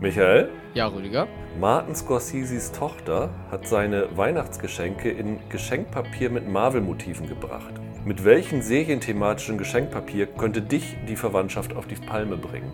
[0.00, 0.48] Michael?
[0.74, 1.26] Ja, Rüdiger?
[1.58, 7.74] Martin Scorseses Tochter hat seine Weihnachtsgeschenke in Geschenkpapier mit Marvel-Motiven gebracht.
[8.04, 12.70] Mit welchem serienthematischen Geschenkpapier könnte dich die Verwandtschaft auf die Palme bringen?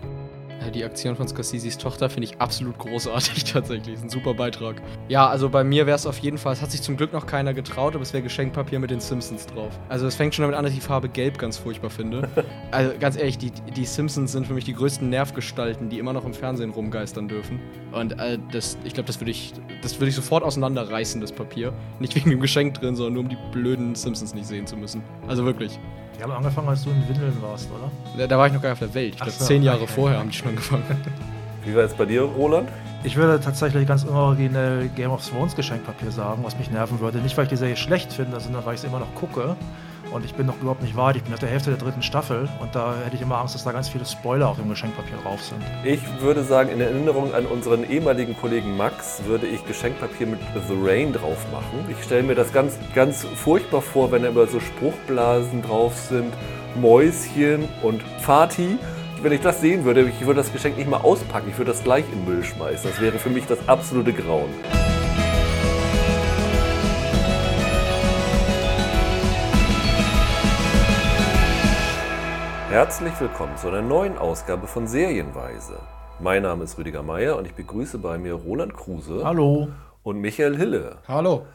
[0.73, 3.95] Die Aktion von Scorseses Tochter finde ich absolut großartig tatsächlich.
[3.95, 4.81] Ist ein super Beitrag.
[5.07, 7.25] Ja, also bei mir wäre es auf jeden Fall, es hat sich zum Glück noch
[7.25, 9.77] keiner getraut, aber es wäre Geschenkpapier mit den Simpsons drauf.
[9.89, 12.29] Also es fängt schon damit an, dass ich die Farbe Gelb ganz furchtbar finde.
[12.71, 16.25] also ganz ehrlich, die, die Simpsons sind für mich die größten Nervgestalten, die immer noch
[16.25, 17.59] im Fernsehen rumgeistern dürfen.
[17.91, 21.73] Und äh, das, ich glaube, das würde ich, das würd ich sofort auseinanderreißen, das Papier.
[21.99, 25.03] Nicht wegen dem Geschenk drin, sondern nur um die blöden Simpsons nicht sehen zu müssen.
[25.27, 25.79] Also wirklich.
[26.17, 27.91] Die haben angefangen, als du in Windeln warst, oder?
[28.17, 29.13] Da, da war ich noch gar nicht auf der Welt.
[29.13, 29.91] Ich glaube, so, zehn Jahre okay.
[29.93, 30.83] vorher haben die schon angefangen.
[31.65, 32.69] Wie war es bei dir, Roland?
[33.03, 37.19] Ich würde tatsächlich ganz unoriginell Game of Thrones Geschenkpapier sagen, was mich nerven würde.
[37.19, 39.55] Nicht, weil ich die Serie schlecht finde, sondern weil ich sie immer noch gucke.
[40.11, 41.15] Und ich bin noch überhaupt nicht weit.
[41.15, 43.63] Ich bin auf der Hälfte der dritten Staffel und da hätte ich immer Angst, dass
[43.63, 45.61] da ganz viele Spoiler auf dem Geschenkpapier drauf sind.
[45.83, 50.75] Ich würde sagen, in Erinnerung an unseren ehemaligen Kollegen Max würde ich Geschenkpapier mit The
[50.81, 51.85] Rain drauf machen.
[51.89, 56.33] Ich stelle mir das ganz, ganz furchtbar vor, wenn da immer so Spruchblasen drauf sind,
[56.79, 58.77] Mäuschen und Fati.
[59.21, 61.83] Wenn ich das sehen würde, ich würde das Geschenk nicht mal auspacken, ich würde das
[61.83, 62.89] gleich in den Müll schmeißen.
[62.89, 64.49] Das wäre für mich das absolute Grauen.
[72.75, 75.79] Herzlich willkommen zu einer neuen Ausgabe von Serienweise.
[76.19, 79.69] Mein Name ist Rüdiger Meier und ich begrüße bei mir Roland Kruse Hallo.
[80.03, 80.97] und Michael Hille.
[81.07, 81.45] Hallo.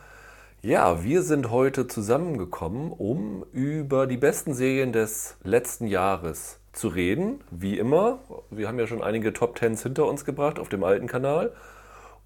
[0.62, 7.44] Ja, wir sind heute zusammengekommen, um über die besten Serien des letzten Jahres zu reden.
[7.50, 11.06] Wie immer, wir haben ja schon einige Top Tens hinter uns gebracht auf dem alten
[11.06, 11.52] Kanal.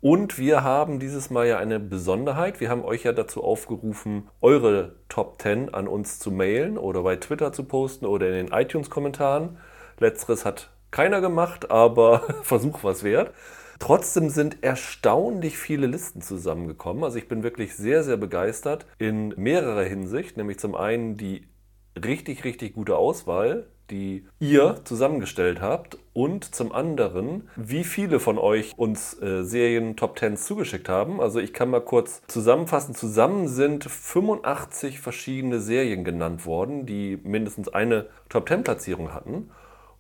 [0.05, 2.61] Und wir haben dieses Mal ja eine Besonderheit.
[2.61, 7.17] Wir haben euch ja dazu aufgerufen, eure Top 10 an uns zu mailen oder bei
[7.17, 9.57] Twitter zu posten oder in den iTunes-Kommentaren.
[9.99, 13.33] Letzteres hat keiner gemacht, aber Versuch was wert.
[13.79, 17.03] Trotzdem sind erstaunlich viele Listen zusammengekommen.
[17.03, 20.37] Also ich bin wirklich sehr, sehr begeistert in mehrerer Hinsicht.
[20.37, 21.49] Nämlich zum einen die
[21.97, 25.99] richtig, richtig gute Auswahl, die ihr zusammengestellt habt.
[26.13, 31.21] Und zum anderen, wie viele von euch uns äh, Serien Top 10 zugeschickt haben.
[31.21, 32.95] Also ich kann mal kurz zusammenfassen.
[32.95, 39.51] Zusammen sind 85 verschiedene Serien genannt worden, die mindestens eine Top 10 Platzierung hatten.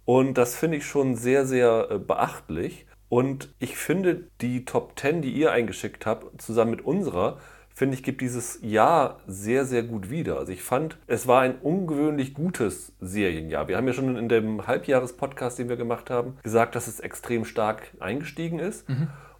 [0.04, 2.86] Und das finde ich schon sehr, sehr äh, beachtlich.
[3.08, 7.38] Und ich finde, die Top 10, die ihr eingeschickt habt, zusammen mit unserer,
[7.74, 10.38] finde ich, gibt dieses Jahr sehr, sehr gut wieder.
[10.38, 13.68] Also ich fand, es war ein ungewöhnlich gutes Serienjahr.
[13.68, 17.44] Wir haben ja schon in dem Halbjahres-Podcast, den wir gemacht haben, gesagt, dass es extrem
[17.44, 18.86] stark eingestiegen ist.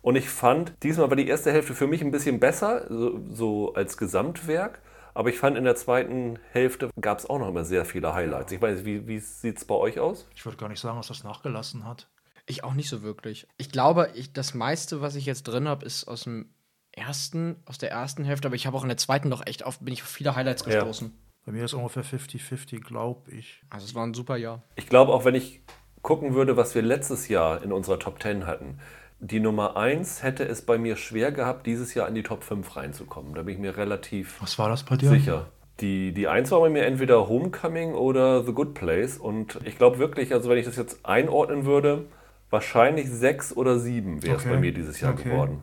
[0.03, 3.73] Und ich fand, diesmal war die erste Hälfte für mich ein bisschen besser, so, so
[3.75, 4.83] als Gesamtwerk.
[5.15, 8.53] Aber ich fand, in der zweiten Hälfte gab es auch noch immer sehr viele Highlights.
[8.53, 10.29] Ich weiß, wie, wie sieht es bei euch aus?
[10.35, 12.11] Ich würde gar nicht sagen, dass das nachgelassen hat.
[12.47, 13.47] Ich auch nicht so wirklich.
[13.57, 16.51] Ich glaube, ich, das meiste, was ich jetzt drin habe, ist aus dem
[16.97, 19.79] ersten, aus der ersten Hälfte, aber ich habe auch in der zweiten noch echt auf,
[19.81, 20.67] bin ich auf viele Highlights Ja.
[20.81, 21.13] gestoßen.
[21.47, 23.63] Bei mir ist ungefähr 50-50, glaube ich.
[23.69, 24.63] Also es war ein super Jahr.
[24.77, 25.61] Ich glaube, auch wenn ich
[26.03, 28.79] gucken würde, was wir letztes Jahr in unserer Top 10 hatten,
[29.21, 32.77] die Nummer 1 hätte es bei mir schwer gehabt, dieses Jahr in die Top 5
[32.77, 33.35] reinzukommen.
[33.35, 35.09] Da bin ich mir relativ Was war das bei dir?
[35.11, 35.47] sicher.
[35.81, 39.19] Die, die 1 war bei mir entweder Homecoming oder The Good Place.
[39.19, 42.07] Und ich glaube wirklich, also wenn ich das jetzt einordnen würde,
[42.51, 44.55] wahrscheinlich 6 oder 7 wäre es Okay.
[44.55, 45.31] bei mir dieses Jahr Okay.
[45.31, 45.63] geworden.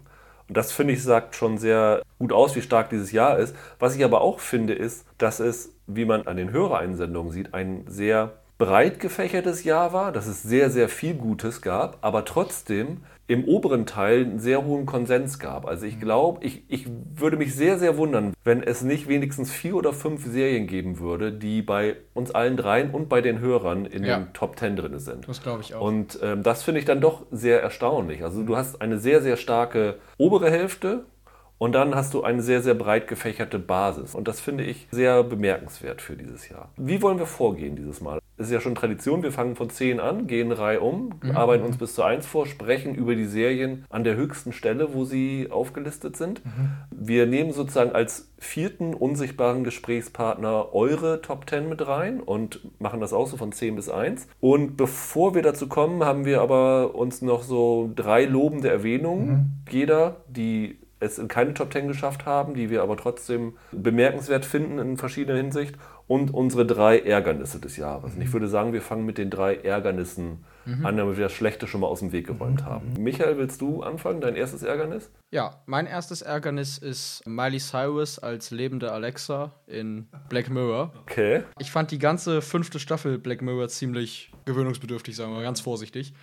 [0.52, 3.56] Und das finde ich sagt schon sehr gut aus, wie stark dieses Jahr ist.
[3.80, 7.86] Was ich aber auch finde, ist, dass es, wie man an den Hörereinsendungen sieht, ein
[7.88, 12.98] sehr breit gefächertes Jahr war, dass es sehr, sehr viel Gutes gab, aber trotzdem
[13.32, 15.66] im oberen Teil einen sehr hohen Konsens gab.
[15.66, 19.76] Also ich glaube, ich, ich würde mich sehr, sehr wundern, wenn es nicht wenigstens vier
[19.76, 24.04] oder fünf Serien geben würde, die bei uns allen dreien und bei den Hörern in
[24.04, 24.18] Ja.
[24.20, 25.30] den Top Ten drin sind.
[25.30, 25.82] Das glaube ich auch.
[25.82, 28.24] Und ähm, das finde ich dann doch sehr erstaunlich.
[28.24, 31.06] Also du hast eine sehr, sehr starke obere Hälfte
[31.58, 34.14] und dann hast du eine sehr, sehr breit gefächerte Basis.
[34.16, 36.70] Und das finde ich sehr bemerkenswert für dieses Jahr.
[36.76, 38.20] Wie wollen wir vorgehen dieses Mal?
[38.42, 41.78] Es ist ja schon Tradition, wir fangen von 10 an, gehen Reihe um, arbeiten uns
[41.78, 46.18] bis zu 1 vor, sprechen über die Serien an der höchsten Stelle, wo sie aufgelistet
[46.18, 46.42] sind.
[46.90, 53.14] Wir nehmen sozusagen als vierten unsichtbaren Gesprächspartner eure Top 10 mit rein und machen das
[53.14, 54.28] auch so von 10 bis 1.
[54.40, 60.16] Und bevor wir dazu kommen, haben wir aber uns noch so drei lobende Erwähnungen, jeder,
[60.28, 64.98] die es in keine Top 10 geschafft haben, die wir aber trotzdem bemerkenswert finden in
[64.98, 65.76] verschiedener Hinsicht
[66.12, 68.16] und unsere drei Ärgernisse des Jahres.
[68.16, 70.44] Und ich würde sagen, wir fangen mit den drei Ärgernissen
[70.84, 72.92] an, damit wir das Schlechte schon mal aus dem Weg geräumt haben.
[73.00, 75.10] Michael, willst du anfangen, dein erstes Ärgernis?
[75.32, 80.92] Ja, mein erstes Ärgernis ist Miley Cyrus als lebende Alexa in Black Mirror.
[81.04, 81.44] Okay.
[81.60, 86.14] Ich fand die ganze fünfte Staffel Black Mirror ziemlich gewöhnungsbedürftig, sagen wir mal ganz vorsichtig.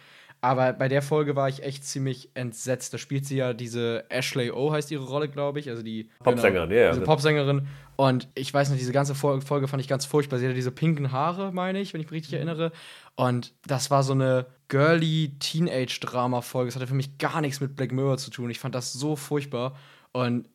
[0.40, 2.94] Aber bei der Folge war ich echt ziemlich entsetzt.
[2.94, 5.68] Da spielt sie ja diese Ashley O, heißt ihre Rolle, glaube ich.
[5.68, 6.90] Also die Popsängerin, genau, ja.
[6.92, 7.66] Diese Popsängerin.
[8.00, 10.38] Und ich weiß nicht, diese ganze Folge fand ich ganz furchtbar.
[10.38, 12.70] Sie hatte diese pinken Haare, meine ich, wenn ich mich richtig erinnere.
[13.16, 16.68] Und das war so eine girly Teenage-Drama-Folge.
[16.68, 18.50] Das hatte für mich gar nichts mit Black Mirror zu tun.
[18.50, 19.76] Ich fand das so furchtbar.
[20.12, 20.48] Und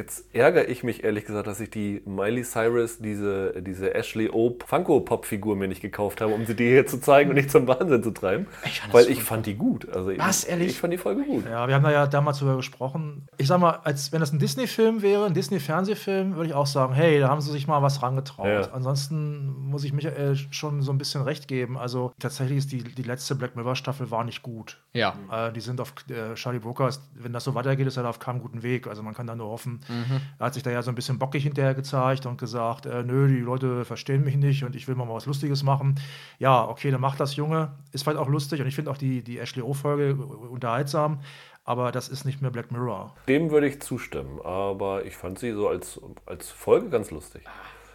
[0.00, 4.56] Jetzt ärgere ich mich ehrlich gesagt, dass ich die Miley Cyrus, diese, diese Ashley O
[4.64, 8.02] Funko-Pop-Figur mir nicht gekauft habe, um sie dir hier zu zeigen und nicht zum Wahnsinn
[8.02, 8.46] zu treiben.
[8.64, 9.86] Ich weil ich fand die gut.
[9.90, 10.68] Also Was, ich, ehrlich?
[10.68, 11.44] Ich fand die Folge gut.
[11.44, 13.26] Ja, wir haben da ja damals darüber gesprochen.
[13.36, 16.94] Ich sag mal, als wenn das ein Disney-Film wäre, ein Disney-Fernsehfilm, würde ich auch sagen,
[16.94, 18.46] hey, da haben sie sich mal was rangetraut.
[18.46, 18.72] Ja.
[18.72, 21.76] Ansonsten muss ich Michael schon so ein bisschen recht geben.
[21.76, 24.78] Also tatsächlich ist die, die letzte Black Mirror-Staffel war nicht gut.
[24.94, 25.14] Ja.
[25.30, 28.40] Äh, die sind auf, äh, Charlie Brooker, wenn das so weitergeht, ist er auf keinem
[28.40, 28.86] guten Weg.
[28.86, 29.80] Also man kann da nur hoffen.
[29.90, 30.20] Mhm.
[30.38, 33.28] Er hat sich da ja so ein bisschen bockig hinterher gezeigt und gesagt, äh, nö,
[33.28, 36.00] die Leute verstehen mich nicht und ich will mal was Lustiges machen.
[36.38, 37.72] Ja, okay, dann macht das Junge.
[37.92, 41.20] Ist vielleicht auch lustig und ich finde auch die, die Ashley O-Folge unterhaltsam.
[41.64, 43.14] Aber das ist nicht mehr Black Mirror.
[43.28, 47.42] Dem würde ich zustimmen, aber ich fand sie so als, als Folge ganz lustig.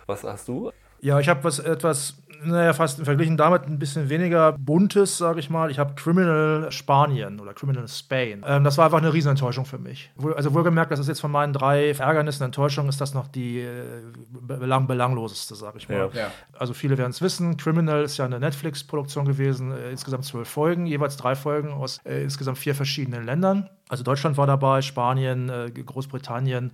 [0.06, 0.71] Was hast du?
[1.01, 5.50] Ja, ich habe was etwas, naja, fast verglichen damit ein bisschen weniger buntes, sage ich
[5.50, 5.69] mal.
[5.71, 8.44] Ich habe Criminal Spanien oder Criminal Spain.
[8.47, 10.12] Ähm, das war einfach eine Riesenenttäuschung für mich.
[10.36, 14.01] Also wohlgemerkt, das ist jetzt von meinen drei Ärgernissen, Enttäuschungen, ist das noch die äh,
[14.30, 15.97] belang belangloseste, sage ich mal.
[15.97, 16.09] Ja.
[16.13, 16.31] Ja.
[16.57, 17.57] Also viele werden es wissen.
[17.57, 22.24] Criminal ist ja eine Netflix-Produktion gewesen, äh, insgesamt zwölf Folgen, jeweils drei Folgen aus äh,
[22.24, 23.69] insgesamt vier verschiedenen Ländern.
[23.88, 26.71] Also Deutschland war dabei, Spanien, äh, Großbritannien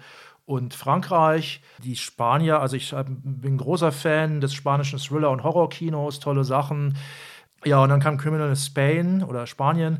[0.51, 1.61] und Frankreich.
[1.81, 6.97] Die Spanier, also ich bin großer Fan des spanischen Thriller- und Horrorkinos, tolle Sachen.
[7.63, 9.99] Ja, und dann kam Criminal Spain oder Spanien.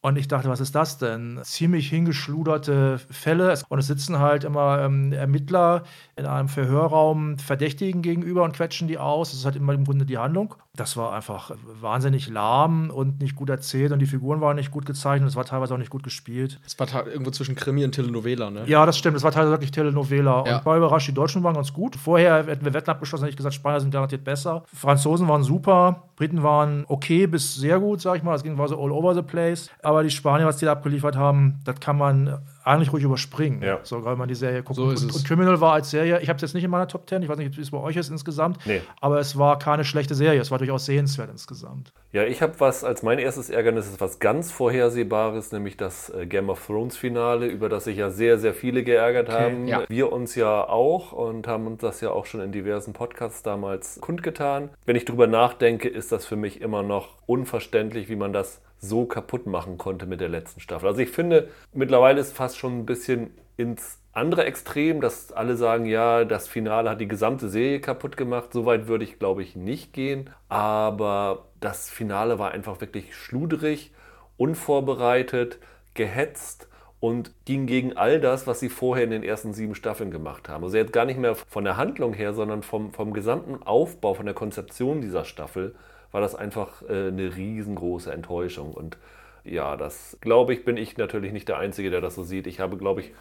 [0.00, 1.40] Und ich dachte, was ist das denn?
[1.42, 3.58] Ziemlich hingeschluderte Fälle.
[3.68, 5.82] Und es sitzen halt immer ähm, Ermittler
[6.14, 9.30] in einem Verhörraum Verdächtigen gegenüber und quetschen die aus.
[9.30, 10.54] Das ist halt immer im Grunde die Handlung.
[10.78, 14.86] Das war einfach wahnsinnig lahm und nicht gut erzählt und die Figuren waren nicht gut
[14.86, 15.28] gezeichnet.
[15.28, 16.60] Es war teilweise auch nicht gut gespielt.
[16.64, 18.62] Es war irgendwo zwischen Krimi und Telenovela, ne?
[18.66, 19.16] Ja, das stimmt.
[19.16, 20.44] Es war teilweise wirklich Telenovela.
[20.46, 20.58] Ja.
[20.58, 21.96] Und war überrascht, die Deutschen waren ganz gut.
[21.96, 24.62] Vorher hätten wir Wetten abgeschlossen, hätte ich gesagt, Spanier sind garantiert besser.
[24.72, 26.04] Franzosen waren super.
[26.14, 28.36] Briten waren okay bis sehr gut, sag ich mal.
[28.36, 29.70] Es ging war so all over the place.
[29.82, 33.62] Aber die Spanier, was die da abgeliefert haben, das kann man eigentlich ruhig überspringen.
[33.62, 33.80] Ja.
[33.82, 34.76] So, weil man die Serie guckt.
[34.76, 37.08] So und, und, Criminal war als Serie, ich habe es jetzt nicht in meiner Top
[37.08, 38.80] 10, ich weiß nicht, wie es bei euch ist insgesamt, nee.
[39.00, 40.40] aber es war keine schlechte Serie.
[40.40, 41.92] Es war durchaus sehenswert insgesamt.
[42.12, 46.26] Ja, ich habe was als mein erstes Ärgernis ist was ganz Vorhersehbares, nämlich das äh,
[46.26, 49.38] Game of Thrones Finale, über das sich ja sehr, sehr viele geärgert okay.
[49.38, 49.68] haben.
[49.68, 49.84] Ja.
[49.88, 54.00] Wir uns ja auch und haben uns das ja auch schon in diversen Podcasts damals
[54.00, 54.70] kundgetan.
[54.86, 59.06] Wenn ich drüber nachdenke, ist das für mich immer noch unverständlich, wie man das so
[59.06, 60.88] kaputt machen konnte mit der letzten Staffel.
[60.88, 65.86] Also ich finde, mittlerweile ist fast schon ein bisschen ins andere Extrem, dass alle sagen,
[65.86, 68.52] ja, das Finale hat die gesamte Serie kaputt gemacht.
[68.52, 70.30] So weit würde ich, glaube ich, nicht gehen.
[70.48, 73.92] Aber das Finale war einfach wirklich schludrig,
[74.36, 75.58] unvorbereitet,
[75.94, 76.68] gehetzt
[77.00, 80.64] und ging gegen all das, was sie vorher in den ersten sieben Staffeln gemacht haben.
[80.64, 84.26] Also jetzt gar nicht mehr von der Handlung her, sondern vom, vom gesamten Aufbau, von
[84.26, 85.74] der Konzeption dieser Staffel
[86.12, 88.72] war das einfach äh, eine riesengroße Enttäuschung.
[88.72, 88.96] Und
[89.44, 92.46] ja, das glaube ich, bin ich natürlich nicht der Einzige, der das so sieht.
[92.46, 93.12] Ich habe, glaube ich,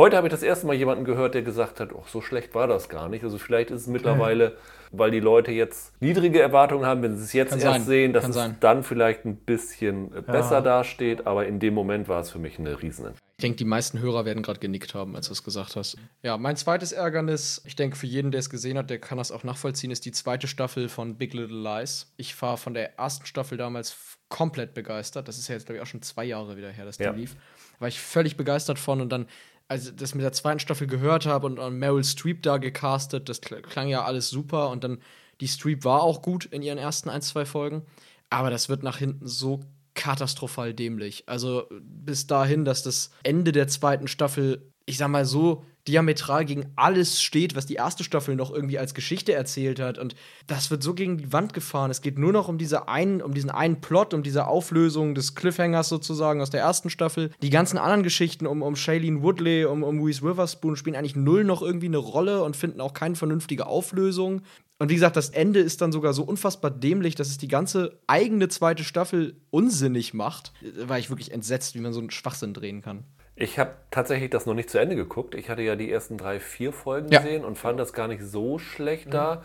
[0.00, 2.66] heute habe ich das erste Mal jemanden gehört, der gesagt hat, oh, so schlecht war
[2.66, 3.22] das gar nicht.
[3.22, 4.56] Also vielleicht ist es mittlerweile,
[4.92, 7.86] weil die Leute jetzt niedrige Erwartungen haben, wenn sie es jetzt Kann erst sein.
[7.86, 8.56] sehen, dass Kann es sein.
[8.60, 10.60] dann vielleicht ein bisschen äh, besser Ja.
[10.62, 11.26] dasteht.
[11.26, 13.06] Aber in dem Moment war es für mich eine riesen
[13.38, 15.96] Ich denke, die meisten Hörer werden gerade genickt haben, als du es gesagt hast.
[16.22, 19.30] Ja, mein zweites Ärgernis, ich denke, für jeden, der es gesehen hat, der kann das
[19.30, 22.12] auch nachvollziehen, ist die zweite Staffel von Big Little Lies.
[22.16, 23.96] Ich war von der ersten Staffel damals
[24.28, 25.26] komplett begeistert.
[25.28, 27.10] Das ist ja jetzt, glaube ich, auch schon zwei Jahre wieder her, dass die Ja.
[27.12, 27.36] lief.
[27.80, 29.26] War ich völlig begeistert von und dann,
[29.70, 33.28] als ich das mit der zweiten Staffel gehört habe und, und Meryl Streep da gecastet,
[33.28, 34.98] das kl- klang ja alles super und dann,
[35.40, 37.86] die Streep war auch gut in ihren ersten ein, zwei Folgen,
[38.30, 39.60] aber das wird nach hinten so
[39.94, 41.22] katastrophal dämlich.
[41.26, 46.72] Also bis dahin, dass das Ende der zweiten Staffel, ich sag mal so, diametral gegen
[46.76, 49.98] alles steht, was die erste Staffel noch irgendwie als Geschichte erzählt hat.
[49.98, 50.14] Und
[50.46, 51.90] das wird so gegen die Wand gefahren.
[51.90, 55.34] Es geht nur noch um diese einen, um diesen einen Plot, um diese Auflösung des
[55.34, 57.30] Cliffhangers sozusagen aus der ersten Staffel.
[57.42, 61.44] Die ganzen anderen Geschichten um, um Shailene Woodley, um, um Reese Witherspoon spielen eigentlich null
[61.44, 64.42] noch irgendwie eine Rolle und finden auch keine vernünftige Auflösung.
[64.78, 67.98] Und wie gesagt, das Ende ist dann sogar so unfassbar dämlich, dass es die ganze
[68.06, 70.52] eigene zweite Staffel unsinnig macht.
[70.78, 73.04] Da war ich wirklich entsetzt, wie man so einen Schwachsinn drehen kann.
[73.42, 75.34] Ich habe tatsächlich das noch nicht zu Ende geguckt.
[75.34, 77.20] Ich hatte ja die ersten drei, vier Folgen Ja.
[77.20, 79.42] gesehen und fand das gar nicht so schlecht da.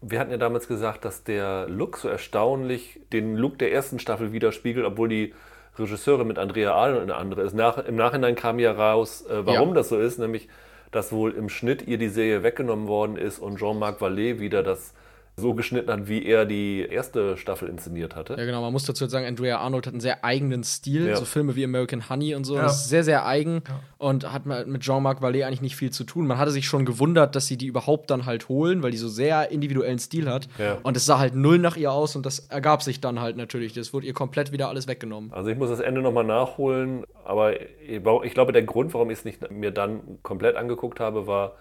[0.00, 4.32] Wir hatten ja damals gesagt, dass der Look so erstaunlich den Look der ersten Staffel
[4.32, 5.32] widerspiegelt, obwohl die
[5.78, 7.54] Regisseurin mit Andrea Ahl eine andere ist.
[7.54, 9.74] Nach, Im Nachhinein kam ja raus, äh, warum Ja.
[9.76, 10.48] das so ist, nämlich
[10.90, 14.92] dass wohl im Schnitt ihr die Serie weggenommen worden ist und Jean-Marc Vallée wieder das
[15.38, 18.36] so geschnitten hat, wie er die erste Staffel inszeniert hatte.
[18.38, 18.62] Ja, genau.
[18.62, 21.08] Man muss dazu sagen, Andrea Arnold hat einen sehr eigenen Stil.
[21.08, 21.16] Ja.
[21.16, 22.56] So Filme wie American Honey und so.
[22.56, 22.62] Ja.
[22.62, 23.62] Das ist sehr, sehr eigen
[23.98, 26.26] und hat mit Jean-Marc Vallée eigentlich nicht viel zu tun.
[26.26, 29.08] Man hatte sich schon gewundert, dass sie die überhaupt dann halt holen, weil die so
[29.08, 30.48] sehr individuellen Stil hat.
[30.56, 30.78] Ja.
[30.82, 33.74] Und es sah halt null nach ihr aus und das ergab sich dann halt natürlich.
[33.74, 35.34] Das wurde ihr komplett wieder alles weggenommen.
[35.34, 39.24] Also ich muss das Ende nochmal nachholen, aber ich glaube, der Grund, warum ich es
[39.26, 41.52] nicht mir dann komplett angeguckt habe, war,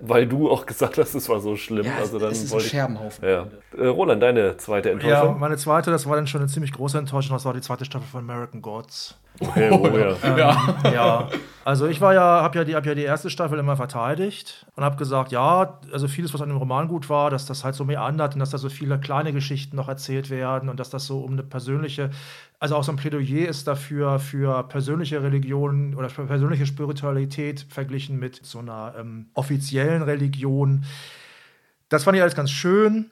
[0.00, 1.86] weil du auch gesagt hast, es war so schlimm.
[1.98, 3.24] also dann es ist ein Scherbenhaufen.
[3.28, 3.46] ja.
[3.76, 5.38] Äh, Roland, deine zweite Ja, Enttäuschung?
[5.38, 8.06] meine zweite, das war dann schon eine ziemlich große Enttäuschung, das war die zweite Staffel
[8.10, 9.16] von American Gods.
[9.38, 10.36] Okay, oh, ja.
[10.36, 10.92] Ja.
[10.92, 11.28] ja,
[11.64, 14.84] also ich war ja, habe ja, die- hab ja die erste Staffel immer verteidigt und
[14.84, 17.84] habe gesagt, ja, also vieles, was an dem Roman gut war, dass das halt so
[17.84, 21.06] mehr andert und dass da so viele kleine Geschichten noch erzählt werden und dass das
[21.06, 22.10] so um eine persönliche,
[22.58, 28.18] also auch so ein Plädoyer ist dafür, für persönliche Religion oder für persönliche Spiritualität verglichen
[28.18, 30.84] mit so einer ähm, offiziellen Religion.
[31.88, 33.10] Das fand ich alles ganz schön.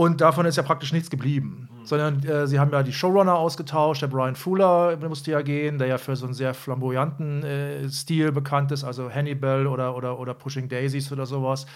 [0.00, 1.68] Und davon ist ja praktisch nichts geblieben.
[1.84, 4.00] Sondern äh, sie haben ja die Showrunner ausgetauscht.
[4.00, 8.32] Der Brian Fuller musste ja gehen, der ja für so einen sehr flamboyanten äh, Stil
[8.32, 11.66] bekannt ist, also Hannibal oder, oder, oder Pushing Daisies oder sowas.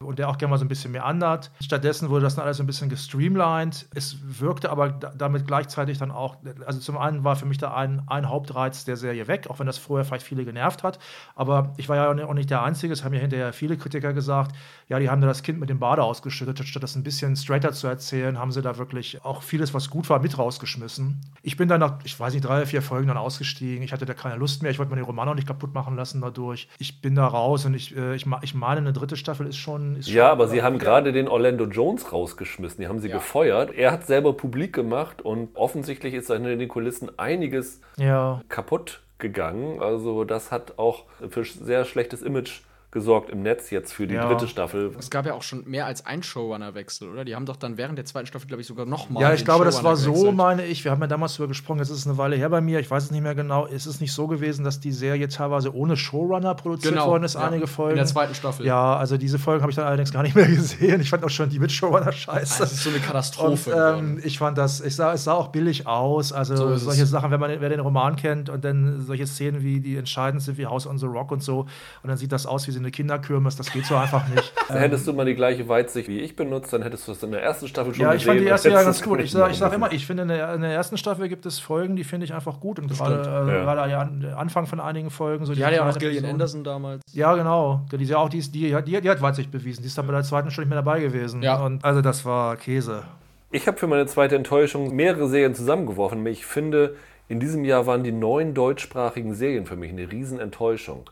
[0.00, 1.50] Und der auch gerne mal so ein bisschen mehr andert.
[1.62, 3.86] Stattdessen wurde das dann alles so ein bisschen gestreamlined.
[3.94, 6.36] Es wirkte aber da- damit gleichzeitig dann auch,
[6.66, 9.66] also zum einen war für mich da ein, ein Hauptreiz der Serie weg, auch wenn
[9.66, 10.98] das vorher vielleicht viele genervt hat.
[11.34, 14.54] Aber ich war ja auch nicht der Einzige, es haben ja hinterher viele Kritiker gesagt,
[14.88, 17.72] ja, die haben da das Kind mit dem Bade ausgeschüttet, statt das ein bisschen straighter
[17.72, 21.20] zu erzählen, haben sie da wirklich auch vieles, was gut war, mit rausgeschmissen.
[21.42, 23.82] Ich bin dann nach, ich weiß nicht, drei oder vier Folgen dann ausgestiegen.
[23.82, 25.96] Ich hatte da keine Lust mehr, ich wollte mir den Roman auch nicht kaputt machen
[25.96, 26.68] lassen dadurch.
[26.78, 29.83] Ich bin da raus und ich, äh, ich, ich meine, eine dritte Staffel ist schon.
[29.98, 32.80] Ist Ja, schon, aber sie haben gerade den Orlando Jones rausgeschmissen.
[32.80, 33.16] Die haben sie Ja.
[33.16, 33.72] gefeuert.
[33.74, 38.40] Er hat selber publik gemacht und offensichtlich ist da hinter den Kulissen einiges Ja.
[38.48, 39.80] kaputt gegangen.
[39.80, 42.60] Also das hat auch für sehr schlechtes Image
[42.94, 44.26] gesorgt im Netz jetzt für die Ja.
[44.28, 44.92] dritte Staffel.
[44.98, 47.24] Es gab ja auch schon mehr als ein Showrunner-Wechsel, oder?
[47.26, 49.22] Die haben doch dann während der zweiten Staffel, glaube ich, sogar nochmal.
[49.22, 50.84] Ja, ich glaube, das war so, meine ich.
[50.84, 52.78] Wir haben ja damals drüber gesprochen, jetzt ist es eine Weile her bei mir.
[52.80, 53.66] Ich weiß es nicht mehr genau.
[53.66, 57.34] Es ist nicht so gewesen, dass die Serie teilweise ohne Showrunner produziert Genau, worden ist,
[57.34, 57.40] ja.
[57.48, 57.90] einige Folgen.
[57.92, 58.64] In der zweiten Staffel.
[58.64, 61.00] Ja, also diese Folgen habe ich dann allerdings gar nicht mehr gesehen.
[61.00, 62.60] Ich fand auch schon die mit Showrunner scheiße.
[62.60, 63.70] Das ist so eine Und Katastrophe.
[63.70, 64.20] ähm, geworden.
[64.24, 66.32] ich fand das, ich sah, es sah auch billig aus.
[66.32, 67.10] Also So solche es.
[67.10, 70.58] Sachen, wenn man wer den Roman kennt und dann solche Szenen wie die entscheidend sind,
[70.58, 71.60] wie House on the Rock und so.
[72.02, 73.56] Und dann sieht das aus wie so eine Kinderkirmes.
[73.56, 74.52] Das geht so einfach nicht.
[74.68, 77.32] Da hättest du mal die gleiche Weitsicht wie ich benutzt, dann hättest du es in
[77.32, 78.18] der ersten Staffel schon Ja, gesehen.
[78.20, 79.18] ich fand die erste ja ganz gut.
[79.18, 81.58] nicht Ich sage sag immer, ich finde, in der, in der ersten Staffel gibt es
[81.58, 82.78] Folgen, die finde ich einfach gut.
[82.78, 83.86] Und gerade äh, Ja.
[83.86, 85.44] ja, an- Anfang von einigen Folgen.
[85.44, 86.24] So Die hatte ja auch Gillian.
[86.24, 87.02] Anderson damals.
[87.12, 87.82] Ja, genau.
[87.92, 89.82] Die, ja auch, die, ist, die, die, die hat Weitsicht bewiesen.
[89.82, 91.42] Die ist dann bei der zweiten schon nicht mehr dabei gewesen.
[91.42, 91.62] Ja.
[91.62, 93.02] Und also das war Käse.
[93.50, 96.24] Ich habe für meine zweite Enttäuschung mehrere Serien zusammengeworfen.
[96.26, 96.96] Ich finde,
[97.28, 101.10] in diesem Jahr waren die neun deutschsprachigen Serien für mich eine Riesenenttäuschung.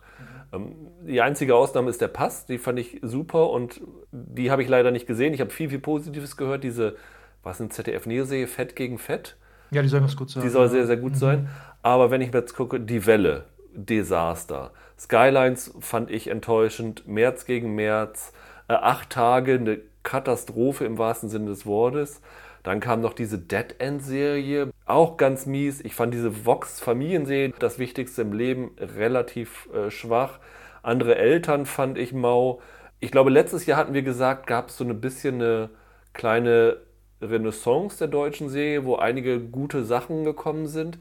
[0.53, 0.75] Ähm,
[1.07, 3.81] Die einzige Ausnahme ist der Pass, die fand ich super und
[4.13, 5.35] die habe ich leider nicht gesehen.
[5.35, 6.63] Ich habe viel, viel Positives gehört.
[6.65, 6.97] Diese,
[7.43, 9.37] was eine ZDF-Neo-Serie, Fett gegen Fett,
[9.73, 10.43] Ja, die soll ganz gut sein.
[10.43, 11.49] die soll sehr, sehr gut sein.
[11.83, 13.45] Aber wenn ich mir jetzt gucke, Die Welle,
[13.75, 14.71] Desaster.
[14.99, 17.07] Skylines fand ich enttäuschend.
[17.09, 18.33] März gegen März.
[18.69, 22.21] Äh, acht Tage, eine Katastrophe im wahrsten Sinne des Wortes.
[22.63, 25.81] Dann kam noch diese Dead End-Serie, auch ganz mies.
[25.81, 30.39] Ich fand diese Vox-Familienserie, das Wichtigste im Leben, relativ äh, schwach.
[30.83, 32.61] Andere Eltern fand ich mau.
[33.01, 35.71] Ich glaube, letztes Jahr hatten wir gesagt, gab es so ein bisschen eine
[36.13, 36.77] kleine
[37.21, 40.99] Renaissance der deutschen Serie, wo einige gute Sachen gekommen sind.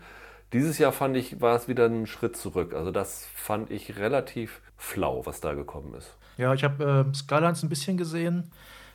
[0.53, 2.74] Dieses Jahr fand ich, war es wieder ein Schritt zurück.
[2.74, 6.15] Also das fand ich relativ flau, was da gekommen ist.
[6.38, 8.51] Ja, ich habe äh, Skylines ein bisschen gesehen.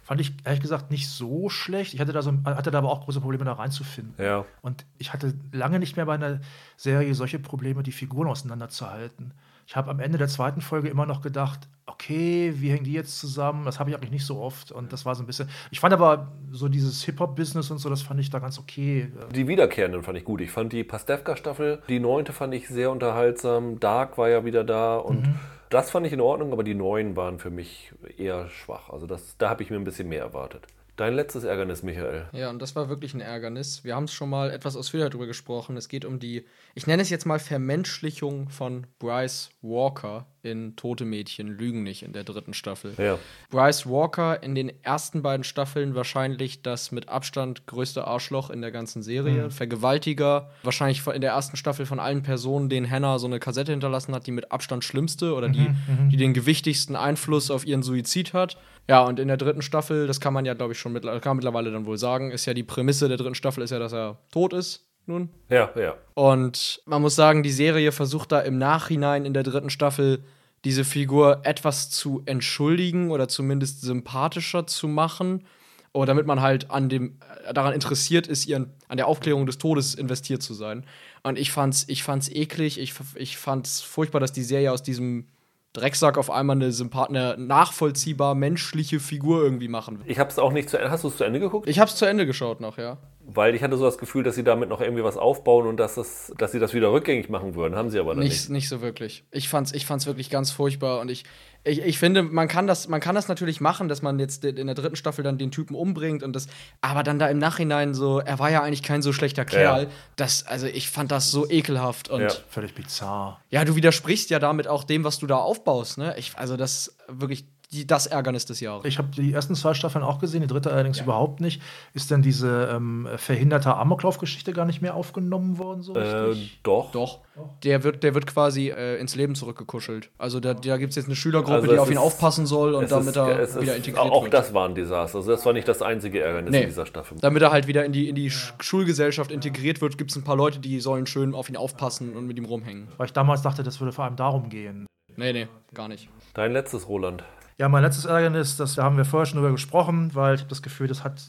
[0.06, 1.92] Fand ich ehrlich gesagt nicht so schlecht.
[1.92, 4.14] Ich hatte da, so, hatte da aber auch große Probleme, da reinzufinden.
[4.24, 4.44] Ja.
[4.62, 6.38] Und ich hatte lange nicht mehr bei einer
[6.76, 9.34] Serie solche Probleme, die Figuren auseinanderzuhalten.
[9.66, 13.18] Ich habe am Ende der zweiten Folge immer noch gedacht, okay, wie hängen die jetzt
[13.18, 13.64] zusammen?
[13.64, 14.70] Das habe ich eigentlich nicht so oft.
[14.70, 15.48] Und das war so ein bisschen.
[15.72, 19.10] Ich fand aber so dieses Hip-Hop-Business und so, das fand ich da ganz okay.
[19.34, 20.40] Die Wiederkehrenden fand ich gut.
[20.40, 23.80] Ich fand die Pastewka-Staffel, die neunte fand ich sehr unterhaltsam.
[23.80, 25.34] Dark war ja wieder da und
[25.70, 28.90] das fand ich in Ordnung, aber die neuen waren für mich eher schwach.
[28.90, 30.66] Also das, da habe ich mir ein bisschen mehr erwartet.
[30.96, 32.26] Dein letztes Ärgernis, Michael.
[32.32, 33.84] Ja, und das war wirklich ein Ärgernis.
[33.84, 35.76] Wir haben es schon mal etwas ausführlicher darüber gesprochen.
[35.76, 41.04] Es geht um die, ich nenne es jetzt mal Vermenschlichung von Bryce Walker in Tote
[41.04, 42.94] Mädchen lügen nicht in der dritten Staffel.
[42.96, 43.18] Ja.
[43.50, 48.70] Bryce Walker in den ersten beiden Staffeln wahrscheinlich das mit Abstand größte Arschloch in der
[48.70, 49.50] ganzen Serie.
[49.50, 50.50] Vergewaltiger.
[50.62, 54.26] Wahrscheinlich in der ersten Staffel von allen Personen, denen Hannah so eine Kassette hinterlassen hat,
[54.26, 55.68] die mit Abstand schlimmste oder die,
[56.10, 58.56] die den gewichtigsten Einfluss auf ihren Suizid hat.
[58.88, 61.36] Ja, und in der dritten Staffel, das kann man ja, glaube ich, schon mittler kann
[61.36, 64.18] mittlerweile dann wohl sagen, ist ja die Prämisse der dritten Staffel, ist ja, dass er
[64.30, 65.30] tot ist nun.
[65.48, 65.94] Ja, ja.
[66.14, 70.24] Und man muss sagen, die Serie versucht da im Nachhinein in der dritten Staffel
[70.66, 75.44] diese Figur etwas zu entschuldigen oder zumindest sympathischer zu machen.
[75.92, 79.58] Oder damit man halt an dem, äh, daran interessiert ist, ihren, an der Aufklärung des
[79.58, 80.84] Todes investiert zu sein.
[81.22, 85.28] Und ich fand's, ich fand's eklig, ich, ich fand's furchtbar, dass die Serie aus diesem
[85.72, 90.10] Drecksack auf einmal eine, Sympath eine nachvollziehbar menschliche Figur irgendwie machen will.
[90.10, 90.90] Ich habe es auch nicht zu Ende.
[90.90, 91.68] Hast du es zu Ende geguckt?
[91.68, 92.98] Ich habe es zu Ende geschaut noch, ja.
[93.28, 95.96] Weil ich hatte so das Gefühl, dass sie damit noch irgendwie was aufbauen und dass,
[95.96, 97.74] es, dass sie das wieder rückgängig machen würden.
[97.74, 98.28] Haben sie aber nicht.
[98.28, 99.24] Nicht, nicht so wirklich.
[99.32, 101.24] Ich fand's, ich fand's wirklich ganz furchtbar und ich,
[101.64, 104.66] ich, ich finde, man kann, das, man kann das natürlich machen, dass man jetzt in
[104.66, 106.46] der dritten Staffel dann den Typen umbringt und das,
[106.80, 109.82] aber dann da im Nachhinein so, er war ja eigentlich kein so schlechter Kerl.
[109.84, 109.88] Ja.
[110.14, 112.28] Das, also ich fand das so ekelhaft und Ja.
[112.48, 113.40] Völlig bizarr.
[113.50, 116.14] ja, du widersprichst ja damit auch dem, was du da aufbaust, ne?
[116.16, 118.84] Ich, also das wirklich die, das Ärgernis des Jahres.
[118.84, 121.60] Ich habe die ersten zwei Staffeln auch gesehen, die dritte allerdings überhaupt nicht.
[121.94, 125.82] Ist denn diese ähm, verhinderte Amoklauf-Geschichte gar nicht mehr aufgenommen worden?
[125.82, 126.92] So Äh, doch.
[126.92, 127.20] Doch.
[127.64, 130.10] Der wird, der wird quasi äh, ins Leben zurückgekuschelt.
[130.16, 132.74] Also da, da gibt es jetzt eine Schülergruppe, Also die auf ihn ist- aufpassen soll
[132.74, 133.56] und damit ist, er wieder ist,
[133.86, 134.32] integriert auch wird.
[134.34, 135.18] das war ein Desaster.
[135.18, 136.60] Also das war nicht das einzige Ärgernis Nee.
[136.62, 137.18] in dieser Staffel.
[137.20, 140.24] Damit er halt wieder in die, in die Sch- Schulgesellschaft integriert wird, gibt es ein
[140.24, 142.88] paar Leute, die sollen schön auf ihn aufpassen und mit ihm rumhängen.
[142.96, 144.86] Weil ich damals dachte, das würde vor allem darum gehen.
[145.16, 146.08] Nee, nee, gar nicht.
[146.34, 147.24] Dein letztes, Roland.
[147.58, 150.50] Ja, mein letztes Ärgernis, das da haben wir vorher schon drüber gesprochen, weil ich habe
[150.50, 151.22] das Gefühl, das hat,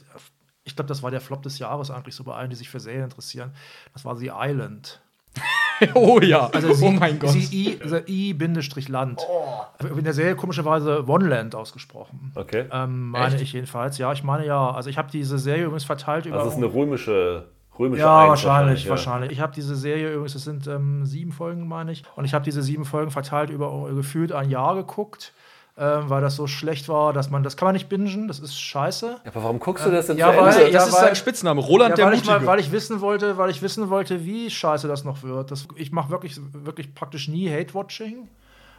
[0.65, 2.79] ich glaube, das war der Flop des Jahres eigentlich so bei allen, die sich für
[2.79, 3.51] Serien interessieren.
[3.93, 5.01] Das war The Island.
[5.93, 7.31] oh ja, Also sie, oh mein Gott.
[7.31, 9.25] Sie I, also I-Land.
[9.95, 12.31] In der Serie komischerweise Oneland ausgesprochen.
[12.35, 12.65] Okay.
[12.71, 13.43] Ähm, meine Echt?
[13.43, 13.97] ich jedenfalls.
[13.97, 14.71] Ja, ich meine ja.
[14.71, 16.37] Also ich habe diese Serie übrigens verteilt über.
[16.37, 17.45] Also es ist eine römische,
[17.77, 18.89] römische ja, Eins wahrscheinlich, ja.
[18.89, 19.31] wahrscheinlich.
[19.31, 22.03] Ich habe diese Serie übrigens, es sind ähm, sieben Folgen, meine ich.
[22.15, 25.33] Und ich habe diese sieben Folgen verteilt über gefühlt ein Jahr geguckt,
[25.79, 28.59] ähm, weil das so schlecht war, dass man, das kann man nicht bingen, das ist
[28.59, 29.05] scheiße.
[29.23, 30.63] Ja, aber warum guckst du das denn Ja, zu weil- Ende?
[30.65, 32.39] das ja, ist weil- sein Spitzname, Roland Ja, der weil, ich Mutige.
[32.39, 35.51] mal, weil ich wissen wollte, weil ich wissen wollte, wie scheiße das noch wird.
[35.51, 38.27] Das, ich mache wirklich, wirklich praktisch nie Hate-Watching.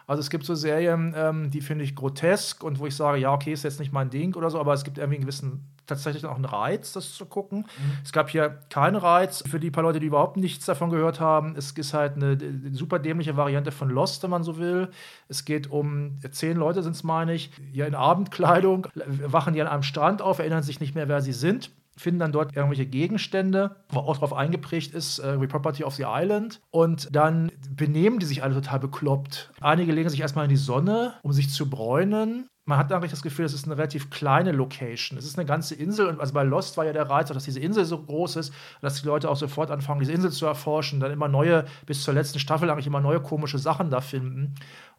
[0.08, 3.30] Also es gibt so Serien, ähm, die finde ich grotesk und wo ich sage, ja,
[3.30, 6.24] okay, ist jetzt nicht mein Ding oder so, aber es gibt irgendwie einen gewissen, tatsächlich
[6.24, 7.66] auch einen Reiz, das zu gucken.
[8.02, 11.56] Es gab hier keinen Reiz für die paar Leute, die überhaupt nichts davon gehört haben.
[11.56, 12.38] Es ist halt eine,
[12.72, 14.88] super dämliche Variante von Lost, wenn man so will.
[15.28, 18.86] Es geht um zehn Leute, sind es, meine ich, hier in Abendkleidung,
[19.26, 22.32] wachen die an einem Strand auf, erinnern sich nicht mehr, wer sie sind finden dann
[22.32, 26.60] dort irgendwelche Gegenstände, wo auch drauf eingeprägt ist, äh, Property of the Island.
[26.70, 29.50] Und dann benehmen die sich alle total bekloppt.
[29.60, 32.48] Einige legen sich erstmal in die Sonne, um sich zu bräunen.
[32.64, 35.18] Man hat eigentlich das Gefühl, es ist eine relativ kleine Location.
[35.18, 36.06] Es ist eine ganze Insel.
[36.06, 39.00] Und also bei Lost war ja der Reiz, dass diese Insel so groß ist, dass
[39.00, 42.38] die Leute auch sofort anfangen, diese Insel zu erforschen, dann immer neue, bis zur letzten
[42.38, 44.54] Staffel eigentlich immer neue komische Sachen da finden.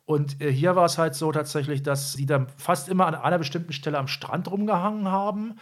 [0.06, 3.38] Und äh, hier war es halt so tatsächlich, dass sie dann fast immer an einer
[3.38, 5.60] bestimmten Stelle am Strand rumgehangen haben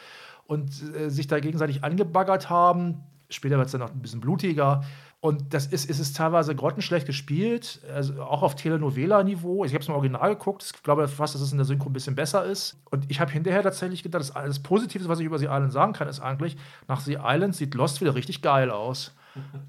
[0.47, 3.03] und äh, sich da gegenseitig angebaggert haben.
[3.29, 4.81] Später wird es dann noch ein bisschen blutiger.
[5.19, 9.65] Und das ist, ist es teilweise grottenschlecht gespielt, also auch auf Telenovela-Niveau.
[9.65, 10.71] Ich habe es im Original geguckt.
[10.75, 12.77] Ich glaube fast, dass es in der Synchro ein bisschen besser ist.
[12.91, 15.93] Und ich habe hinterher tatsächlich gedacht, das, das Positive, was ich über The Island sagen
[15.93, 16.55] kann, ist eigentlich,
[16.87, 19.15] nach The Island sieht Lost wieder richtig geil aus.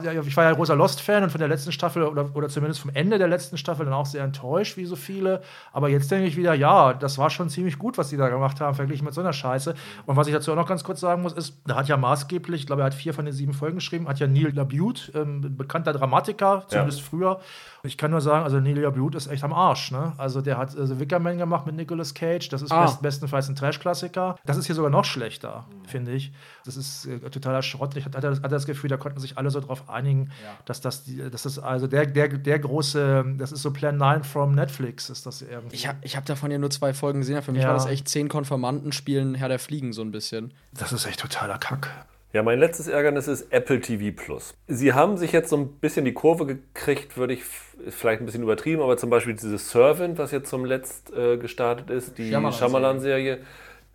[0.02, 2.90] Ja, ich war ja großer Lost-Fan und von der letzten Staffel oder, oder zumindest vom
[2.94, 5.42] Ende der letzten Staffel dann auch sehr enttäuscht, wie so viele.
[5.72, 8.61] Aber jetzt denke ich wieder, ja, das war schon ziemlich gut, was die da gemacht
[8.61, 9.74] haben, verglichen mit so einer Scheiße.
[10.07, 12.62] Und was ich dazu auch noch ganz kurz sagen muss, ist, da hat ja maßgeblich,
[12.62, 15.57] ich glaube, er hat vier von den sieben Folgen geschrieben, hat ja Neil LaBute, ähm,
[15.57, 17.40] bekannter Dramatiker, zumindest früher.
[17.85, 19.93] Ich kann nur sagen, also Neil LaBute ist echt am Arsch.
[19.93, 20.12] Ne?
[20.19, 22.83] Also der hat also Wickerman gemacht mit Nicolas Cage, das ist Ah.
[22.83, 24.37] best, bestenfalls ein Trash-Klassiker.
[24.45, 26.33] Das ist hier sogar noch schlechter, finde ich.
[26.64, 27.97] Das ist äh, totaler Schrott.
[27.97, 30.31] Ich hatte das, hatte das Gefühl, da konnten sich alle so drauf einigen,
[30.64, 34.25] dass das, die, das ist also der, der, der große, das ist so Plan 9
[34.25, 35.77] from Netflix, ist das irgendwie.
[35.77, 37.41] Ich habe ich hab davon ja nur zwei Folgen gesehen.
[37.43, 37.69] Für mich Ja.
[37.69, 40.53] war das echt zehn Konformanten spielen Herr der Fliegen so ein bisschen.
[40.73, 41.91] das ist echt totaler Kack.
[42.33, 44.55] Ja, mein letztes Ärgernis ist Apple TV Plus.
[44.67, 47.43] Sie haben sich jetzt so ein bisschen die Kurve gekriegt, würde ich
[47.88, 51.88] vielleicht ein bisschen übertrieben, aber zum Beispiel dieses Servant, was jetzt zum Letzt äh, gestartet
[51.88, 53.38] ist, die Shyamalan-Serie.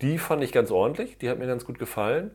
[0.02, 2.32] Die fand ich ganz ordentlich, die hat mir ganz gut gefallen.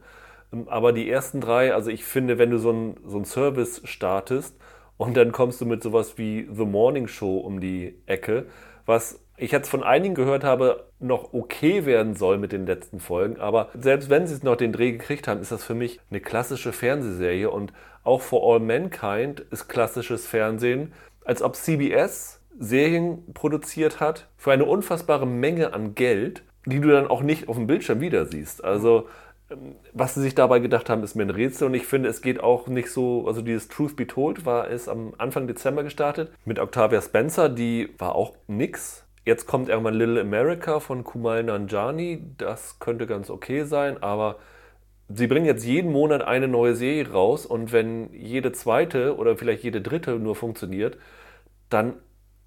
[0.53, 3.81] Ähm, Aber die ersten drei, also ich finde, wenn du so einen so einen Service
[3.83, 4.55] startest
[4.95, 8.45] und dann kommst du mit sowas wie The Morning Show um die Ecke,
[8.85, 13.39] was ich jetzt von einigen gehört habe, noch okay werden soll mit den letzten Folgen.
[13.39, 16.19] Aber selbst wenn sie es noch den Dreh gekriegt haben, ist das für mich eine
[16.19, 17.49] klassische Fernsehserie.
[17.49, 17.73] Und
[18.03, 24.65] auch For All Mankind ist klassisches Fernsehen, als ob CBS Serien produziert hat für eine
[24.65, 28.63] unfassbare Menge an Geld, die du dann auch nicht auf dem Bildschirm wieder siehst.
[28.63, 29.07] Also
[29.49, 32.21] ähm, was sie sich dabei gedacht haben, ist mir ein Rätsel und ich finde, es
[32.21, 36.31] geht auch nicht so, also dieses Truth Be Told war es am Anfang Dezember gestartet
[36.45, 39.05] mit Octavia Spencer, die war auch nix.
[39.25, 44.37] Jetzt kommt irgendwann Little America von Kumail Nanjiani, das könnte ganz okay sein, aber
[45.09, 49.63] sie bringen jetzt jeden Monat eine neue Serie raus und wenn jede zweite oder vielleicht
[49.63, 50.97] jede dritte nur funktioniert,
[51.69, 51.95] dann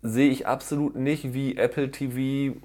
[0.03, 2.57] sehe ich absolut nicht, wie Apple TV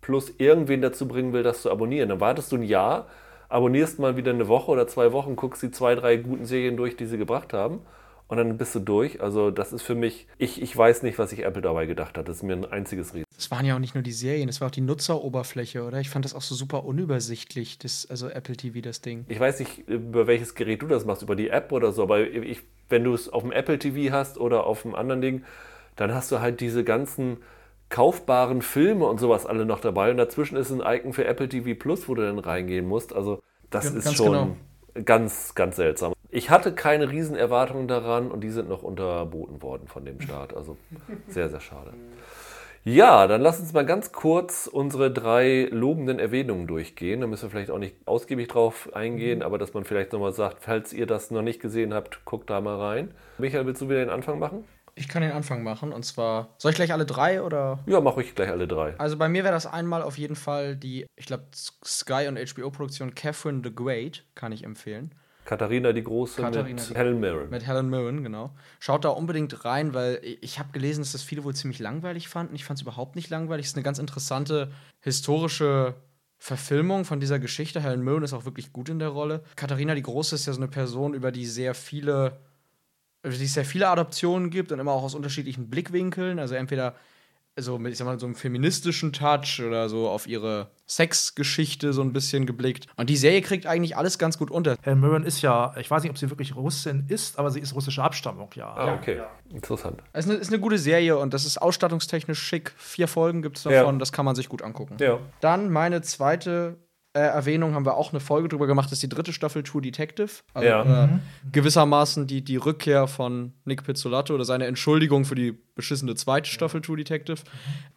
[0.00, 2.08] Plus irgendwen dazu bringen will, das zu abonnieren.
[2.08, 3.08] Dann wartest du ein Jahr,
[3.48, 6.96] abonnierst mal wieder eine Woche oder zwei Wochen, guckst die zwei, drei guten Serien durch,
[6.96, 7.80] die sie gebracht haben.
[8.28, 9.20] Und dann bist du durch.
[9.20, 12.28] Also, das ist für mich, ich, ich weiß nicht, was sich Apple dabei gedacht hat.
[12.28, 13.26] Das ist mir ein einziges Riesen.
[13.38, 16.00] Es waren ja auch nicht nur die Serien, es war auch die Nutzeroberfläche, oder?
[16.00, 19.26] Ich fand das auch so super unübersichtlich, das, also Apple TV, das Ding.
[19.28, 22.20] Ich weiß nicht, über welches Gerät du das machst, über die App oder so, aber
[22.20, 25.44] ich, wenn du es auf dem Apple TV hast oder auf einem anderen Ding,
[25.96, 27.38] dann hast du halt diese ganzen
[27.88, 30.10] kaufbaren Filme und sowas alle noch dabei.
[30.10, 33.14] Und dazwischen ist ein Icon für Apple TV Plus, wo du dann reingehen musst.
[33.14, 35.04] Also, das Ganz ist schon genau.
[35.04, 36.12] ganz, ganz seltsam.
[36.30, 40.56] Ich hatte keine Riesenerwartungen daran und die sind noch unterboten worden von dem Start.
[40.56, 40.76] Also,
[41.28, 41.92] sehr, sehr schade.
[42.88, 47.20] Ja, dann lass uns mal ganz kurz unsere drei lobenden Erwähnungen durchgehen.
[47.20, 50.62] Da müssen wir vielleicht auch nicht ausgiebig drauf eingehen, aber dass man vielleicht nochmal sagt,
[50.62, 53.10] falls ihr das noch nicht gesehen habt, guckt da mal rein.
[53.38, 54.64] Michael, willst du wieder den Anfang machen?
[54.94, 56.54] Ich kann den Anfang machen und zwar.
[56.58, 57.80] Soll ich gleich alle drei oder?
[57.86, 58.94] Ja, mach ich gleich alle drei.
[58.98, 63.16] Also bei mir wäre das einmal auf jeden Fall die, ich glaube, Sky und HBO-Produktion
[63.16, 65.12] Catherine the Great, kann ich empfehlen.
[65.46, 67.48] Katharina die Große Katharina mit die- Helen Mirren.
[67.50, 68.50] Mit Helen Mirren, genau.
[68.80, 72.54] Schaut da unbedingt rein, weil ich- habe gelesen, dass das viele wohl ziemlich langweilig fanden.
[72.54, 73.64] Ich fand es überhaupt nicht langweilig.
[73.66, 75.94] Es ist eine ganz interessante historische
[76.38, 77.80] Verfilmung von dieser Geschichte.
[77.80, 79.42] Helen Mirren ist auch wirklich gut in der Rolle.
[79.54, 82.38] Katharina die Große ist ja so eine Person, über die sehr viele,
[83.22, 86.38] über die es sehr viele Adoptionen gibt und immer auch aus unterschiedlichen Blickwinkeln.
[86.38, 86.94] Also entweder
[87.58, 92.02] so mit, ich sag mal, so einem feministischen Touch oder so auf ihre Sexgeschichte so
[92.02, 92.86] ein bisschen geblickt.
[92.96, 94.76] Und die Serie kriegt eigentlich alles ganz gut unter.
[94.82, 97.74] Helen Mirren ist ja, ich weiß nicht, ob sie wirklich Russin ist, aber sie ist
[97.74, 98.66] russischer Abstammung, ja.
[98.74, 99.22] Ah, okay.
[99.50, 100.02] Interessant.
[100.12, 102.72] Es ist eine, ist eine gute Serie und das ist ausstattungstechnisch schick.
[102.76, 103.70] Vier Folgen gibt es Ja.
[103.70, 104.96] davon, das kann man sich gut angucken.
[105.00, 105.18] Ja.
[105.40, 106.76] Dann meine zweite
[107.16, 110.28] äh, Erwähnung, haben wir auch eine Folge drüber gemacht, ist die dritte Staffel True Detective.
[110.54, 111.04] Also, Ja.
[111.04, 111.08] äh,
[111.50, 116.80] gewissermaßen die, die Rückkehr von Nick Pizzolatto oder seine Entschuldigung für die beschissene zweite Staffel
[116.80, 117.38] True Detective.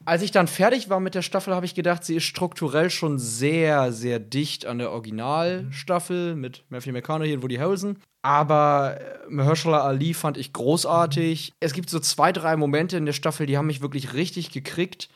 [0.06, 3.20] Als ich dann fertig war mit der Staffel, habe ich gedacht, sie ist strukturell schon
[3.20, 7.98] sehr, sehr dicht an der Originalstaffel mit Matthew McConaughey und Woody Harrelson.
[8.22, 11.54] Aber äh, Mahershala Ali fand ich großartig.
[11.60, 15.10] Es gibt so zwei, drei Momente in der Staffel, die haben mich wirklich richtig gekriegt.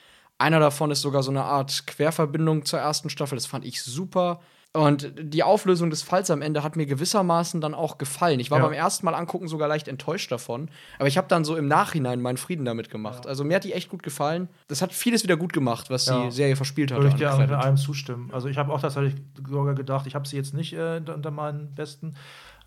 [0.44, 3.36] Einer davon ist sogar so eine Art Querverbindung zur ersten Staffel.
[3.38, 4.42] Das fand ich super.
[4.76, 8.40] Und die Auflösung des Falls am Ende hat mir gewissermaßen dann auch gefallen.
[8.40, 8.66] Ich war Ja.
[8.66, 10.68] beim ersten Mal angucken sogar leicht enttäuscht davon.
[10.98, 13.28] Aber ich habe dann so im Nachhinein meinen Frieden damit gemacht.
[13.28, 14.50] Also mir hat die echt gut gefallen.
[14.68, 16.26] Das hat vieles wieder gut gemacht, was Ja.
[16.26, 16.98] die Serie verspielt hat.
[16.98, 18.32] Würde ich dir auch mit allem zustimmen.
[18.34, 19.14] Also ich habe auch tatsächlich
[19.48, 22.16] sogar gedacht, ich habe sie jetzt nicht äh, unter meinen besten,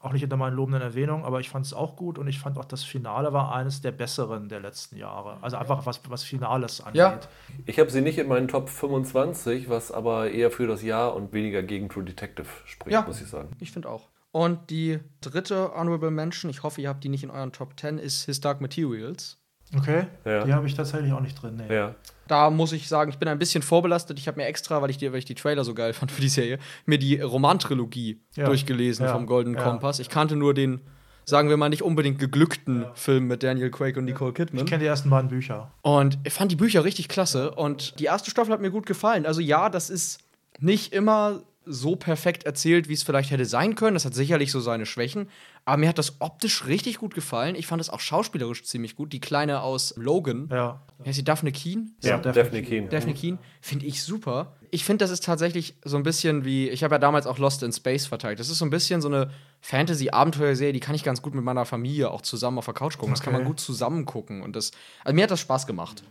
[0.01, 2.59] auch nicht unter meinen lobenden Erwähnungen, aber ich fand es auch gut und ich fand
[2.59, 5.39] auch das Finale war eines der besseren der letzten Jahre.
[5.43, 6.97] Also einfach was, was Finales angeht.
[6.99, 7.19] Ja.
[7.65, 11.33] Ich habe sie nicht in meinen Top 25, was aber eher für das Jahr und
[11.33, 13.03] weniger gegen True Detective spricht, Ja.
[13.03, 13.51] muss ich sagen.
[13.59, 14.09] Ich finde auch.
[14.33, 17.99] Und die dritte Honorable Mention, ich hoffe, ihr habt die nicht in euren Top 10,
[17.99, 19.39] ist His Dark Materials.
[19.79, 20.45] Okay, Ja.
[20.45, 21.57] die habe ich tatsächlich auch nicht drin.
[21.67, 21.75] Nee.
[21.75, 21.95] Ja.
[22.29, 24.19] Da muss ich sagen, ich bin ein bisschen vorbelastet.
[24.19, 26.21] Ich habe mir extra, weil ich, die, weil ich die Trailer so geil fand für
[26.21, 28.47] die Serie, mir die Romantrilogie Ja.
[28.47, 29.13] durchgelesen Ja.
[29.13, 29.63] vom Golden Ja.
[29.63, 30.01] Kompass.
[30.01, 30.81] Ich kannte nur den,
[31.25, 34.65] sagen wir mal, nicht unbedingt geglückten Film mit Daniel Craig und Nicole Kidman.
[34.65, 35.71] Ich kenne die ersten beiden Bücher.
[35.83, 37.53] Und ich fand die Bücher richtig klasse.
[37.53, 39.25] Und die erste Staffel hat mir gut gefallen.
[39.27, 40.21] Also ja, das ist
[40.59, 43.95] nicht immer so perfekt erzählt, wie es vielleicht hätte sein können.
[43.95, 45.29] Das hat sicherlich so seine Schwächen.
[45.65, 47.57] Aber mir hat das optisch richtig gut gefallen.
[47.57, 49.13] Ich fand es auch schauspielerisch ziemlich gut.
[49.13, 50.81] Die Kleine aus Logan, Ja.
[51.03, 51.97] wie heißt sie Daphne Keen?
[52.03, 52.89] Ja, Daphne Daphne Keen.
[52.89, 54.55] Daphne Keen, finde ich super.
[54.71, 57.63] Ich finde, das ist tatsächlich so ein bisschen wie, ich habe ja damals auch Lost
[57.63, 58.39] in Space verteilt.
[58.41, 61.65] Das ist so ein bisschen so eine Fantasy-Abenteuerserie, die kann ich ganz gut mit meiner
[61.65, 63.13] Familie auch zusammen auf der Couch gucken.
[63.15, 63.49] Das kann man Okay.
[63.51, 64.43] gut zusammen gucken.
[64.43, 64.71] Und das,
[65.05, 66.03] also mir hat das Spaß gemacht.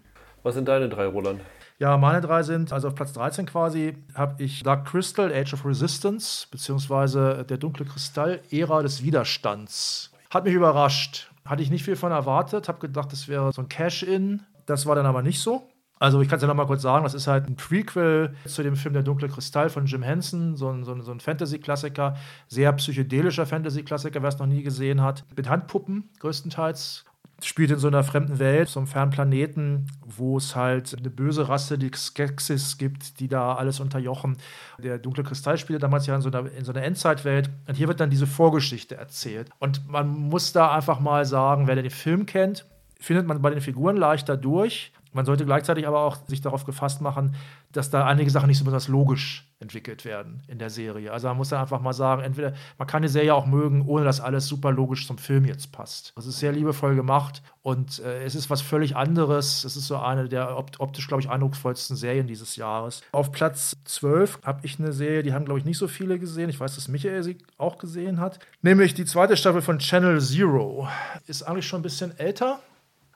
[0.45, 1.41] Was sind deine drei, Roland?
[1.79, 5.65] Ja, meine drei sind, also auf Platz 13 quasi, habe ich Dark Crystal, Age of
[5.65, 10.11] Resistance, beziehungsweise der dunkle Kristall, Ära des Widerstands.
[10.29, 11.31] Hat mich überrascht.
[11.45, 14.43] Hatte ich nicht viel von erwartet, habe gedacht, das wäre so ein Cash-In.
[14.67, 15.67] Das war dann aber nicht so.
[15.97, 18.61] Also ich kann es ja noch mal kurz sagen, das ist halt ein Prequel zu
[18.61, 22.17] dem Film Der dunkle Kristall von Jim Henson, so ein, so ein, so ein Fantasy-Klassiker,
[22.47, 27.05] sehr psychedelischer Fantasy-Klassiker, wer es noch nie gesehen hat, mit Handpuppen größtenteils
[27.43, 31.49] spielt in so einer fremden Welt, so einem fernen Planeten, wo es halt eine böse
[31.49, 34.37] Rasse, die Skeksis gibt, die da alles unterjochen.
[34.77, 37.49] Der dunkle Kristall spielt damals ja in so einer, in so einer Endzeitwelt.
[37.67, 39.49] Und hier wird dann diese Vorgeschichte erzählt.
[39.59, 42.65] Und man muss da einfach mal sagen, wer den Film kennt,
[42.99, 44.93] findet man bei den Figuren leichter durch.
[45.11, 47.35] Man sollte gleichzeitig aber auch sich darauf gefasst machen,
[47.71, 51.11] dass da einige Sachen nicht so besonders logisch entwickelt werden in der Serie.
[51.11, 54.05] Also man muss dann einfach mal sagen, entweder man kann die Serie auch mögen, ohne
[54.05, 56.13] dass alles super logisch zum Film jetzt passt.
[56.15, 59.63] Das ist sehr liebevoll gemacht und äh, es ist was völlig anderes.
[59.63, 63.01] Es ist so eine der opt optisch, glaube ich, eindrucksvollsten Serien dieses Jahres.
[63.11, 66.49] Auf Platz 12 habe ich eine Serie, die haben, glaube ich, nicht so viele gesehen.
[66.49, 68.39] Ich weiß, dass Michael sie auch gesehen hat.
[68.61, 70.87] Nämlich die zweite Staffel von Channel Zero.
[71.25, 72.59] Ist eigentlich schon ein bisschen älter,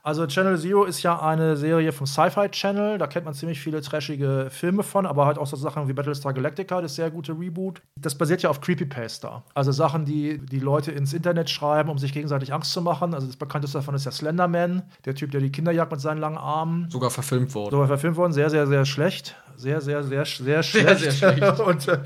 [0.01, 2.97] Also Channel Zero ist ja eine Serie vom Sci-Fi Channel.
[2.97, 6.33] Da kennt man ziemlich viele trashige Filme von, aber halt auch so Sachen wie Battlestar
[6.33, 7.81] Galactica, das sehr gute Reboot.
[7.95, 9.43] Das basiert ja auf Creepypasta.
[9.53, 13.13] Also Sachen, die die Leute ins Internet schreiben, um sich gegenseitig Angst zu machen.
[13.13, 16.19] Also das bekannteste davon ist ja Slenderman, der Typ, der die Kinder jagt mit seinen
[16.19, 16.89] langen Armen.
[16.89, 17.71] Sogar verfilmt worden.
[17.71, 18.33] Sogar verfilmt worden.
[18.33, 19.35] Sehr, sehr, sehr schlecht.
[19.57, 20.99] Sehr, sehr, sehr, sehr schlecht.
[20.99, 21.59] Sehr, sehr schlecht.
[21.65, 21.99] und, äh,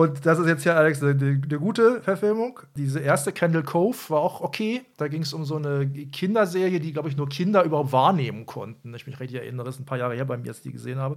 [0.00, 2.60] und das ist jetzt ja, Alex, eine, eine, gute Verfilmung.
[2.76, 4.82] Diese erste Candle Cove war auch okay.
[4.96, 8.94] Da ging es um so eine Kinderserie, die, glaube ich, nur Kinder überhaupt wahrnehmen konnten.
[8.94, 10.72] Ich mich richtig erinnere, das ist ein paar Jahre her bei mir, als ich die
[10.72, 11.16] gesehen habe.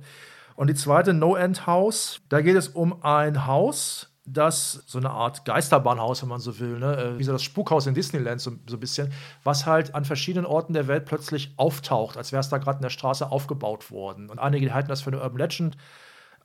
[0.55, 5.09] Und die zweite, No End House, da geht es um ein Haus, das so eine
[5.09, 6.95] Art Geisterbahnhaus, wenn man so will, ne?
[6.95, 9.11] Äh, wie so das Spukhaus in Disneyland, so, so ein bisschen,
[9.43, 12.83] was halt an verschiedenen Orten der Welt plötzlich auftaucht, als wäre es da gerade in
[12.83, 14.29] der Straße aufgebaut worden.
[14.29, 15.77] Und einige halten das für eine Urban Legend.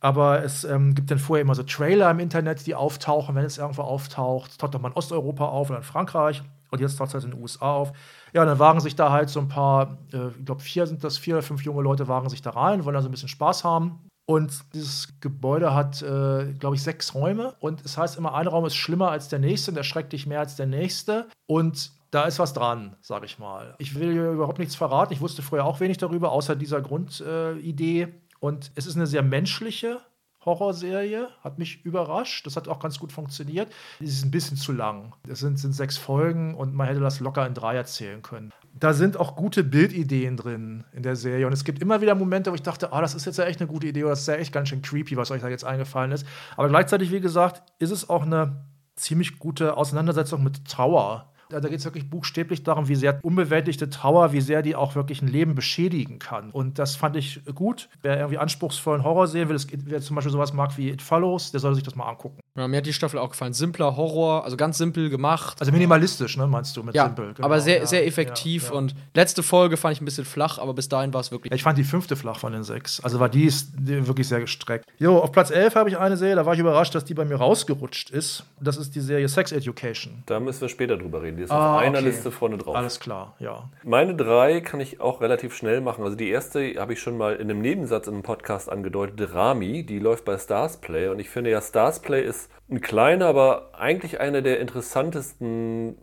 [0.01, 3.57] Aber es ähm, gibt dann vorher immer so Trailer im Internet, die auftauchen, wenn es
[3.57, 4.57] irgendwo auftaucht.
[4.59, 6.41] Taucht doch mal in Osteuropa auf oder in Frankreich.
[6.71, 7.91] Und jetzt taucht es halt in den USA auf.
[8.33, 11.17] Ja, dann wagen sich da halt so ein paar, äh, ich glaube, vier sind das,
[11.17, 13.63] vier oder fünf junge Leute wagen sich da rein, wollen da so ein bisschen Spaß
[13.63, 13.99] haben.
[14.25, 17.55] Und dieses Gebäude hat, äh, glaube ich, sechs Räume.
[17.59, 20.39] Und es heißt immer, ein Raum ist schlimmer als der nächste und erschreckt dich mehr
[20.39, 21.27] als der nächste.
[21.47, 23.75] Und da ist was dran, sage ich mal.
[23.79, 25.13] Ich will hier überhaupt nichts verraten.
[25.13, 28.01] Ich wusste vorher auch wenig darüber, außer dieser Grundidee.
[28.01, 28.07] Äh,
[28.39, 29.99] und es ist eine sehr menschliche
[30.45, 32.45] Horrorserie, hat mich überrascht.
[32.45, 33.71] Das hat auch ganz gut funktioniert.
[33.99, 35.13] Es ist ein bisschen zu lang.
[35.27, 38.53] Es sind, sind sechs Folgen und man hätte das locker in drei erzählen können.
[38.73, 41.45] Da sind auch gute Bildideen drin in der Serie.
[41.45, 43.59] Und es gibt immer wieder Momente, wo ich dachte, ah, das ist jetzt ja echt
[43.59, 45.65] eine gute Idee oder das ist ja echt ganz schön creepy, was euch da jetzt
[45.65, 46.25] eingefallen ist.
[46.55, 51.79] Aber gleichzeitig, wie gesagt, ist es auch eine ziemlich gute Auseinandersetzung mit Trauer da geht
[51.79, 55.55] es wirklich buchstäblich darum, wie sehr unbewältigte Trauer, wie sehr die auch wirklich ein Leben
[55.55, 56.51] beschädigen kann.
[56.51, 57.89] Und das fand ich gut.
[58.01, 61.59] Wer irgendwie anspruchsvollen Horror sehen will, wer zum Beispiel sowas mag wie It Follows, der
[61.59, 62.39] soll sich das mal angucken.
[62.55, 63.53] Ja, mir hat die Staffel auch gefallen.
[63.53, 65.57] Simpler Horror, also ganz simpel gemacht.
[65.59, 67.33] Also minimalistisch, ne, meinst du mit ja, simpel?
[67.33, 67.45] Genau.
[67.45, 68.65] aber sehr, sehr effektiv.
[68.65, 68.77] Ja, ja.
[68.77, 71.51] Und letzte Folge fand ich ein bisschen flach, aber bis dahin war es wirklich.
[71.51, 72.99] ich fand die fünfte flach von den sechs.
[73.01, 74.85] Also war die ist wirklich sehr gestreckt.
[74.99, 77.25] Jo, auf Platz 11 habe ich eine Serie, da war ich überrascht, dass die bei
[77.25, 78.43] mir rausgerutscht ist.
[78.59, 80.23] Das ist die Serie Sex Education.
[80.25, 81.38] Da müssen wir später drüber reden.
[81.39, 82.07] Die ist ah, auf einer okay.
[82.07, 82.75] Liste vorne drauf.
[82.75, 83.69] Alles klar, ja.
[83.83, 86.03] Meine drei kann ich auch relativ schnell machen.
[86.03, 89.85] Also die erste habe ich schon mal in einem Nebensatz in einem Podcast angedeutet, Rami,
[89.85, 91.07] die läuft bei Stars Play.
[91.07, 95.97] Und ich finde ja, Stars Play ist ein kleiner, aber eigentlich einer der interessantesten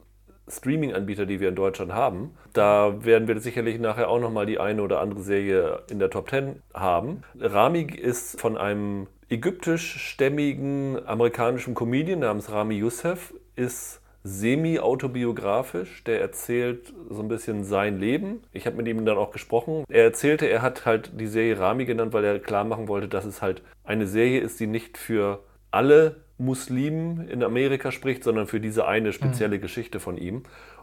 [0.48, 2.34] Streaming-Anbieter, die wir in Deutschland haben.
[2.54, 6.30] Da werden wir sicherlich nachher auch nochmal die eine oder andere Serie in der Top
[6.30, 7.24] 10 haben.
[7.38, 16.04] Rami ist von einem ägyptischstämmigen amerikanischen Comedian namens Rami Youssef, ist semi-autobiografisch.
[16.04, 18.42] Der erzählt so ein bisschen sein Leben.
[18.52, 19.84] Ich habe mit ihm dann auch gesprochen.
[19.88, 23.24] Er erzählte, er hat halt die Serie Rami genannt, weil er klar machen wollte, dass
[23.24, 28.60] es halt eine Serie ist, die nicht für alle Muslimen in Amerika spricht, sondern für
[28.60, 29.62] diese eine spezielle mhm.
[29.62, 30.42] Geschichte von ihm.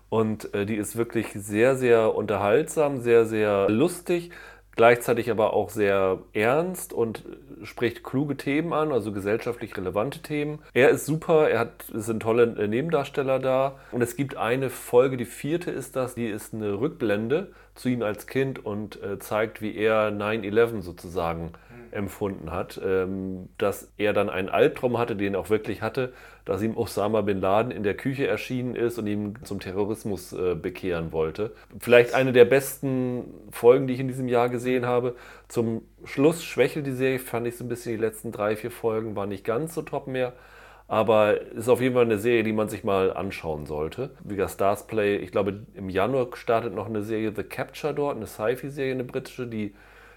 [0.09, 4.31] Und äh, die ist wirklich sehr, sehr unterhaltsam, sehr, sehr lustig
[4.75, 7.23] gleichzeitig aber auch sehr ernst und
[7.63, 10.59] spricht kluge Themen an, also gesellschaftlich relevante Themen.
[10.73, 13.75] Er ist super, er hat, es sind tolle Nebendarsteller da.
[13.91, 18.03] Und es gibt eine Folge, die vierte ist das, die ist eine Rückblende zu ihm
[18.03, 21.53] als Kind und äh, zeigt, wie er 9-11 sozusagen
[21.93, 26.13] empfunden hat, ähm, dass er dann einen Albtraum hatte, den er auch wirklich hatte,
[26.45, 30.55] dass ihm Osama bin Laden in der Küche erschienen ist und ihn zum Terrorismus äh,
[30.55, 31.53] bekehren wollte.
[31.79, 35.15] Vielleicht eine der besten Folgen, die ich in diesem Jahr gesehen habe.
[35.47, 39.15] Zum Schluss schwächelt die Serie, fand ich so ein bisschen, die letzten drei, vier Folgen
[39.15, 40.33] waren nicht ganz so top mehr.
[40.87, 44.11] Aber ist auf jeden Fall eine Serie, die man sich mal anschauen sollte.
[44.23, 48.17] Wie gesagt, Stars Play, ich glaube, im Januar startet noch eine Serie The Capture dort,
[48.17, 49.73] eine Sci-Fi-Serie, eine britische, die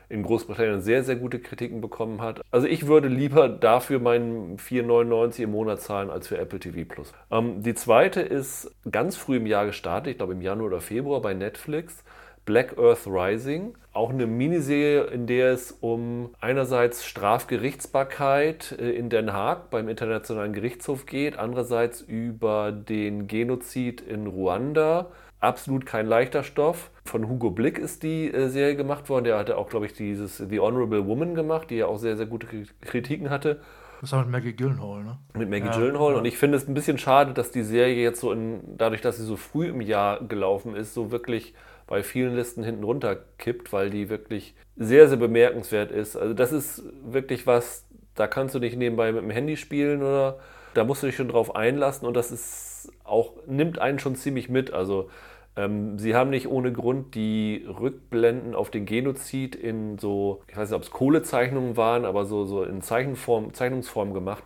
[0.09, 2.41] in Großbritannien sehr, sehr gute Kritiken bekommen hat.
[2.51, 7.13] Also ich würde lieber dafür meinen 4,99 im Monat zahlen als für Apple TV Plus.
[7.31, 11.21] Ähm, die zweite ist ganz früh im Jahr gestartet, ich glaube im Januar oder Februar
[11.21, 12.05] bei Netflix.
[12.47, 19.33] Black Earth Rising, auch eine Miniserie, in der es um einerseits Strafgerichtsbarkeit äh, in Den
[19.33, 26.91] Haag beim Internationalen Gerichtshof geht, andererseits über den Genozid in Ruanda absolut kein leichter Stoff.
[27.05, 29.25] Von Hugo Blick ist die äh, Serie gemacht worden.
[29.25, 32.27] Der hatte auch, glaube ich, dieses The Honorable Woman gemacht, die ja auch sehr, sehr
[32.27, 32.47] gute
[32.81, 33.61] Kritiken hatte.
[34.01, 35.19] Das war mit Maggie Gyllenhaal, ne?
[35.35, 36.13] Mit Maggie ja, Gyllenhaal.
[36.13, 36.19] Ja.
[36.19, 39.17] Und ich finde es ein bisschen schade, dass die Serie jetzt so in, dadurch, dass
[39.17, 41.55] sie so früh im Jahr gelaufen ist, so wirklich
[41.87, 46.17] bei vielen Listen hinten runter kippt, weil die wirklich sehr, sehr bemerkenswert ist.
[46.17, 50.39] Also das ist wirklich was, da kannst du nicht nebenbei mit dem Handy spielen oder
[50.75, 52.66] da musst du dich schon drauf einlassen und das ist
[53.05, 54.73] auch, nimmt einen schon ziemlich mit.
[54.73, 55.09] Also
[55.57, 60.71] ähm, sie haben nicht ohne Grund die Rückblenden auf den Genozid in so, ich weiß
[60.71, 64.45] nicht, ob es Kohlezeichnungen waren, aber so, so in Zeichenform, Zeichnungsform gemacht,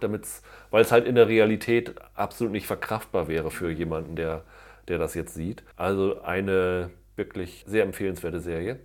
[0.70, 4.44] weil es halt in der Realität absolut nicht verkraftbar wäre für jemanden, der,
[4.88, 5.64] der das jetzt sieht.
[5.76, 8.78] Also eine wirklich sehr empfehlenswerte Serie.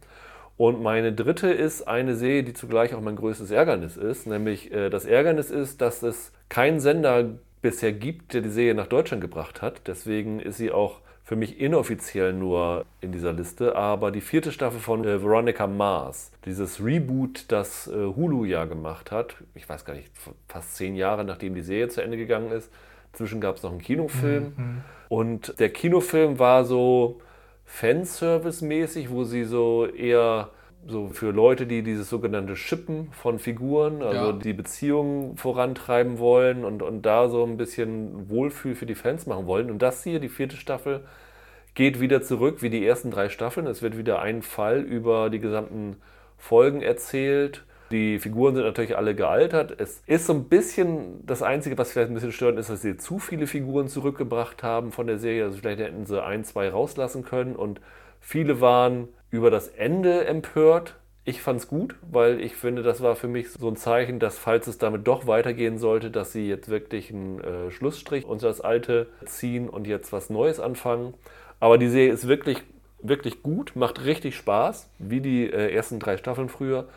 [0.57, 4.25] Und meine dritte ist eine Serie, die zugleich auch mein größtes Ärgernis ist.
[4.25, 8.85] Nämlich äh, das Ärgernis ist, dass es keinen Sender bisher gibt, der die Serie nach
[8.85, 9.87] Deutschland gebracht hat.
[9.87, 13.75] Deswegen ist sie auch für mich inoffiziell nur in dieser Liste.
[13.75, 19.11] Aber die vierte Staffel von äh, Veronica Mars, dieses Reboot, das äh, Hulu ja gemacht
[19.11, 20.11] hat, ich weiß gar nicht,
[20.47, 22.71] fast zehn Jahre nachdem die Serie zu Ende gegangen ist.
[23.13, 24.53] Inzwischen gab es noch einen Kinofilm.
[24.55, 24.81] Mhm.
[25.09, 27.19] Und der Kinofilm war so
[27.65, 30.51] Fanservice-mäßig, wo sie so eher
[30.87, 34.33] so für Leute, die dieses sogenannte Shippen von Figuren, also ja.
[34.33, 39.47] die Beziehungen vorantreiben wollen und, und da so ein bisschen Wohlfühl für die Fans machen
[39.47, 39.71] wollen.
[39.71, 41.01] Und das hier, die vierte Staffel,
[41.73, 43.67] geht wieder zurück wie die ersten drei Staffeln.
[43.67, 45.97] Es wird wieder ein Fall über die gesamten
[46.37, 47.63] Folgen erzählt.
[47.91, 49.79] Die Figuren sind natürlich alle gealtert.
[49.79, 52.97] Es ist so ein bisschen, das Einzige, was vielleicht ein bisschen stört, ist, dass sie
[52.97, 55.45] zu viele Figuren zurückgebracht haben von der Serie.
[55.45, 57.55] Also vielleicht hätten sie ein, zwei rauslassen können.
[57.55, 57.81] Und
[58.21, 60.95] viele waren über das Ende empört.
[61.23, 64.37] Ich fand es gut, weil ich finde, das war für mich so ein Zeichen, dass
[64.37, 68.61] falls es damit doch weitergehen sollte, dass sie jetzt wirklich einen äh, Schlussstrich unter das
[68.61, 71.15] Alte ziehen und jetzt was Neues anfangen.
[71.59, 72.61] Aber die Serie ist wirklich,
[73.01, 76.87] wirklich gut, macht richtig Spaß, wie die äh, ersten drei Staffeln früher.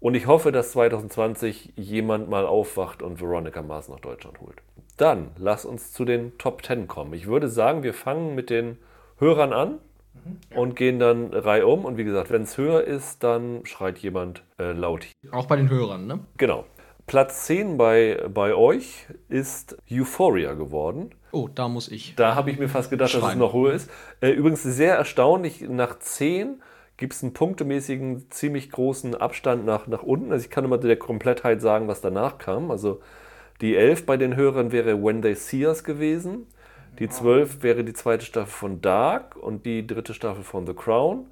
[0.00, 4.58] Und ich hoffe, dass 2020 jemand mal aufwacht und Veronica Mars nach Deutschland holt.
[4.96, 7.14] Dann lass uns zu den Top 10 kommen.
[7.14, 8.78] Ich würde sagen, wir fangen mit den
[9.18, 9.78] Hörern an
[10.54, 11.84] und gehen dann reihum.
[11.84, 15.06] Und wie gesagt, wenn es höher ist, dann schreit jemand äh, laut.
[15.30, 16.20] Auch bei den Hörern, ne?
[16.36, 16.64] Genau.
[17.06, 21.10] Platz 10 bei, bei euch ist Euphoria geworden.
[21.32, 22.14] Oh, da muss ich.
[22.16, 23.22] Da habe ich mir fast gedacht, schreien.
[23.22, 23.90] dass es noch höher ist.
[24.20, 26.60] Äh, übrigens sehr erstaunlich, nach 10
[26.98, 30.32] gibt es einen punktemäßigen, ziemlich großen Abstand nach, nach unten.
[30.32, 32.70] Also ich kann immer der Komplettheit sagen, was danach kam.
[32.70, 33.00] Also
[33.62, 36.46] die 11 bei den Hörern wäre When They See Us gewesen.
[36.98, 41.26] Die 12 wäre die zweite Staffel von Dark und die dritte Staffel von The Crown.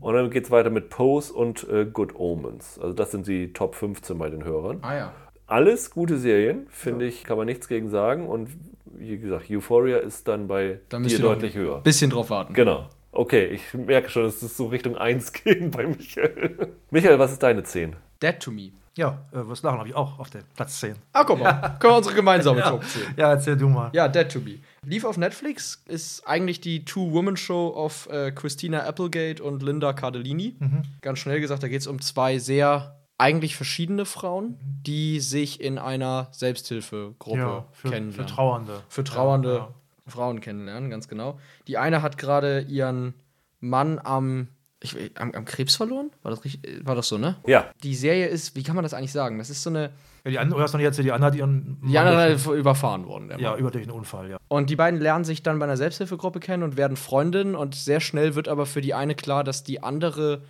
[0.00, 2.78] Und dann geht es weiter mit Pose und äh, Good Omens.
[2.78, 4.78] Also das sind die Top 15 bei den Hörern.
[4.82, 5.12] Ah ja.
[5.46, 7.10] Alles gute Serien, finde ja.
[7.10, 8.26] ich, kann man nichts gegen sagen.
[8.28, 8.50] Und
[8.84, 11.80] wie gesagt, Euphoria ist dann bei dann dir deutlich höher.
[11.80, 12.52] Bisschen drauf warten.
[12.52, 12.88] Genau.
[13.12, 16.74] Okay, ich merke schon, es ist so Richtung 1 gehen bei Michael.
[16.90, 17.96] Michael, was ist deine 10?
[18.22, 18.72] Dead to Me.
[18.96, 20.96] Ja, äh, was lachen habe ich auch auf der Platz 10.
[21.12, 21.76] Ah, guck mal.
[21.78, 22.70] Können wir unsere gemeinsame ja.
[22.70, 23.02] Top 10.
[23.16, 23.90] Ja, erzähl du mal.
[23.94, 24.58] Ja, Dead to Me.
[24.84, 30.56] Lief auf Netflix, ist eigentlich die Two-Woman-Show of äh, Christina Applegate und Linda Cardellini.
[30.58, 30.82] Mhm.
[31.00, 35.78] Ganz schnell gesagt, da geht es um zwei sehr eigentlich verschiedene Frauen, die sich in
[35.78, 38.12] einer Selbsthilfegruppe ja, für, kennenlernen.
[38.28, 38.82] Für Trauernde.
[38.88, 39.68] Für trauernde ja,
[40.08, 41.38] Frauen kennenlernen, ganz genau.
[41.68, 43.14] Die eine hat gerade ihren
[43.60, 44.48] Mann am,
[44.82, 46.10] ich, am, am, Krebs verloren?
[46.22, 47.36] War das, richtig, war das so, ne?
[47.46, 47.70] Ja.
[47.82, 49.38] Die Serie ist, wie kann man das eigentlich sagen?
[49.38, 49.90] Das ist so eine.
[50.24, 51.78] Ja, die andere, hast du jetzt, die andere hat ihren.
[51.82, 53.32] Die andere ist überfahren worden.
[53.38, 54.38] ja, über durch einen Unfall, ja.
[54.48, 57.54] Und die beiden lernen sich dann bei einer Selbsthilfegruppe kennen und werden Freundinnen.
[57.54, 60.42] Und sehr schnell wird aber für die eine klar, dass die andere,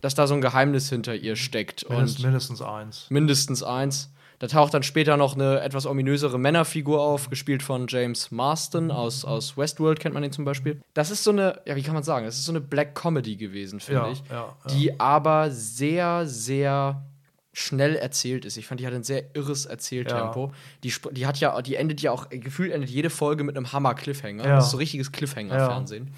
[0.00, 1.88] dass da so ein Geheimnis hinter ihr steckt.
[1.88, 3.06] Mindest, und mindestens eins.
[3.10, 4.11] Mindestens eins.
[4.42, 9.24] Da taucht dann später noch eine etwas ominösere Männerfigur auf, gespielt von James Marston aus,
[9.24, 10.80] aus Westworld, kennt man ihn zum Beispiel.
[10.94, 13.36] Das ist so eine, ja, wie kann man sagen, das ist so eine Black Comedy
[13.36, 14.22] gewesen, finde ja, ich.
[14.28, 14.74] Ja, ja.
[14.74, 17.06] Die aber sehr, sehr
[17.52, 18.56] schnell erzählt ist.
[18.56, 20.46] Ich fand, die hat ein sehr irres Erzähltempo.
[20.46, 20.52] Ja.
[20.82, 24.44] Die, die hat ja, die endet ja auch, gefühlt endet jede Folge mit einem Hammer-Cliffhanger.
[24.44, 24.56] Ja.
[24.56, 26.06] Das ist so richtiges Cliffhanger-Fernsehen.
[26.08, 26.12] Ja.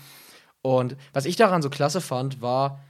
[0.62, 2.80] Und was ich daran so klasse fand, war,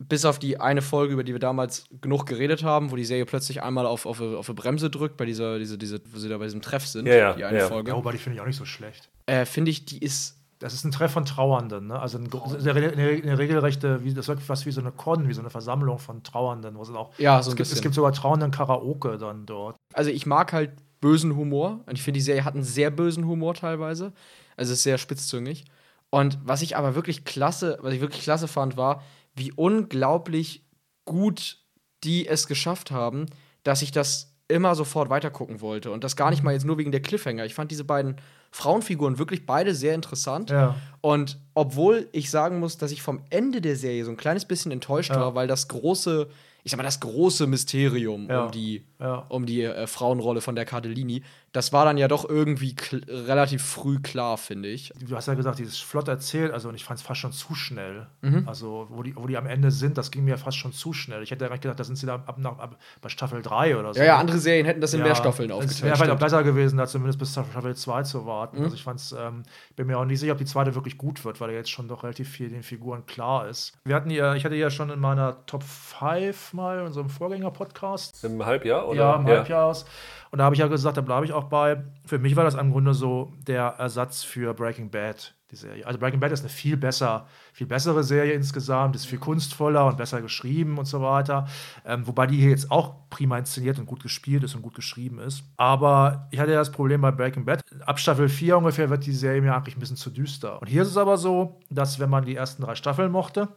[0.00, 3.26] bis auf die eine Folge, über die wir damals genug geredet haben, wo die Serie
[3.26, 6.38] plötzlich einmal auf, auf, auf eine Bremse drückt, bei dieser, diese, diese, wo sie da
[6.38, 7.66] bei diesem Treff sind, ja, ja, die eine ja.
[7.66, 7.90] Folge.
[7.90, 9.08] Ja, wobei die finde ich auch nicht so schlecht.
[9.26, 10.36] Äh, finde ich, die ist.
[10.60, 12.00] Das ist ein Treff von Trauernden, ne?
[12.00, 12.28] Also eine,
[12.72, 16.00] eine, eine regelrechte, wie, das wirkt fast wie so eine Con, wie so eine Versammlung
[16.00, 17.16] von Trauernden, wo es auch.
[17.16, 19.76] Ja, so es, gibt, es gibt sogar Trauernden Karaoke dann dort.
[19.94, 21.80] Also ich mag halt bösen Humor.
[21.86, 24.12] Und ich finde, die Serie hat einen sehr bösen Humor teilweise.
[24.56, 25.64] Also es ist sehr spitzzüngig.
[26.10, 29.02] Und was ich aber wirklich klasse, was ich wirklich klasse fand, war,
[29.38, 30.64] wie unglaublich
[31.04, 31.58] gut
[32.04, 33.26] die es geschafft haben,
[33.64, 35.90] dass ich das immer sofort weitergucken wollte.
[35.90, 37.44] Und das gar nicht mal jetzt nur wegen der Cliffhanger.
[37.44, 38.16] Ich fand diese beiden
[38.50, 40.50] Frauenfiguren wirklich beide sehr interessant.
[40.50, 40.76] Ja.
[41.02, 44.72] Und obwohl ich sagen muss, dass ich vom Ende der Serie so ein kleines bisschen
[44.72, 45.20] enttäuscht ja.
[45.20, 46.28] war, weil das große,
[46.64, 48.44] ich sag mal, das große Mysterium ja.
[48.44, 48.86] um die,
[49.28, 52.74] um die äh, Frauenrolle von der Cardellini, das war dann ja doch irgendwie
[53.08, 54.92] relativ früh klar, finde ich.
[55.00, 57.54] Du hast ja gesagt, dieses flott erzählt, also und ich fand es fast schon zu
[57.54, 58.06] schnell.
[58.20, 58.44] Mhm.
[58.46, 61.22] Also, wo die, wo die am Ende sind, das ging mir fast schon zu schnell.
[61.22, 63.94] Ich hätte ja gedacht, da sind sie da ab, ab, ab, bei Staffel 3 oder
[63.94, 64.00] so.
[64.00, 65.76] Ja, ja, andere Serien hätten das in ja, mehr Staffeln aufgeteilt.
[65.76, 68.58] Es wäre vielleicht auch besser gewesen, da zumindest bis Staffel 2 zu warten.
[68.58, 68.64] Mhm.
[68.64, 69.44] Also, ich fand's, ähm,
[69.76, 71.88] bin mir auch nicht sicher, ob die zweite wirklich gut wird, weil ja jetzt schon
[71.88, 73.72] doch relativ viel den Figuren klar ist.
[73.84, 78.24] Wir hatten ja, ich hatte ja schon in meiner Top 5 mal in unserem Vorgänger-Podcast.
[78.24, 79.00] Im Halbjahr, oder?
[79.00, 79.36] Ja, im ja.
[79.36, 79.86] Halbjahr aus.
[80.30, 81.82] Und da habe ich ja gesagt, da bleibe ich auch bei.
[82.04, 85.86] Für mich war das im Grunde so der Ersatz für Breaking Bad die Serie.
[85.86, 89.96] Also Breaking Bad ist eine viel besser, viel bessere Serie insgesamt, ist viel kunstvoller und
[89.96, 91.46] besser geschrieben und so weiter.
[91.86, 95.18] Ähm, wobei die hier jetzt auch prima inszeniert und gut gespielt ist und gut geschrieben
[95.18, 95.44] ist.
[95.56, 97.62] Aber ich hatte ja das Problem bei Breaking Bad.
[97.86, 100.60] Ab Staffel 4 ungefähr wird die Serie mir eigentlich ein bisschen zu düster.
[100.60, 103.48] Und hier ist es aber so, dass wenn man die ersten drei Staffeln mochte,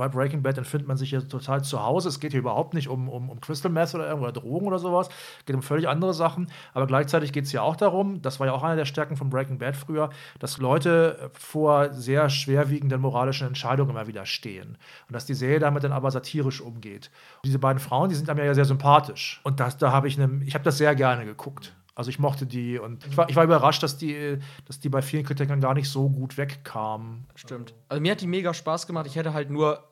[0.00, 2.08] bei Breaking Bad empfindet man sich ja total zu Hause.
[2.08, 5.10] Es geht hier überhaupt nicht um, um, um Crystal Meth oder, oder Drogen oder sowas.
[5.40, 6.50] Es geht um völlig andere Sachen.
[6.72, 9.28] Aber gleichzeitig geht es ja auch darum, das war ja auch eine der Stärken von
[9.28, 14.78] Breaking Bad früher, dass Leute vor sehr schwerwiegenden moralischen Entscheidungen immer wieder stehen.
[15.06, 17.10] Und dass die Serie damit dann aber satirisch umgeht.
[17.42, 19.42] Und diese beiden Frauen, die sind einem ja sehr sympathisch.
[19.44, 21.74] Und das, da habe ich eine, ich habe das sehr gerne geguckt.
[21.94, 25.02] Also ich mochte die und ich war, ich war überrascht, dass die, dass die bei
[25.02, 27.26] vielen Kritikern gar nicht so gut wegkamen.
[27.34, 27.74] Stimmt.
[27.90, 29.06] Also mir hat die mega Spaß gemacht.
[29.06, 29.89] Ich hätte halt nur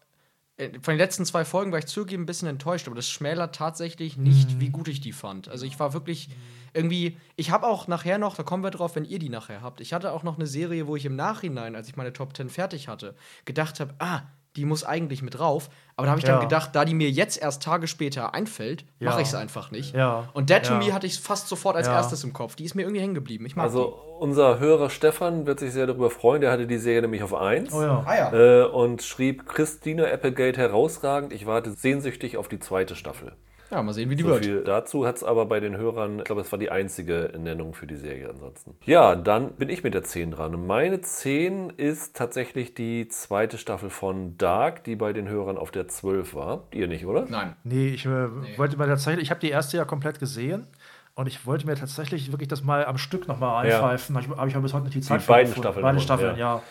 [0.59, 4.17] von den letzten zwei Folgen war ich zugegeben ein bisschen enttäuscht, aber das schmälert tatsächlich
[4.17, 4.61] nicht, mhm.
[4.61, 5.49] wie gut ich die fand.
[5.49, 6.31] Also ich war wirklich
[6.75, 9.81] irgendwie, ich habe auch nachher noch, da kommen wir drauf, wenn ihr die nachher habt,
[9.81, 12.51] ich hatte auch noch eine Serie, wo ich im Nachhinein, als ich meine Top 10
[12.51, 14.23] fertig hatte, gedacht habe, ah,
[14.59, 15.71] die muss eigentlich mit drauf.
[15.97, 19.11] Aber da habe ich dann gedacht, da die mir jetzt erst Tage später einfällt, ja.
[19.11, 19.95] mache ich es einfach nicht.
[19.95, 20.29] Ja.
[20.33, 22.57] Und Dead to Me hatte ich fast sofort als erstes im Kopf.
[22.57, 23.47] Die ist mir irgendwie hängen geblieben.
[23.47, 24.23] Ich mag also die.
[24.23, 26.41] unser Hörer Stefan wird sich sehr darüber freuen.
[26.41, 28.05] Der hatte die Serie nämlich auf 1 oh ja.
[28.05, 31.33] Ah, äh, und schrieb Christina Applegate herausragend.
[31.33, 33.33] Ich warte sehnsüchtig auf die zweite Staffel.
[33.71, 34.45] Ja, mal sehen, wie die so wird.
[34.45, 37.75] Viel dazu hat es aber bei den Hörern, ich glaube, es war die einzige Nennung
[37.75, 38.75] für die Serie ansonsten.
[38.85, 40.67] Ja, dann bin ich mit der 10 dran.
[40.67, 45.87] meine 10 ist tatsächlich die zweite Staffel von Dark, die bei den Hörern auf der
[45.87, 46.65] 12 war.
[46.73, 47.27] Ihr nicht, oder?
[47.29, 47.57] Nein.
[47.65, 48.57] Nee, ich äh, nee.
[48.57, 50.67] wollte mir tatsächlich, ich habe die erste ja komplett gesehen.
[51.15, 54.15] Und ich wollte mir tatsächlich wirklich das mal am Stück nochmal einpfeifen.
[54.15, 54.23] Ja.
[54.37, 55.83] Aber ich habe bis heute nicht die Zeit die beiden Staffeln.
[55.83, 56.59] Beide Staffeln, ja.
[56.59, 56.63] ja.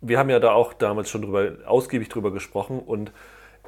[0.00, 3.10] Wir haben ja da auch damals schon drüber, ausgiebig drüber gesprochen und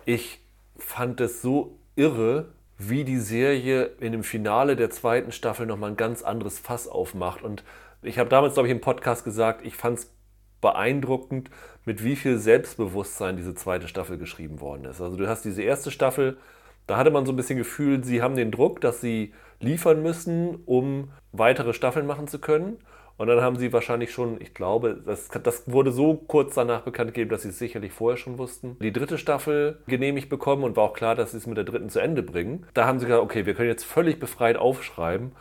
[0.05, 0.39] ich
[0.77, 2.47] fand es so irre,
[2.89, 7.43] wie die Serie in dem Finale der zweiten Staffel nochmal ein ganz anderes Fass aufmacht.
[7.43, 7.63] Und
[8.03, 10.15] ich habe damals, glaube ich, im Podcast gesagt, ich fand es
[10.63, 11.51] beeindruckend,
[11.85, 15.01] mit wie viel Selbstbewusstsein diese zweite Staffel geschrieben worden ist.
[15.01, 16.39] Also du hast diese erste Staffel,
[16.87, 20.57] da hatte man so ein bisschen Gefühl, sie haben den Druck, dass sie liefern müssen,
[20.65, 22.79] um weitere Staffeln machen zu können.
[23.21, 27.13] Und dann haben sie wahrscheinlich schon, ich glaube, das, das wurde so kurz danach bekannt
[27.13, 30.85] gegeben, dass sie es sicherlich vorher schon wussten, die dritte Staffel genehmigt bekommen und war
[30.85, 32.65] auch klar, dass sie es mit der dritten zu Ende bringen.
[32.73, 35.33] Da haben sie gesagt, okay, wir können jetzt völlig befreit aufschreiben.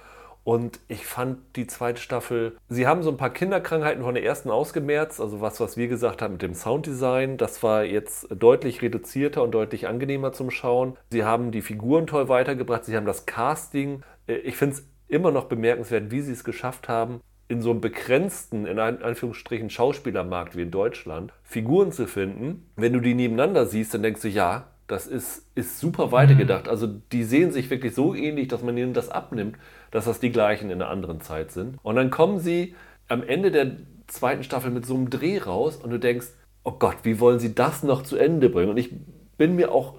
[0.43, 4.49] Und ich fand die zweite Staffel, sie haben so ein paar Kinderkrankheiten von der ersten
[4.49, 9.41] ausgemerzt, also was, was wir gesagt haben mit dem Sounddesign, das war jetzt deutlich reduzierter
[9.41, 10.97] und deutlich angenehmer zum Schauen.
[11.11, 15.31] Sie haben die Figuren toll weitergebracht, sie haben das Casting, äh, ich finde es immer
[15.31, 20.61] noch bemerkenswert, wie sie es geschafft haben, in so einem begrenzten, in Anführungsstrichen, Schauspielermarkt wie
[20.61, 25.07] in Deutschland, Figuren zu finden, wenn du die nebeneinander siehst, dann denkst du, ja, das
[25.07, 26.65] ist, ist super weitergedacht.
[26.65, 26.69] Mhm.
[26.69, 29.57] Also die sehen sich wirklich so ähnlich, dass man ihnen das abnimmt,
[29.91, 31.77] dass das die gleichen in einer anderen Zeit sind.
[31.81, 32.75] Und dann kommen sie
[33.07, 33.71] am Ende der
[34.07, 36.27] zweiten Staffel mit so einem Dreh raus und du denkst,
[36.63, 38.69] oh Gott, wie wollen sie das noch zu Ende bringen?
[38.69, 38.91] Und ich
[39.37, 39.95] bin mir auch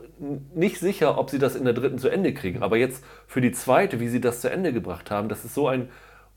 [0.55, 2.63] nicht sicher, ob sie das in der dritten zu Ende kriegen.
[2.63, 5.67] Aber jetzt für die zweite, wie sie das zu Ende gebracht haben, das ist so
[5.67, 5.89] ein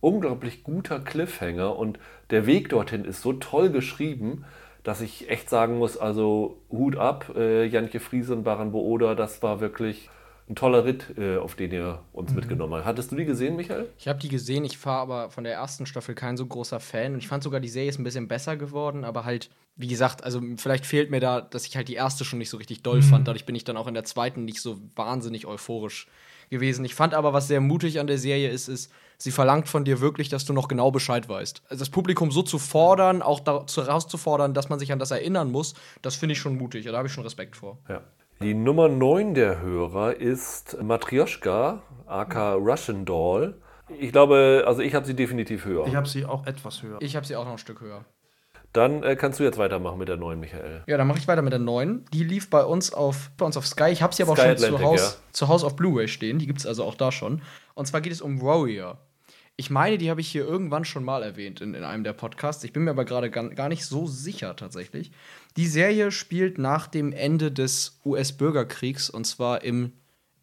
[0.03, 1.97] unglaublich guter Cliffhanger und
[2.29, 4.43] der Weg dorthin ist so toll geschrieben,
[4.83, 9.41] dass ich echt sagen muss, also Hut ab, äh, Janke Friese und Baran Booda, das
[9.41, 10.09] war wirklich
[10.49, 12.35] ein toller Ritt, äh, auf den ihr uns mhm.
[12.35, 12.85] mitgenommen habt.
[12.85, 13.87] Hattest du die gesehen, Michael?
[13.97, 17.13] Ich habe die gesehen, ich war aber von der ersten Staffel kein so großer Fan
[17.13, 20.25] und ich fand sogar die Serie ist ein bisschen besser geworden, aber halt, wie gesagt,
[20.25, 22.97] also vielleicht fehlt mir da, dass ich halt die erste schon nicht so richtig doll
[22.97, 23.03] mhm.
[23.03, 23.27] fand.
[23.29, 26.07] Dadurch bin ich dann auch in der zweiten nicht so wahnsinnig euphorisch
[26.49, 26.83] gewesen.
[26.83, 30.01] Ich fand aber, was sehr mutig an der Serie ist, ist, sie verlangt von dir
[30.01, 31.63] wirklich, dass du noch genau Bescheid weißt.
[31.69, 35.51] Also das Publikum so zu fordern, auch dazu herauszufordern, dass man sich an das erinnern
[35.51, 36.85] muss, das finde ich schon mutig.
[36.85, 37.77] Da habe ich schon Respekt vor.
[37.89, 38.01] Ja.
[38.41, 43.55] Die Nummer 9 der Hörer ist Matryoshka, aka Russian Doll.
[43.99, 45.87] Ich glaube, also ich habe sie definitiv höher.
[45.87, 46.97] Ich habe sie auch etwas höher.
[46.99, 48.03] Ich habe sie auch noch ein Stück höher.
[48.73, 50.83] Dann äh, kannst du jetzt weitermachen mit der neuen, Michael.
[50.87, 52.05] Ja, dann mache ich weiter mit der neuen.
[52.11, 53.89] Die lief bei uns auf, bei uns auf Sky.
[53.91, 55.31] Ich habe sie aber Sky auch schon Atlantic, zu Hause ja.
[55.31, 56.39] zu Haus auf Blu-ray stehen.
[56.39, 57.43] Die gibt es also auch da schon.
[57.75, 58.99] Und zwar geht es um Warrior.
[59.55, 62.63] Ich meine, die habe ich hier irgendwann schon mal erwähnt in, in einem der Podcasts.
[62.63, 65.11] Ich bin mir aber gerade gar, nicht so sicher tatsächlich.
[65.57, 69.93] Die Serie spielt nach dem Ende des US-Bürgerkriegs und zwar im,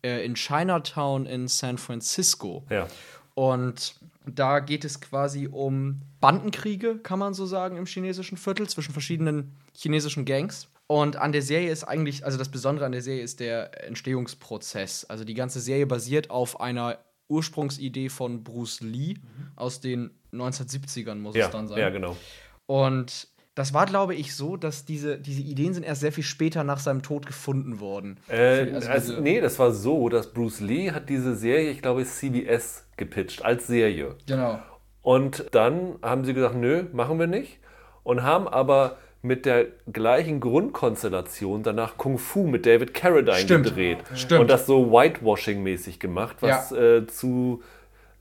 [0.03, 2.65] äh, in Chinatown in San Francisco.
[2.71, 2.87] Ja.
[3.35, 8.93] Und da geht es quasi um Bandenkriege, kann man so sagen, im chinesischen Viertel zwischen
[8.93, 10.69] verschiedenen chinesischen Gangs.
[10.87, 15.05] Und an der Serie ist eigentlich, also das Besondere an der Serie ist der Entstehungsprozess.
[15.05, 16.99] Also die ganze Serie basiert auf einer
[17.31, 19.53] Ursprungsidee von Bruce Lee mhm.
[19.57, 21.79] aus den 1970ern, muss ja, es dann sein.
[21.79, 22.17] Ja, genau.
[22.67, 26.65] Und das war, glaube ich, so, dass diese, diese Ideen sind erst sehr viel später
[26.65, 28.19] nach seinem Tod gefunden worden.
[28.29, 32.05] Äh, also also, nee, das war so, dass Bruce Lee hat diese Serie, ich glaube,
[32.05, 34.17] CBS gepitcht als Serie.
[34.27, 34.61] Genau.
[35.03, 37.59] Und dann haben sie gesagt, nö, machen wir nicht.
[38.03, 43.65] und haben aber mit der gleichen Grundkonstellation danach Kung Fu mit David Carradine Stimmt.
[43.67, 43.99] gedreht.
[44.15, 44.41] Stimmt.
[44.43, 47.63] Und das so Whitewashing-mäßig gemacht, was äh, zu,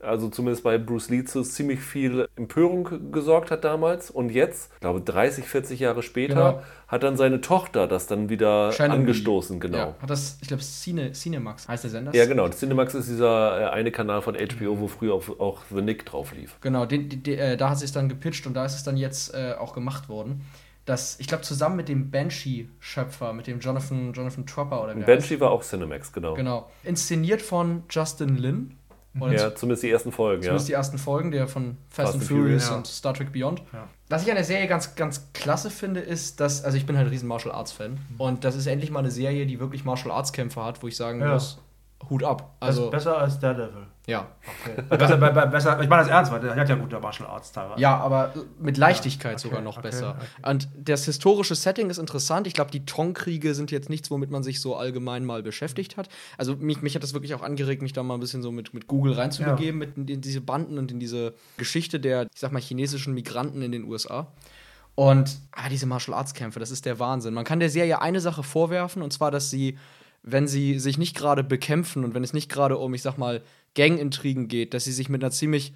[0.00, 4.10] also zumindest bei Bruce Lee zu ziemlich viel Empörung gesorgt hat damals.
[4.10, 6.62] Und jetzt, ich glaube 30, 40 Jahre später, Genau.
[6.88, 9.78] hat dann seine Tochter das dann wieder Shannon angestoßen, genau.
[9.78, 12.14] Ja, hat das, ich glaube, Cine, Cinemax heißt der Sender?
[12.14, 12.46] Ja, genau.
[12.50, 16.32] Cinemax ist dieser äh, eine Kanal von HBO, wo früher auch, auch The Nick drauf
[16.34, 16.56] lief.
[16.60, 18.98] Genau, den, den, den, äh, da hat es dann gepitcht und da ist es dann
[18.98, 20.42] jetzt äh, auch gemacht worden.
[20.86, 25.06] Das, ich glaube, zusammen mit dem Banshee-Schöpfer, mit dem Jonathan, Jonathan Tropper oder wie Und
[25.06, 25.28] der heißt.
[25.28, 26.34] Banshee war auch Cinemax, genau.
[26.34, 26.70] Genau.
[26.82, 28.76] Inszeniert von Justin Lin.
[29.18, 30.46] Und Ja, zumindest die ersten Folgen, ja.
[30.48, 32.76] zumindest die ersten Folgen, der von Fast, Fast and Furious Furious, ja.
[32.76, 33.60] und Star Trek Beyond.
[33.72, 33.88] Ja.
[34.08, 37.08] Was ich an der Serie ganz, ganz klasse finde, ist, dass, also ich bin halt
[37.08, 40.12] ein riesen Martial Arts Fan und das ist endlich mal eine Serie, die wirklich Martial
[40.12, 41.34] Arts Kämpfer hat, wo ich sagen Ja.
[41.34, 41.58] muss,
[42.08, 42.56] Hut ab.
[42.60, 43.86] Also besser als Daredevil.
[44.06, 44.26] ja.
[44.88, 47.52] besser, be- be- besser, ich meine das ernst, weil der hat ja gute Martial Arts
[47.52, 47.80] teilweise.
[47.80, 50.16] Ja, aber mit Leichtigkeit Ja, okay, sogar noch okay, besser.
[50.16, 50.50] okay.
[50.50, 52.46] Und das historische Setting ist interessant.
[52.46, 56.08] Ich glaube, die Tong-Kriege sind jetzt nichts, womit man sich so allgemein mal beschäftigt hat.
[56.38, 58.72] Also mich, mich hat das wirklich auch angeregt, mich da mal ein bisschen so mit,
[58.74, 62.50] mit Google reinzubegeben, mit in, in diese Banden und in diese Geschichte der, ich sag
[62.50, 64.26] mal, chinesischen Migranten in den USA.
[64.96, 67.32] Und ah, diese Martial Arts Kämpfe, das ist der Wahnsinn.
[67.34, 69.78] Man kann der Serie eine Sache vorwerfen, und zwar, dass sie,
[70.22, 73.42] wenn sie sich nicht gerade bekämpfen und wenn es nicht gerade um, ich sag mal,
[73.74, 75.72] Gangintrigen geht, dass sie sich mit einer ziemlich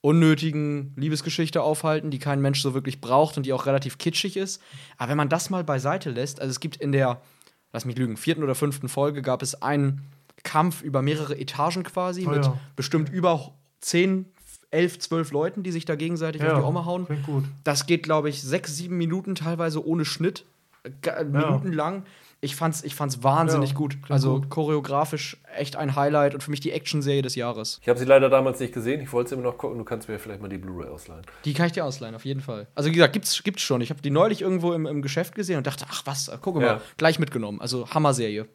[0.00, 4.60] unnötigen Liebesgeschichte aufhalten, die kein Mensch so wirklich braucht und die auch relativ kitschig ist.
[4.98, 7.22] Aber wenn man das mal beiseite lässt, also es gibt in der,
[7.72, 10.02] lass mich lügen, vierten oder fünften Folge gab es einen
[10.42, 12.58] Kampf über mehrere Etagen quasi Oh mit ja.
[12.76, 14.26] bestimmt über 10,
[14.70, 17.06] 11, 12 Leuten, die sich da gegenseitig auf die Oma hauen.
[17.24, 17.44] Gut.
[17.62, 20.44] Das geht, glaube ich, sechs, sieben Minuten teilweise ohne Schnitt.
[21.00, 22.02] Ge- Minuten lang.
[22.44, 23.96] Ich fand's, ich fand's wahnsinnig Ja, gut.
[24.08, 24.50] Also gut.
[24.50, 27.78] choreografisch echt ein Highlight und für mich die Action-Serie des Jahres.
[27.82, 29.00] Ich habe sie leider damals nicht gesehen.
[29.00, 29.78] Ich wollte sie immer noch gucken.
[29.78, 31.22] Du kannst mir vielleicht mal die Blu-ray ausleihen.
[31.44, 32.66] Die kann ich dir ausleihen, auf jeden Fall.
[32.74, 33.80] Also, wie gesagt, gibt's, gibt's schon.
[33.80, 36.64] Ich habe die neulich irgendwo im, im Geschäft gesehen und dachte, ach was, guck mal,
[36.64, 36.80] Ja.
[36.98, 37.60] gleich mitgenommen.
[37.60, 38.46] Also, Hammer-Serie.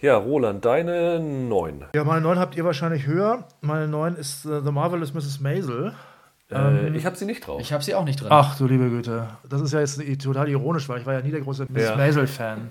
[0.00, 1.84] Ja, Roland, deine 9.
[1.94, 3.46] Ja, meine 9 habt ihr wahrscheinlich höher.
[3.60, 5.40] Meine 9 ist äh, The Marvelous Mrs.
[5.40, 5.94] Maisel.
[6.50, 7.60] Äh, ich habe sie nicht drauf.
[7.60, 8.28] Ich habe sie auch nicht drin.
[8.30, 9.28] Ach du liebe Güte.
[9.48, 11.82] Das ist ja jetzt total ironisch, weil ich war ja nie der große Mrs.
[11.82, 11.96] Ja.
[11.96, 12.70] Maisel-Fan.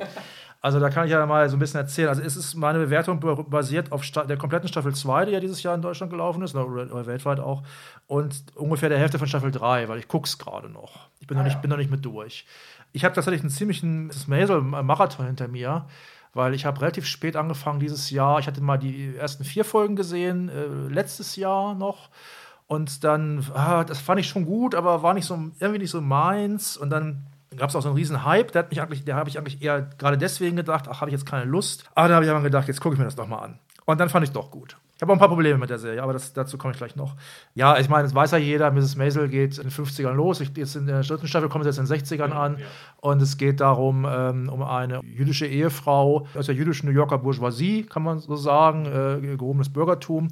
[0.62, 2.10] Also da kann ich ja mal so ein bisschen erzählen.
[2.10, 5.64] Also es ist meine Bewertung ba- basiert auf der kompletten Staffel 2, die ja dieses
[5.64, 7.64] Jahr in Deutschland gelaufen ist, oder, weltweit auch,
[8.08, 11.08] und ungefähr der Hälfte von Staffel 3, weil ich guck's gerade noch.
[11.22, 12.46] Ich bin, noch nicht, bin noch nicht mit durch.
[12.92, 14.28] Ich habe tatsächlich einen ziemlichen Mrs.
[14.28, 15.86] Maisel-Marathon hinter mir,
[16.34, 18.40] weil ich habe relativ spät angefangen dieses Jahr.
[18.40, 22.10] Ich hatte mal die ersten vier Folgen gesehen, äh, letztes Jahr noch.
[22.70, 26.02] Und dann, ah, das fand ich schon gut, aber war nicht so, irgendwie nicht so
[26.02, 26.78] meins.
[26.78, 27.26] Und dann
[27.58, 29.64] gab es auch so einen riesen Hype, der hat mich eigentlich, der habe ich eigentlich
[29.64, 31.90] eher gerade deswegen gedacht, ach, habe ich jetzt keine Lust.
[31.96, 33.58] Aber da habe ich aber gedacht, jetzt gucke ich mir das doch mal an.
[33.86, 34.78] Und dann fand ich doch gut.
[35.00, 36.98] Ich habe auch ein paar Probleme mit der Serie, aber das, dazu komme ich gleich
[36.98, 37.16] noch.
[37.56, 38.98] Ja, ich meine, das weiß ja jeder, Mrs.
[38.98, 40.42] Maisel geht in den 50ern los.
[40.42, 42.58] Ich, jetzt in der dritten Staffel kommt es jetzt in den 60ern an.
[42.98, 47.84] Und es geht darum, ähm, um eine jüdische Ehefrau aus der jüdischen New Yorker Bourgeoisie,
[47.84, 50.28] kann man so sagen, äh, gehobenes Bürgertum,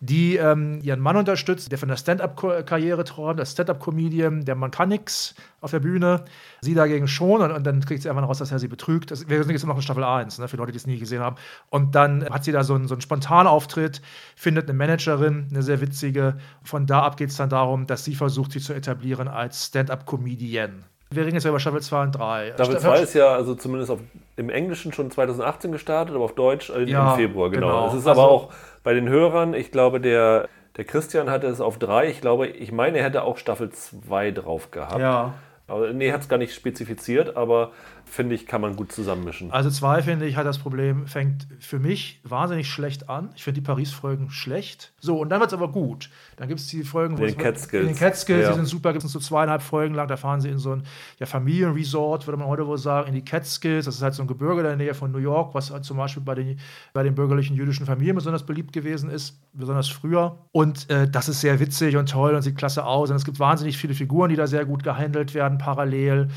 [0.00, 4.88] die ähm, ihren Mann unterstützt, der von der Stand-up-Karriere träumt, der Stand-up-Comedian, der Mann kann
[4.88, 6.24] nix auf der Bühne,
[6.62, 9.10] sie dagegen schon und, und dann kriegt sie einfach raus, dass er sie betrügt.
[9.10, 11.20] Das, wir sind jetzt noch in Staffel 1, ne, für Leute, die es nie gesehen
[11.20, 11.36] haben.
[11.68, 14.00] Und dann hat sie da so einen, so einen Spontanauftritt,
[14.36, 16.38] findet eine Managerin, eine sehr witzige.
[16.62, 20.84] Von da ab geht es dann darum, dass sie versucht, sich zu etablieren als Stand-up-Comedian.
[21.12, 22.52] Wir reden jetzt ja über Staffel 2 und 3.
[22.54, 23.98] Staffel Staffel 2 ist ja also zumindest auf,
[24.36, 27.66] im Englischen schon 2018 gestartet, aber auf Deutsch äh, Ja, im Februar, genau.
[27.66, 27.86] genau.
[27.88, 28.52] Es ist Also- aber auch
[28.84, 32.08] bei den Hörern, ich glaube, der, der Christian hatte es auf 3.
[32.10, 35.00] Ich glaube, ich meine, er hätte auch Staffel 2 drauf gehabt.
[35.00, 35.34] Ja.
[35.66, 37.72] Aber, nee, hat es gar nicht spezifiziert, aber
[38.10, 39.50] finde ich, kann man gut zusammenmischen.
[39.52, 43.30] Also zwei, finde ich, hat das Problem, fängt für mich wahnsinnig schlecht an.
[43.36, 44.92] Ich finde die Paris-Folgen schlecht.
[45.00, 46.10] So, und dann wird es aber gut.
[46.36, 47.82] Dann gibt es die Folgen, In den es- Catskills.
[47.82, 48.48] In den Catskills, Ja.
[48.50, 50.08] die sind super, gibt es so zweieinhalb Folgen lang.
[50.08, 50.82] Da fahren sie in so ein
[51.18, 53.84] ja, Familienresort, würde man heute wohl sagen, in die Catskills.
[53.86, 55.96] Das ist halt so ein Gebirge in der Nähe von New York, was halt zum
[55.96, 56.58] Beispiel bei den,
[56.92, 60.38] bei den bürgerlichen jüdischen Familien besonders beliebt gewesen ist, besonders früher.
[60.52, 63.10] Und äh, das ist sehr witzig und toll und sieht klasse aus.
[63.10, 66.28] Und es gibt wahnsinnig viele Figuren, die da sehr gut gehandelt werden, parallel.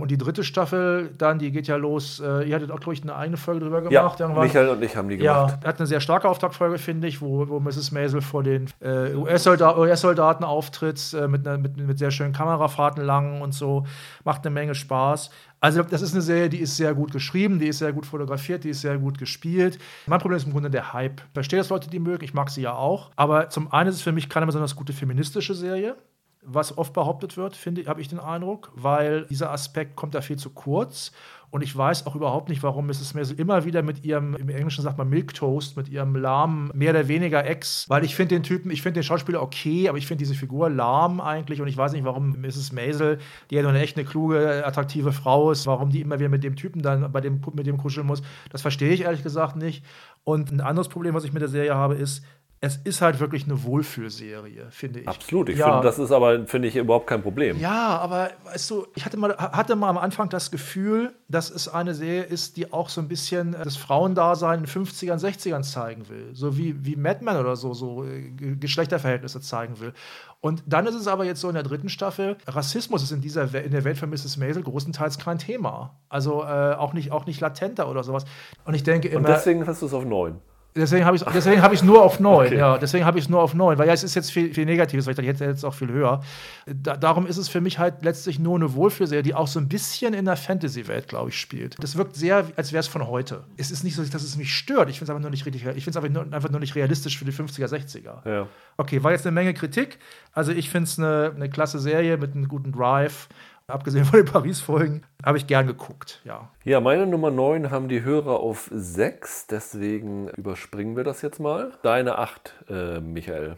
[0.00, 2.18] Und die dritte Staffel, dann, die geht ja los.
[2.18, 4.20] Äh, ihr hattet auch, glaube ich, eine eigene Folge drüber ja, gemacht.
[4.20, 4.44] irgendwann.
[4.44, 5.66] Michael und ich haben die Ja, gemacht.
[5.66, 7.92] hat eine sehr starke Auftaktfolge, finde ich, wo, wo Mrs.
[7.92, 13.04] Maisel vor den äh, US-Solda- US-Soldaten auftritt, äh, mit, einer- mit, mit sehr schönen Kamerafahrten
[13.04, 13.84] lang und so.
[14.24, 15.30] Macht eine Menge Spaß.
[15.60, 18.64] Also, das ist eine Serie, die ist sehr gut geschrieben, die ist sehr gut fotografiert,
[18.64, 19.78] die ist sehr gut gespielt.
[20.06, 21.20] Mein Problem ist im Grunde der Hype.
[21.20, 23.10] Ich verstehe, dass Leute die mögen, ich mag sie ja auch.
[23.14, 25.96] Aber zum einen ist es für mich keine besonders gute feministische Serie
[26.44, 30.36] was oft behauptet wird, finde habe ich den Eindruck, weil dieser Aspekt kommt da viel
[30.36, 31.12] zu kurz.
[31.50, 33.12] Und ich weiß auch überhaupt nicht, warum Mrs.
[33.12, 36.92] Maisel immer wieder mit ihrem, im Englischen sagt man Milk Toast, mit ihrem lahmen, mehr
[36.92, 40.06] oder weniger Ex, weil ich finde den Typen, ich finde den Schauspieler okay, aber ich
[40.06, 42.72] finde diese Figur lahm eigentlich und ich weiß nicht, warum Mrs.
[42.72, 43.18] Maisel,
[43.50, 46.42] die ja nur eine echt eine kluge, attraktive Frau ist, warum die immer wieder mit
[46.42, 48.22] dem Typen dann bei dem, mit dem kuscheln muss.
[48.48, 49.84] Das verstehe ich ehrlich gesagt nicht.
[50.24, 52.24] Und ein anderes Problem, was ich mit der Serie habe, ist,
[52.64, 55.08] es ist halt wirklich eine Wohlfühlserie, finde ich.
[55.08, 55.48] Absolut.
[55.48, 55.66] Ich ja.
[55.66, 57.58] finde, das ist aber, finde ich, überhaupt kein Problem.
[57.58, 61.66] Ja, aber weißt du, ich hatte mal, hatte mal am Anfang das Gefühl, dass es
[61.66, 66.08] eine Serie ist, die auch so ein bisschen das Frauendasein in den 50ern, 60ern zeigen
[66.08, 66.30] will.
[66.34, 69.92] So wie, wie Mad Men oder so, so äh, Geschlechterverhältnisse zeigen will.
[70.40, 73.52] Und dann ist es aber jetzt so in der dritten Staffel, Rassismus ist in dieser
[73.60, 74.36] in der Welt von Mrs.
[74.36, 75.98] Maisel großenteils kein Thema.
[76.08, 78.24] Also äh, auch, nicht, auch nicht latenter oder sowas.
[78.64, 79.18] Und ich denke immer.
[79.18, 80.40] Und deswegen hast du es auf neun.
[80.74, 82.46] Deswegen habe ich es deswegen hab nur auf 9.
[82.46, 82.56] Okay.
[82.56, 84.64] Ja, deswegen habe ich es nur auf 9, weil ja, es ist jetzt viel, viel
[84.64, 86.22] Negatives, weil ich dachte, jetzt auch viel höher.
[86.66, 89.68] Da, darum ist es für mich halt letztlich nur eine Wohlfühlserie, die auch so ein
[89.68, 91.76] bisschen in der Fantasy-Welt, glaube ich, spielt.
[91.82, 93.44] Das wirkt sehr, als wäre es von heute.
[93.58, 94.88] Es ist nicht so, dass es mich stört.
[94.88, 97.26] Ich finde es einfach nur nicht richtig, ich finde es einfach nur nicht realistisch für
[97.26, 98.28] die 50er, 60er.
[98.28, 98.48] Ja.
[98.78, 99.98] Okay, war jetzt eine Menge Kritik.
[100.32, 103.28] Also ich finde es eine, eine klasse Serie mit einem guten Drive
[103.66, 106.50] abgesehen von den Paris-Folgen, habe ich gern geguckt, ja.
[106.64, 111.72] Ja, meine Nummer 9 haben die Hörer auf 6, deswegen überspringen wir das jetzt mal.
[111.82, 113.56] Deine 8, äh, Michael.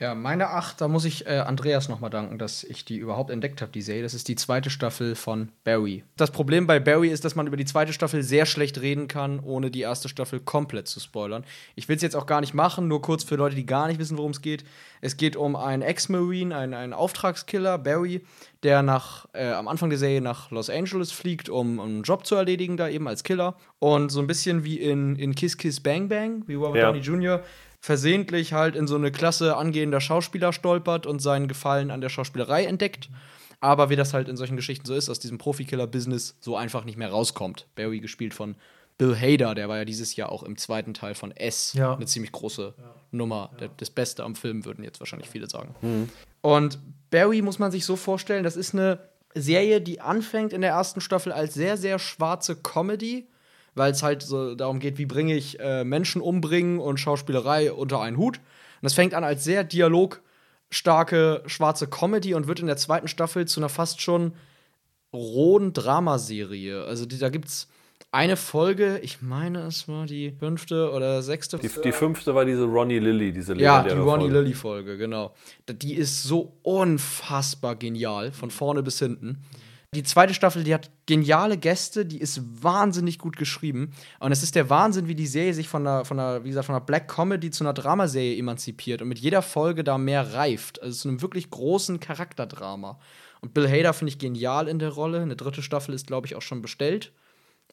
[0.00, 3.60] Ja, meine 8, da muss ich äh, Andreas nochmal danken, dass ich die überhaupt entdeckt
[3.62, 4.04] habe, die Serie.
[4.04, 6.04] Das ist die zweite Staffel von Barry.
[6.16, 9.40] Das Problem bei Barry ist, dass man über die zweite Staffel sehr schlecht reden kann,
[9.40, 11.44] ohne die erste Staffel komplett zu spoilern.
[11.74, 13.98] Ich will es jetzt auch gar nicht machen, nur kurz für Leute, die gar nicht
[13.98, 14.62] wissen, worum es geht.
[15.00, 18.22] Es geht um einen Ex-Marine, einen, einen Auftragskiller, Barry,
[18.62, 22.26] der nach, äh, am Anfang der Serie nach Los Angeles fliegt, um, um einen Job
[22.26, 23.56] zu erledigen, da eben als Killer.
[23.78, 26.86] Und so ein bisschen wie in, in Kiss Kiss Bang Bang, wie Robert ja.
[26.86, 27.42] Downey Jr.,
[27.80, 32.64] versehentlich halt in so eine Klasse angehender Schauspieler stolpert und seinen Gefallen an der Schauspielerei
[32.64, 33.08] entdeckt.
[33.60, 36.96] Aber wie das halt in solchen Geschichten so ist, aus diesem Profikiller-Business so einfach nicht
[36.96, 37.66] mehr rauskommt.
[37.74, 38.56] Barry gespielt von
[38.98, 41.72] Bill Hader, der war ja dieses Jahr auch im zweiten Teil von S.
[41.72, 41.94] Ja.
[41.94, 42.94] Eine ziemlich große ja.
[43.12, 43.50] Nummer.
[43.60, 43.68] Ja.
[43.76, 45.74] Das Beste am Film, würden jetzt wahrscheinlich viele sagen.
[45.80, 46.08] Mhm.
[46.40, 46.78] Und
[47.10, 48.98] Barry muss man sich so vorstellen, das ist eine
[49.34, 53.28] Serie, die anfängt in der ersten Staffel als sehr, sehr schwarze Comedy
[53.78, 58.00] weil es halt so darum geht, wie bringe ich äh, Menschen umbringen und Schauspielerei unter
[58.00, 58.38] einen Hut.
[58.38, 58.44] Und
[58.82, 63.60] das fängt an als sehr dialogstarke schwarze Comedy und wird in der zweiten Staffel zu
[63.60, 64.34] einer fast schon
[65.12, 66.84] rohen Dramaserie.
[66.84, 67.68] Also die, da gibt's
[68.10, 71.58] eine Folge, ich meine, es war die fünfte oder sechste.
[71.58, 75.34] Die, die fünfte war diese Ronnie Lilly, diese Ja, die Ronnie Lilly Folge, genau.
[75.68, 79.44] Die ist so unfassbar genial, von vorne bis hinten.
[79.94, 83.92] Die zweite Staffel, die hat geniale Gäste, die ist wahnsinnig gut geschrieben.
[84.20, 86.66] Und es ist der Wahnsinn, wie die Serie sich von einer, von einer, wie gesagt,
[86.66, 90.82] von einer Black Comedy zu einer Dramaserie emanzipiert und mit jeder Folge da mehr reift.
[90.82, 92.98] Also zu einem wirklich großen Charakterdrama.
[93.40, 95.20] Und Bill Hader finde ich genial in der Rolle.
[95.20, 97.12] Eine dritte Staffel ist, glaube ich, auch schon bestellt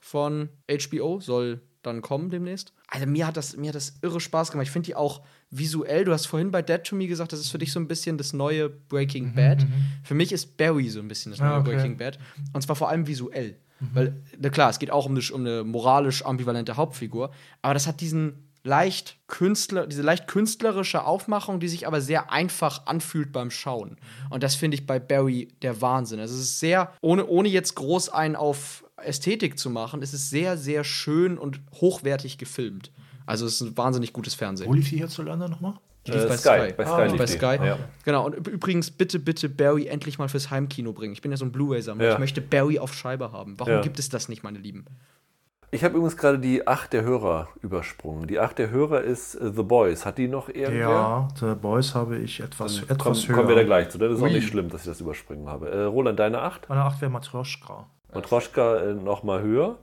[0.06, 2.74] von HBO, soll dann kommen demnächst.
[2.88, 4.68] Also mir hat das, mir hat das irre Spaß gemacht.
[4.68, 7.50] Ich finde die auch visuell, du hast vorhin bei Dead to Me gesagt, das ist
[7.50, 9.64] für dich so ein bisschen das neue Breaking mhm, Bad.
[9.64, 9.74] Mhm.
[10.04, 11.74] Für mich ist Barry so ein bisschen das neue ah, okay.
[11.74, 12.20] Breaking Bad.
[12.54, 13.58] Und zwar vor allem visuell.
[13.80, 13.90] Mhm.
[13.94, 17.32] Weil, na klar, es geht auch um eine, um eine moralisch ambivalente Hauptfigur,
[17.64, 22.88] aber das hat diesen leicht Künstler, diese leicht künstlerische Aufmachung, die sich aber sehr einfach
[22.88, 23.98] anfühlt beim Schauen.
[24.30, 26.20] Und das finde ich bei Barry der Wahnsinn.
[26.20, 30.30] Also es ist sehr, ohne, ohne jetzt groß einen auf Ästhetik zu machen, es ist
[30.30, 32.92] sehr, sehr schön und hochwertig gefilmt.
[33.26, 34.68] Also es ist ein wahnsinnig gutes Fernsehen.
[34.68, 35.76] Wo lief die hierzulande nochmal?
[36.08, 36.50] Die lief äh, bei Sky.
[36.50, 36.74] Sky.
[36.78, 36.92] Bei Sky.
[36.92, 37.66] Ah, bei Sky.
[37.66, 37.80] Ja.
[38.04, 38.26] Genau.
[38.26, 41.14] Und übrigens, bitte, bitte Barry endlich mal fürs Heimkino bringen.
[41.14, 42.06] Ich bin ja so ein Blu-ray-Sammler.
[42.06, 42.14] Ja.
[42.14, 43.60] Ich möchte Barry auf Scheibe haben.
[43.60, 43.82] Warum ja.
[43.82, 44.86] gibt es das nicht, meine Lieben?
[45.72, 48.28] Ich habe übrigens gerade die Acht der Hörer übersprungen.
[48.28, 50.06] Die Acht der Hörer ist uh, The Boys.
[50.06, 50.90] Hat die noch irgendwer?
[50.90, 53.36] Ja, The Boys habe ich etwas, etwas komm, höher.
[53.36, 53.98] Kommen wir da gleich zu.
[53.98, 54.30] Das ist Ui.
[54.30, 55.70] auch nicht schlimm, dass ich das überspringen habe.
[55.70, 56.70] Äh, Roland, deine Acht?
[56.70, 57.88] Meine Acht wäre Matroschka.
[58.14, 59.78] Matroschka äh, noch mal höher.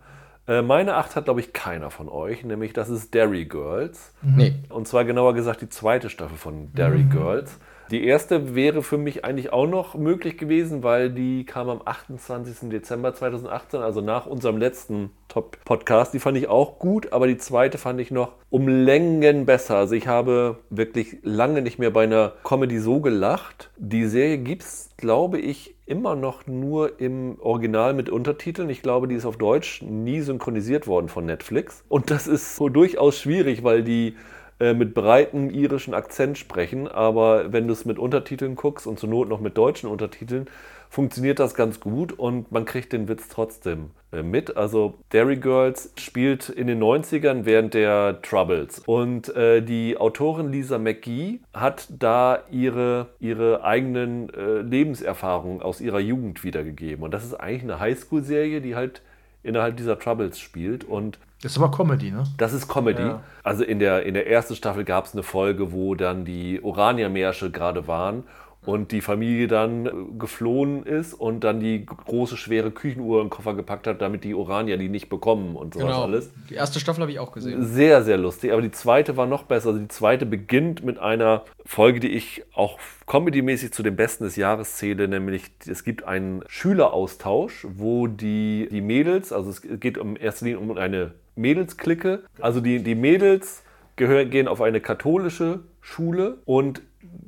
[0.49, 4.13] Äh, meine 8 hat, glaube ich, keiner von euch, nämlich das ist Derry Girls.
[4.23, 4.37] Mhm.
[4.37, 4.55] Nee.
[4.71, 7.11] Und zwar genauer gesagt die zweite Staffel von Derry mhm.
[7.11, 7.59] Girls.
[7.93, 12.71] Die erste wäre für mich eigentlich auch noch möglich gewesen, weil die kam am 28.
[12.71, 16.15] Dezember 2018, also nach unserem letzten Top-Podcast.
[16.15, 19.77] Die fand ich auch gut, aber die zweite fand ich noch um Längen besser.
[19.77, 23.69] Also ich habe wirklich lange nicht mehr bei einer Comedy so gelacht.
[23.77, 28.71] Die Serie gibt es, glaube ich, immer noch nur im Original mit Untertiteln.
[28.71, 31.85] Ich glaube, die ist auf Deutsch nie synchronisiert worden von Netflix.
[31.91, 34.17] Und das ist so durchaus schwierig, weil die
[34.61, 39.09] äh, mit breitem irischen Akzent sprechen, aber wenn du es mit Untertiteln guckst und zur
[39.09, 40.47] Not noch mit deutschen Untertiteln,
[40.93, 44.59] funktioniert das ganz gut und man kriegt den Witz trotzdem äh, mit.
[44.59, 50.77] Also Dairy Girls spielt in den 90ern während der Troubles und äh, die Autorin Lisa
[50.79, 57.03] McGee hat da ihre, ihre eigenen äh, Lebenserfahrungen aus ihrer Jugend wiedergegeben.
[57.03, 59.01] Und das ist eigentlich eine Highschool-Serie, die halt
[59.43, 60.85] innerhalb dieser Troubles spielt.
[60.85, 62.23] Und das ist aber Comedy, ne?
[62.37, 63.03] Das ist Comedy.
[63.03, 63.21] Ja.
[63.43, 67.51] Also in der, in der ersten Staffel gab es eine Folge, wo dann die Oranier-Märsche
[67.51, 68.23] gerade waren
[68.65, 73.55] und die Familie dann äh, geflohen ist und dann die große, schwere Küchenuhr im Koffer
[73.55, 76.03] gepackt hat, damit die Oranier die nicht bekommen und sowas Genau.
[76.03, 76.31] alles.
[76.49, 77.65] Die erste Staffel habe ich auch gesehen.
[77.65, 78.53] Sehr, sehr lustig.
[78.53, 79.69] Aber die zweite war noch besser.
[79.71, 84.37] Also die zweite beginnt mit einer Folge, die ich auch comedymäßig zu den besten des
[84.37, 90.17] Jahres zähle, nämlich es gibt einen Schüleraustausch, wo die, die Mädels, also es geht um
[90.17, 93.62] erster Linie um eine Mädelsklicke, also die, die Mädels
[93.97, 96.83] gehören, gehen auf eine katholische Schule und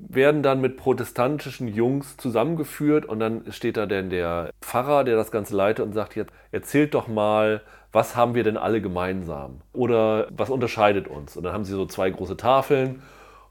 [0.08, 5.30] werden dann mit protestantischen Jungs zusammengeführt und dann steht da denn der Pfarrer, der das
[5.30, 7.62] Ganze leitet und sagt jetzt, erzählt doch mal,
[7.92, 9.60] was haben wir denn alle gemeinsam?
[9.72, 11.36] Oder was unterscheidet uns?
[11.36, 13.02] Und dann haben sie so zwei große Tafeln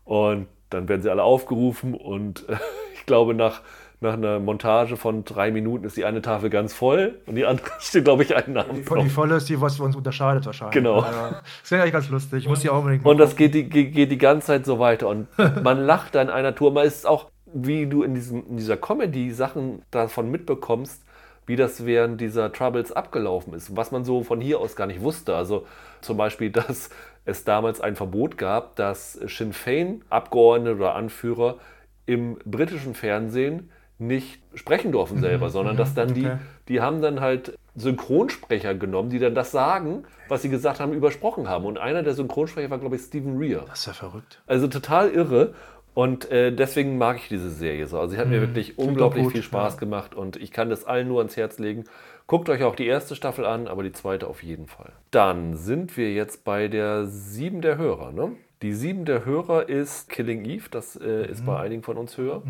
[0.05, 2.45] und dann werden sie alle aufgerufen und
[2.93, 3.61] ich glaube nach,
[4.03, 7.71] nach einer Montage von drei Minuten ist die eine Tafel ganz voll und die andere
[7.79, 10.75] steht, glaube ich, einen Namen Die, die volle ist die, was uns unterscheidet wahrscheinlich.
[10.75, 11.01] Genau.
[11.01, 12.43] Das wäre eigentlich ganz lustig.
[12.43, 15.07] Ich muss die auch unbedingt Und das geht die, geht die ganze Zeit so weiter.
[15.07, 15.27] Und
[15.63, 16.71] man lacht da in einer Tour.
[16.71, 21.03] Man ist auch, wie du in, diesem, in dieser Comedy Sachen davon mitbekommst,
[21.45, 23.75] wie das während dieser Troubles abgelaufen ist.
[23.75, 25.35] Was man so von hier aus gar nicht wusste.
[25.35, 25.65] Also
[26.01, 26.89] zum Beispiel, dass
[27.25, 31.57] es damals ein Verbot gab, dass Sinn Fein Abgeordnete oder Anführer
[32.05, 33.69] im britischen Fernsehen
[34.07, 36.37] nicht sprechen durften selber, sondern dass dann die, okay.
[36.67, 41.49] die haben dann halt Synchronsprecher genommen, die dann das sagen, was sie gesagt haben, übersprochen
[41.49, 41.65] haben.
[41.65, 43.65] Und einer der Synchronsprecher war, glaube ich, Stephen Rear.
[43.67, 44.41] Das ist ja verrückt.
[44.45, 45.53] Also total irre.
[45.95, 47.99] Und äh, deswegen mag ich diese Serie so.
[47.99, 49.79] Also sie hat mir wirklich klingt unglaublich gut, viel Spaß ja.
[49.79, 51.83] gemacht und ich kann das allen nur ans Herz legen.
[52.25, 54.93] Guckt euch auch die erste Staffel an, aber die zweite auf jeden Fall.
[55.11, 58.11] Dann sind wir jetzt bei der sieben der Hörer.
[58.11, 58.31] Ne?
[58.63, 62.41] Die sieben der Hörer ist Killing Eve, das äh, ist bei einigen von uns höher.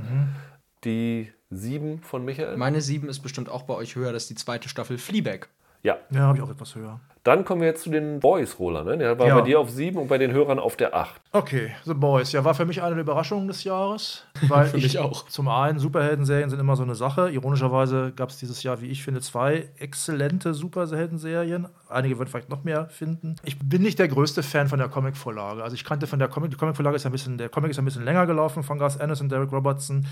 [0.85, 2.57] Die sieben von Michael.
[2.57, 5.47] Meine 7 ist bestimmt auch bei euch höher, das ist die zweite Staffel Fleabag.
[5.83, 6.99] Ja, Ja, habe ich auch etwas höher.
[7.23, 8.83] Dann kommen wir jetzt zu den Boys, Roller.
[8.83, 8.97] Ne?
[8.97, 9.35] Der war Ja.
[9.35, 11.21] bei dir auf sieben und bei den Hörern auf der acht.
[11.31, 12.33] Okay, The Boys.
[12.33, 14.25] Ja, war für mich eine der Überraschungen des Jahres.
[14.49, 15.25] Weil Für ich, mich auch.
[15.27, 17.29] Zum einen, Superhelden-Serien sind immer so eine Sache.
[17.29, 21.67] Ironischerweise gab es dieses Jahr, wie ich finde, zwei exzellente Superhelden-Serien.
[21.89, 23.37] Einige würden vielleicht noch mehr finden.
[23.43, 25.63] Ich bin nicht der größte Fan von der Comic-Vorlage.
[25.63, 27.85] Also ich kannte von der Comic, die Comic-Vorlage ist ein bisschen, der Comic ist ein
[27.85, 30.05] bisschen länger gelaufen von Garth Ennis und Derek Robertson.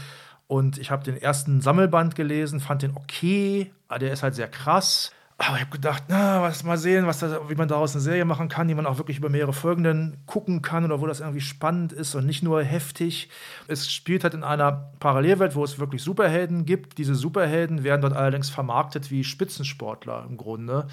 [0.48, 3.72] Und ich habe den ersten Sammelband gelesen, fand den okay.
[4.00, 5.12] Der ist halt sehr krass.
[5.44, 8.26] Aber ich habe gedacht, na, was mal sehen, was da, wie man daraus eine Serie
[8.26, 11.42] machen kann, die man auch wirklich über mehrere Folgen gucken kann oder wo das irgendwie
[11.42, 13.28] spannend ist und nicht nur heftig.
[13.68, 17.00] Es spielt halt in einer Parallelwelt, wo es wirklich Superhelden gibt.
[17.00, 20.88] Diese Superhelden werden dort allerdings vermarktet wie Spitzensportler im Grunde.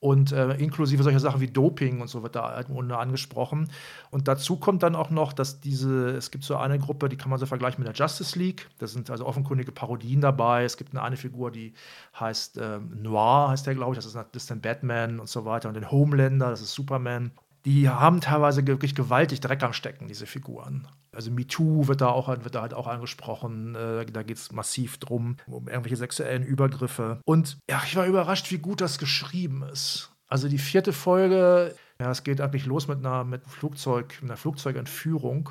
[0.00, 3.68] Und äh, inklusive solcher Sachen wie Doping und so wird da halt im Grunde angesprochen.
[4.10, 7.30] Und dazu kommt dann auch noch, dass diese, es gibt so eine Gruppe, die kann
[7.30, 8.68] man so vergleichen mit der Justice League.
[8.78, 10.62] Da sind also offenkundige Parodien dabei.
[10.62, 11.74] Es gibt eine, eine Figur, die
[12.18, 13.98] heißt ähm, Noir, heißt der, glaube ich.
[13.98, 15.68] Das ist, das ist dann Batman und so weiter.
[15.68, 17.32] Und den Homelander, das ist Superman.
[17.68, 20.88] Die haben teilweise wirklich gewaltig Dreck am Stecken, diese Figuren.
[21.12, 23.74] Also MeToo wird da, auch, wird da halt auch angesprochen.
[23.74, 27.20] Äh, da geht es massiv drum, um irgendwelche sexuellen Übergriffe.
[27.26, 30.10] Und ja, ich war überrascht, wie gut das geschrieben ist.
[30.28, 35.50] Also die vierte Folge, ja, es geht eigentlich los mit einer, mit Flugzeug, einer Flugzeugentführung.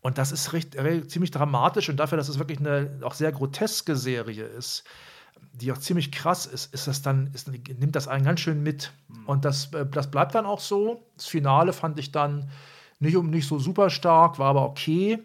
[0.00, 3.30] Und das ist recht, re- ziemlich dramatisch und dafür, dass es wirklich eine auch sehr
[3.30, 4.82] groteske Serie ist,
[5.52, 8.92] die auch ziemlich krass ist, ist das dann, ist, nimmt das einen ganz schön mit.
[9.26, 11.02] Und das, äh, das bleibt dann auch so.
[11.16, 12.50] Das Finale fand ich dann
[12.98, 15.18] nicht, um, nicht so super stark, war aber okay.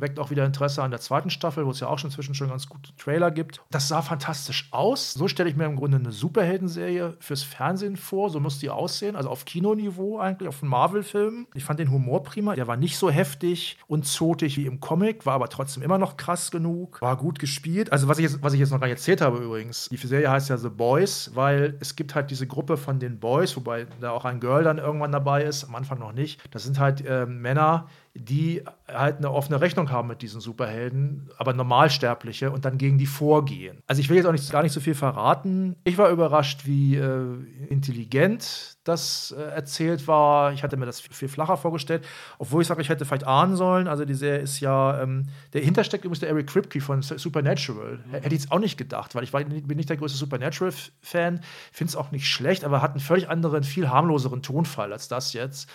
[0.00, 2.48] Weckt auch wieder Interesse an der zweiten Staffel, wo es ja auch schon inzwischen schon
[2.48, 3.60] ganz gute Trailer gibt.
[3.70, 5.14] Das sah fantastisch aus.
[5.14, 8.30] So stelle ich mir im Grunde eine Superheldenserie fürs Fernsehen vor.
[8.30, 9.16] So muss die aussehen.
[9.16, 11.46] Also auf Kinoniveau eigentlich, auf Marvel-Filmen.
[11.54, 12.54] Ich fand den Humor prima.
[12.54, 16.16] Der war nicht so heftig und zotig wie im Comic, war aber trotzdem immer noch
[16.16, 17.00] krass genug.
[17.00, 17.92] War gut gespielt.
[17.92, 19.88] Also was ich jetzt, was ich jetzt noch gar nicht erzählt habe übrigens.
[19.90, 23.56] Die Serie heißt ja The Boys, weil es gibt halt diese Gruppe von den Boys,
[23.56, 26.40] wobei da auch ein Girl dann irgendwann dabei ist, am Anfang noch nicht.
[26.50, 31.54] Das sind halt ähm, Männer, die halt eine offene Rechnung haben mit diesen Superhelden, aber
[31.54, 33.78] Normalsterbliche und dann gegen die vorgehen.
[33.86, 35.76] Also ich will jetzt auch nicht, gar nicht so viel verraten.
[35.84, 37.24] Ich war überrascht, wie äh,
[37.70, 40.52] intelligent das äh, erzählt war.
[40.52, 42.04] Ich hatte mir das viel, viel flacher vorgestellt,
[42.38, 43.88] obwohl ich sage, ich hätte vielleicht ahnen sollen.
[43.88, 48.00] Also die Serie ist ja, ähm, der hintersteckt übrigens der Eric Kripke von Su- Supernatural.
[48.10, 51.40] Hätte ich jetzt auch nicht gedacht, weil ich war, bin nicht der größte Supernatural-Fan,
[51.72, 55.32] finde es auch nicht schlecht, aber hat einen völlig anderen, viel harmloseren Tonfall als das
[55.32, 55.70] jetzt.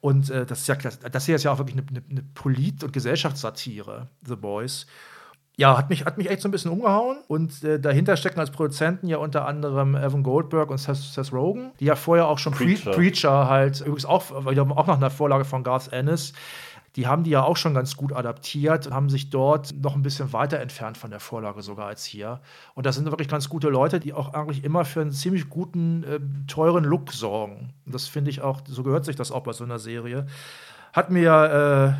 [0.00, 2.22] Und äh, das, ist ja, das, das hier ist ja auch wirklich eine, eine, eine
[2.34, 4.86] Polit- und Gesellschaftssatire, The Boys.
[5.56, 7.18] Ja, hat mich, hat mich echt so ein bisschen umgehauen.
[7.26, 11.72] Und äh, dahinter stecken als Produzenten ja unter anderem Evan Goldberg und Seth, Seth Rogen,
[11.80, 12.96] die ja vorher auch schon Preacher, Preacher.
[12.96, 16.32] Preacher halt, übrigens auch, auch nach einer Vorlage von Garth Ennis,
[16.98, 20.32] die haben die ja auch schon ganz gut adaptiert, haben sich dort noch ein bisschen
[20.32, 22.40] weiter entfernt von der Vorlage sogar als hier.
[22.74, 26.02] Und das sind wirklich ganz gute Leute, die auch eigentlich immer für einen ziemlich guten,
[26.02, 26.18] äh,
[26.48, 27.72] teuren Look sorgen.
[27.86, 30.26] Das finde ich auch, so gehört sich das auch bei so einer Serie.
[30.92, 31.94] Hat mir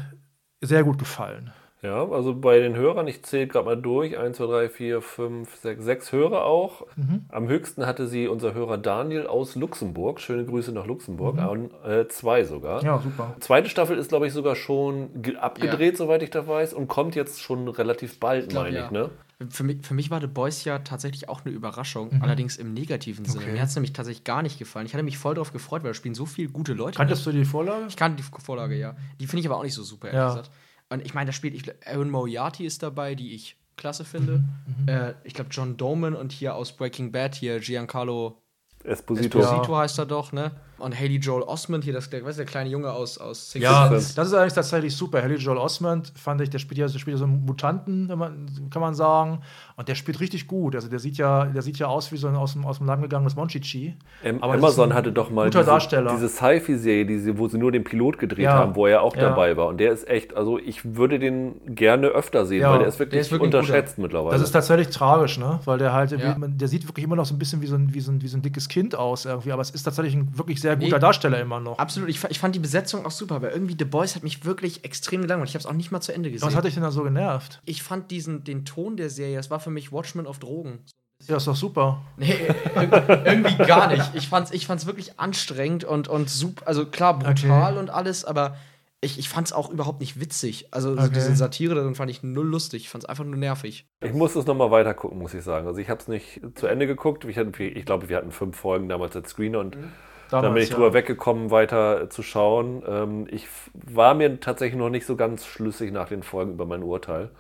[0.61, 1.53] äh, sehr gut gefallen.
[1.83, 5.55] Ja, also bei den Hörern, ich zähle gerade mal durch, 1, 2, 3, 4, 5,
[5.55, 6.87] 6, 6 Hörer auch.
[6.97, 7.27] Mhm.
[7.29, 10.21] Am höchsten hatte sie unser Hörer Daniel aus Luxemburg.
[10.21, 11.37] Schöne Grüße nach Luxemburg.
[11.37, 11.71] Mhm.
[11.89, 12.83] Äh, zwei sogar.
[12.83, 13.37] Ja, super.
[13.39, 15.11] Zweite Staffel ist, glaube ich, sogar schon
[15.41, 15.97] abgedreht, ja.
[15.99, 18.87] soweit ich da weiß, und kommt jetzt schon relativ bald, meine ja.
[18.87, 19.11] ich, ne?
[19.51, 22.23] Für mich, für mich war The Boys ja tatsächlich auch eine Überraschung, mhm.
[22.23, 23.45] allerdings im negativen Sinne.
[23.45, 23.53] Okay.
[23.53, 24.87] Mir hat es nämlich tatsächlich gar nicht gefallen.
[24.87, 26.97] Ich hatte mich voll darauf gefreut, weil da spielen so viele gute Leute.
[26.97, 27.85] Kanntest du die Vorlage?
[27.89, 28.97] Ich kannte die Vorlage, ja.
[29.21, 30.29] Die finde ich aber auch nicht so super, ehrlich ja.
[30.29, 30.51] gesagt.
[30.91, 34.39] Und ich meine, da spielt, ich, Aaron Moriarty ist dabei, die ich klasse finde.
[34.39, 34.83] Mhm.
[34.83, 34.89] mhm.
[34.89, 38.43] Äh, ich glaube, John Doman und hier aus Breaking Bad, hier Giancarlo
[38.85, 39.41] Esposito.
[39.41, 40.53] Esposito heißt er doch, ne?
[40.79, 43.89] Und Haley Joel Osment, hier das, der, weißt, der kleine Junge aus, aus Six Ja,
[43.89, 45.23] das ist eigentlich tatsächlich super.
[45.23, 48.09] Haley Joel Osment fand ich, der spielt ja, der spielt ja so einen Mutanten,
[48.71, 49.41] kann man sagen.
[49.77, 50.75] Und der spielt richtig gut.
[50.75, 52.87] Also der sieht ja, der sieht ja aus wie so ein aus dem, aus dem
[52.87, 53.97] lang gegangenes Monchichi.
[54.25, 56.13] Ähm, Amazon hatte doch mal diese, Darsteller.
[56.13, 58.55] diese Sci-Fi-Serie, diese, wo sie nur den Pilot gedreht ja.
[58.55, 59.23] haben, wo er auch ja.
[59.23, 59.67] dabei war.
[59.69, 62.73] Und der ist echt, also ich würde den gerne öfter sehen, ja.
[62.73, 64.03] weil der ist wirklich, der ist wirklich unterschätzt guter.
[64.03, 64.33] mittlerweile.
[64.33, 65.61] Das ist tatsächlich tragisch, ne?
[65.65, 68.01] Weil der halt, der sieht wirklich immer noch so ein bisschen wie so ein, wie
[68.01, 69.53] so ein, wie so ein dickes Kind aus irgendwie.
[69.53, 71.01] Aber es ist tatsächlich ein wirklich sehr guter nee.
[71.01, 71.79] Darsteller immer noch.
[71.79, 74.85] Absolut, ich, ich fand die Besetzung auch super, aber irgendwie The Boys hat mich wirklich
[74.85, 75.49] extrem gelangweilt.
[75.49, 76.47] Ich habe es auch nicht mal zu Ende gesehen.
[76.47, 77.61] Was hat dich denn da so genervt?
[77.65, 80.81] Ich fand diesen, den Ton der Serie, das war für mich Watchmen auf Drogen.
[81.27, 82.03] Ja, ist doch super.
[82.17, 82.37] Nee,
[83.25, 84.15] irgendwie gar nicht.
[84.15, 87.81] Ich fand's, ich fand's wirklich anstrengend und, und super, also klar, brutal okay.
[87.81, 88.57] und alles, aber
[89.01, 90.69] ich, ich fand es auch überhaupt nicht witzig.
[90.73, 91.11] Also okay.
[91.15, 92.83] diese Satire, dann fand ich null lustig.
[92.83, 93.87] Ich fand es einfach nur nervig.
[94.01, 95.67] Ich muss es nochmal weiter gucken, muss ich sagen.
[95.69, 97.25] Also ich habe es nicht zu Ende geguckt.
[97.25, 99.93] Ich, ich glaube, wir hatten fünf Folgen damals als Screener und mhm.
[100.31, 100.77] Damals, dann bin ich ja.
[100.77, 102.83] drüber weggekommen, weiter zu schauen.
[102.87, 106.83] Ähm, ich war mir tatsächlich noch nicht so ganz schlüssig nach den Folgen über mein
[106.83, 107.31] Urteil.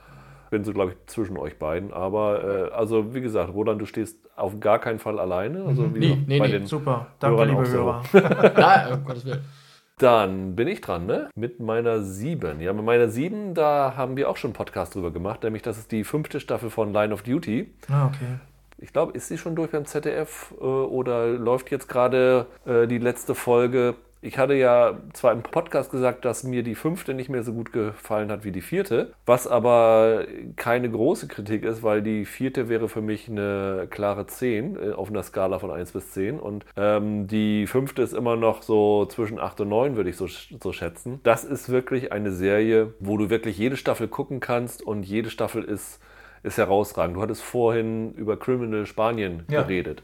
[0.51, 1.93] Bin so, glaube ich, zwischen euch beiden.
[1.93, 5.65] Aber äh, also, wie gesagt, Roland, du stehst auf gar keinen Fall alleine.
[5.65, 5.95] Also, mhm.
[5.95, 6.65] wie nee, nee, nee.
[6.65, 7.09] Super.
[7.19, 8.03] Danke, Hörern liebe Hörer.
[8.13, 8.19] So.
[8.19, 9.45] Nein, um Gottes Willen.
[9.99, 11.29] Dann bin ich dran, ne?
[11.35, 12.61] Mit meiner 7.
[12.61, 15.77] Ja, mit meiner 7, da haben wir auch schon einen Podcast drüber gemacht, nämlich das
[15.77, 17.75] ist die fünfte Staffel von Line of Duty.
[17.91, 18.39] Ah, okay
[18.81, 22.99] ich glaube, ist sie schon durch beim ZDF äh, oder läuft jetzt gerade äh, die
[22.99, 23.97] letzte Folge?
[24.21, 27.73] Ich hatte ja zwar im Podcast gesagt, dass mir die fünfte nicht mehr so gut
[27.73, 30.27] gefallen hat wie die vierte, was aber
[30.57, 35.11] keine große Kritik ist, weil die vierte wäre für mich eine klare 10 äh, auf
[35.11, 39.39] einer Skala von 1 bis 10 und ähm, die fünfte ist immer noch so zwischen
[39.39, 41.21] 8 und 9, würde ich so, so schätzen.
[41.23, 45.63] Das ist wirklich eine Serie, wo du wirklich jede Staffel gucken kannst und jede Staffel
[45.63, 46.01] ist
[46.43, 47.17] ist herausragend.
[47.17, 49.63] Du hattest vorhin über Criminal Spanien ja.
[49.63, 50.03] geredet.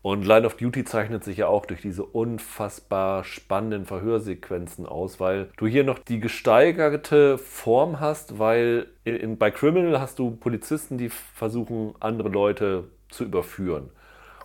[0.00, 5.50] Und Line of Duty zeichnet sich ja auch durch diese unfassbar spannenden Verhörsequenzen aus, weil
[5.56, 11.08] du hier noch die gesteigerte Form hast, weil in, bei Criminal hast du Polizisten, die
[11.08, 13.90] versuchen, andere Leute zu überführen.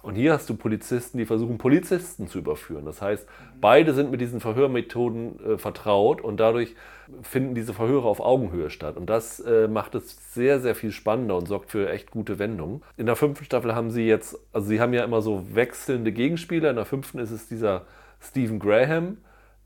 [0.03, 2.83] Und hier hast du Polizisten, die versuchen, Polizisten zu überführen.
[2.83, 3.25] Das heißt,
[3.61, 6.75] beide sind mit diesen Verhörmethoden äh, vertraut und dadurch
[7.21, 8.97] finden diese Verhöre auf Augenhöhe statt.
[8.97, 12.83] Und das äh, macht es sehr, sehr viel spannender und sorgt für echt gute Wendungen.
[12.97, 16.71] In der fünften Staffel haben sie jetzt, also sie haben ja immer so wechselnde Gegenspieler.
[16.71, 17.83] In der fünften ist es dieser
[18.19, 19.19] Stephen Graham,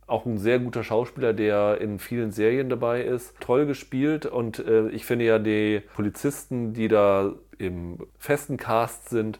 [0.05, 3.33] auch ein sehr guter Schauspieler, der in vielen Serien dabei ist.
[3.39, 9.39] Toll gespielt und äh, ich finde ja die Polizisten, die da im festen Cast sind,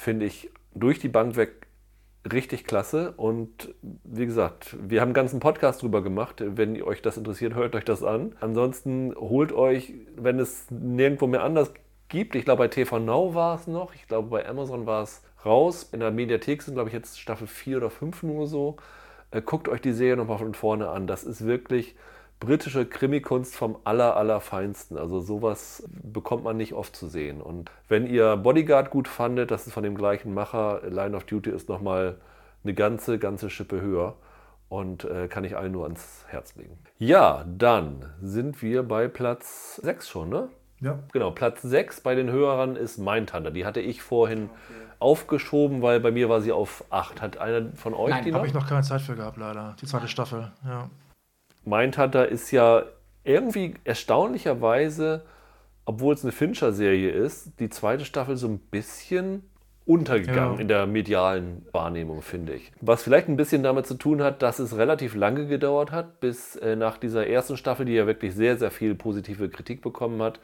[0.00, 1.66] finde ich durch die Bank weg
[2.30, 3.12] richtig klasse.
[3.16, 6.42] Und wie gesagt, wir haben einen ganzen Podcast drüber gemacht.
[6.44, 8.34] Wenn euch das interessiert, hört euch das an.
[8.40, 11.72] Ansonsten holt euch, wenn es nirgendwo mehr anders
[12.08, 15.22] gibt, ich glaube bei TV Now war es noch, ich glaube bei Amazon war es
[15.44, 15.90] raus.
[15.92, 18.76] In der Mediathek sind, glaube ich, jetzt Staffel 4 oder 5 nur so.
[19.30, 21.06] Äh, guckt euch die Serie nochmal von vorne an.
[21.06, 21.94] Das ist wirklich
[22.40, 24.96] britische Krimikunst vom aller, allerfeinsten.
[24.96, 27.40] Also sowas bekommt man nicht oft zu sehen.
[27.40, 31.50] Und wenn ihr Bodyguard gut fandet, das ist von dem gleichen Macher, Line of Duty
[31.50, 32.16] ist nochmal
[32.64, 34.16] eine ganze, ganze Schippe höher
[34.68, 36.78] und äh, kann ich allen nur ans Herz legen.
[36.98, 40.48] Ja, dann sind wir bei Platz 6 schon, ne?
[40.80, 40.98] Ja.
[41.12, 43.50] Genau, Platz 6 bei den Hörern ist Mindhunter.
[43.50, 44.90] Die hatte ich vorhin okay.
[44.98, 47.20] aufgeschoben, weil bei mir war sie auf 8.
[47.20, 48.38] Hat einer von euch Nein, die noch?
[48.38, 49.76] habe ich noch keine Zeit für gehabt, leider.
[49.82, 50.88] Die zweite Staffel, ja.
[51.64, 52.84] Mindhunter ist ja
[53.24, 55.22] irgendwie erstaunlicherweise,
[55.84, 59.42] obwohl es eine Fincher-Serie ist, die zweite Staffel so ein bisschen
[59.86, 60.60] untergegangen ja.
[60.60, 62.70] in der medialen Wahrnehmung, finde ich.
[62.80, 66.54] Was vielleicht ein bisschen damit zu tun hat, dass es relativ lange gedauert hat, bis
[66.56, 70.38] äh, nach dieser ersten Staffel, die ja wirklich sehr, sehr viel positive Kritik bekommen hat,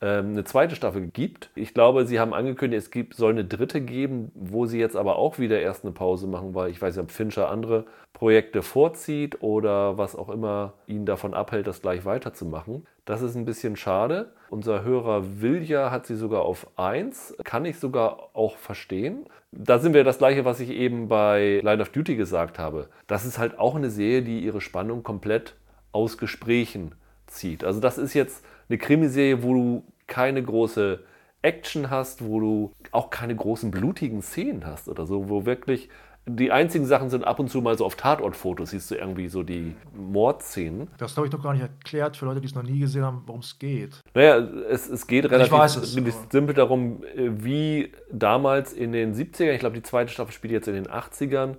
[0.00, 1.50] eine zweite Staffel gibt.
[1.54, 5.16] Ich glaube, sie haben angekündigt, es gibt, soll eine dritte geben, wo sie jetzt aber
[5.16, 9.42] auch wieder erst eine Pause machen, weil ich weiß nicht, ob Fincher andere Projekte vorzieht
[9.42, 12.86] oder was auch immer ihn davon abhält, das gleich weiterzumachen.
[13.06, 14.32] Das ist ein bisschen schade.
[14.50, 17.36] Unser Hörer Vilja hat sie sogar auf 1.
[17.44, 19.26] Kann ich sogar auch verstehen.
[19.52, 22.88] Da sind wir das gleiche, was ich eben bei Line of Duty gesagt habe.
[23.06, 25.54] Das ist halt auch eine Serie, die ihre Spannung komplett
[25.92, 26.94] aus Gesprächen
[27.26, 27.64] zieht.
[27.64, 31.00] Also das ist jetzt eine Krimiserie, wo du keine große
[31.42, 35.88] Action hast, wo du auch keine großen blutigen Szenen hast oder so, wo wirklich
[36.28, 39.44] die einzigen Sachen sind ab und zu mal so auf Tatortfotos, siehst du irgendwie so
[39.44, 40.88] die Mordszenen.
[40.98, 43.22] Das habe ich doch gar nicht erklärt für Leute, die es noch nie gesehen haben,
[43.26, 44.02] worum es geht.
[44.12, 49.76] Naja, es, es geht relativ es, simpel darum, wie damals in den 70ern, ich glaube,
[49.76, 51.54] die zweite Staffel spielt jetzt in den 80ern,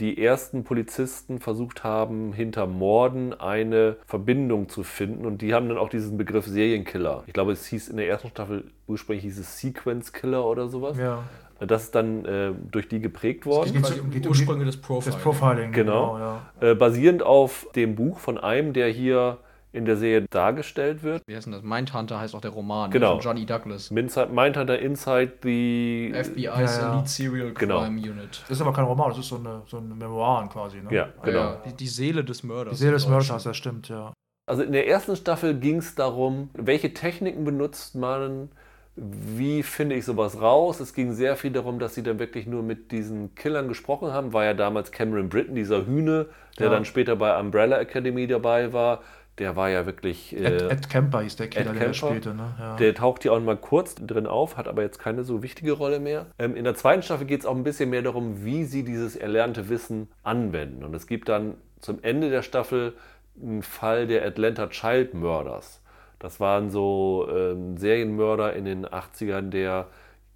[0.00, 5.26] die ersten Polizisten versucht haben, hinter Morden eine Verbindung zu finden.
[5.26, 7.24] Und die haben dann auch diesen Begriff Serienkiller.
[7.26, 10.96] Ich glaube, es hieß in der ersten Staffel, ursprünglich hieß es Sequence Killer oder sowas.
[10.98, 11.24] Ja.
[11.60, 13.72] Das ist dann äh, durch die geprägt worden.
[13.72, 15.14] geht quasi so- um geht um Ursprünge die- des Profiling.
[15.14, 15.72] Das Profiling.
[15.72, 16.16] Genau.
[16.18, 16.42] ja.
[16.60, 19.38] Äh, basierend auf dem Buch von einem, der hier
[19.72, 21.22] in der Serie dargestellt wird.
[21.26, 21.62] Wie heißt denn das?
[21.62, 23.12] Mindhunter heißt auch der Roman Genau.
[23.12, 23.90] von Johnny Douglas.
[23.90, 26.12] Mindhunter Mindhunter Inside the.
[26.14, 26.94] FBI's Ja, ja.
[26.94, 27.80] Elite Serial Genau.
[27.84, 28.42] Crime Unit.
[28.48, 30.78] Das ist aber kein Roman, das ist so eine, so eine Memoiren quasi.
[30.78, 30.88] Ne?
[30.90, 31.38] Ja, genau.
[31.38, 32.74] Ja, die, die Seele des Mörders.
[32.74, 33.06] Die Seele des.
[33.06, 34.12] Mörders, das stimmt, ja.
[34.46, 38.48] Also in der ersten Staffel ging es darum, welche Techniken benutzt man,
[38.96, 40.80] wie finde ich sowas raus.
[40.80, 44.32] Es ging sehr viel darum, dass sie dann wirklich nur mit diesen Killern gesprochen haben.
[44.32, 46.26] War ja damals Cameron Britton, dieser Hühne,
[46.58, 46.72] der Ja.
[46.72, 49.02] dann später bei Umbrella Academy dabei war.
[49.38, 50.36] Der war ja wirklich.
[50.36, 52.34] Ed, Äh, Ed Kemper hieß der Killer, Ed der spielte.
[52.34, 52.54] Ne?
[52.58, 52.76] Ja.
[52.76, 56.00] Der taucht hier auch mal kurz drin auf, hat aber jetzt keine so wichtige Rolle
[56.00, 56.26] mehr.
[56.38, 59.16] Ähm, in der zweiten Staffel geht es auch ein bisschen mehr darum, wie sie dieses
[59.16, 60.84] erlernte Wissen anwenden.
[60.84, 62.94] Und es gibt dann zum Ende der Staffel
[63.40, 65.80] einen Fall der Atlanta Child Murders.
[66.18, 69.86] Das waren so ähm, Serienmörder in den 80ern, der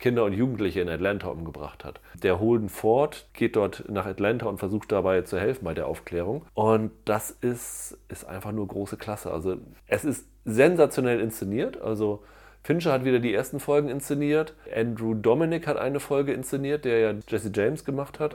[0.03, 2.01] Kinder und Jugendliche in Atlanta umgebracht hat.
[2.23, 6.45] Der Holden Ford geht dort nach Atlanta und versucht dabei zu helfen bei der Aufklärung.
[6.55, 9.31] Und das ist, ist einfach nur große Klasse.
[9.31, 11.81] Also es ist sensationell inszeniert.
[11.81, 12.25] Also
[12.65, 14.55] Fincher hat wieder die ersten Folgen inszeniert.
[14.75, 18.35] Andrew Dominic hat eine Folge inszeniert, der ja Jesse James gemacht hat.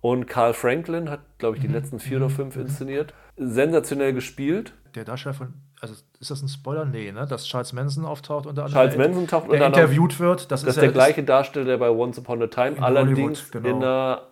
[0.00, 3.12] Und Carl Franklin hat, glaube ich, die letzten vier oder fünf inszeniert.
[3.36, 4.74] Sensationell gespielt.
[4.94, 6.84] Der Darsteller von, also ist das ein Spoiler?
[6.84, 7.26] Nee, ne?
[7.26, 8.72] Dass Charles Manson auftaucht unter anderem.
[8.90, 10.50] Charles Manson taucht unter anderem- interviewt wird.
[10.50, 13.18] Das, Das ist ja der gleiche Darsteller, der bei Once Upon a Time, In allerdings
[13.52, 13.68] Hollywood, genau.
[13.68, 14.22] in einer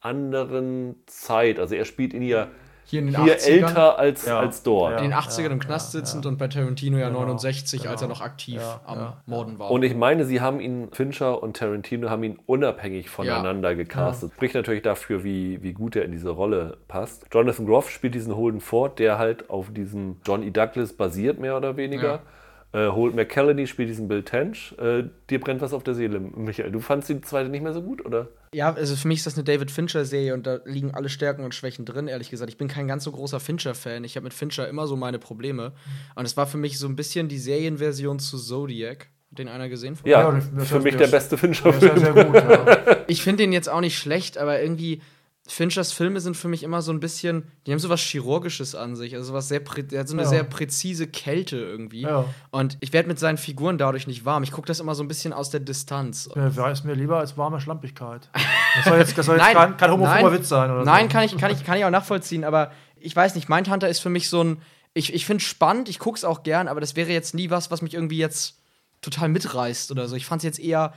[0.00, 1.58] anderen Zeit.
[1.58, 2.48] Also er spielt ihn ja
[2.90, 3.48] Hier in den hier 80ern.
[3.68, 4.40] älter als, Ja.
[4.40, 4.96] als dort.
[4.98, 8.20] In den Ja, 80ern im Knast sitzend und bei Tarantino ja 69, als er noch
[8.20, 9.70] aktiv Ja, am ja, Morden war.
[9.70, 14.32] Und ich meine, sie haben ihn, Fincher und Tarantino haben ihn unabhängig voneinander gecastet.
[14.34, 17.26] Spricht natürlich dafür, wie, wie gut er in diese Rolle passt.
[17.32, 20.50] Jonathan Groff spielt diesen Holden Ford, der halt auf diesem John E.
[20.50, 22.20] Douglas basiert, mehr oder weniger.
[22.72, 24.74] Äh, Holt McCallany spielt diesen Bill Tench.
[24.78, 26.70] Äh, dir brennt was auf der Seele, Michael.
[26.70, 28.28] Du fandst die zweite nicht mehr so gut, oder?
[28.54, 31.54] Ja, also für mich ist das eine David Fincher-Serie und da liegen alle Stärken und
[31.54, 32.48] Schwächen drin, ehrlich gesagt.
[32.50, 34.04] Ich bin kein ganz so großer Fincher-Fan.
[34.04, 35.72] Ich habe mit Fincher immer so meine Probleme.
[36.14, 39.08] Und es war für mich so ein bisschen die Serienversion zu Zodiac.
[39.32, 39.96] Hat den einer gesehen?
[39.96, 41.92] von Ja, Ja, das- das für mich der beste Fincher-Film.
[41.96, 42.96] ja sehr gut, ja.
[43.08, 45.00] Ich finde den jetzt auch nicht schlecht, aber irgendwie
[45.50, 48.94] Finchers Filme sind für mich immer so ein bisschen, die haben so was Chirurgisches an
[48.94, 50.28] sich, also was sehr, der hat so eine Ja.
[50.28, 52.02] sehr präzise Kälte irgendwie.
[52.02, 52.24] Ja.
[52.50, 54.42] Und ich werde mit seinen Figuren dadurch nicht warm.
[54.44, 56.28] Ich gucke das immer so ein bisschen aus der Distanz.
[56.36, 58.30] Mir weiß mir lieber als warme Schlampigkeit.
[58.76, 61.12] Das soll jetzt, das soll jetzt Nein, kein, kein homophober Witz sein, oder Nein, so.
[61.12, 64.10] kann ich, kann, ich, kann ich auch nachvollziehen, aber ich weiß nicht, Mindhunter ist für
[64.10, 64.62] mich so ein.
[64.94, 67.50] Ich, ich finde es spannend, ich gucke es auch gern, aber das wäre jetzt nie
[67.50, 68.58] was, was mich irgendwie jetzt
[69.02, 70.14] total mitreißt oder so.
[70.16, 70.92] Ich fand es jetzt eher.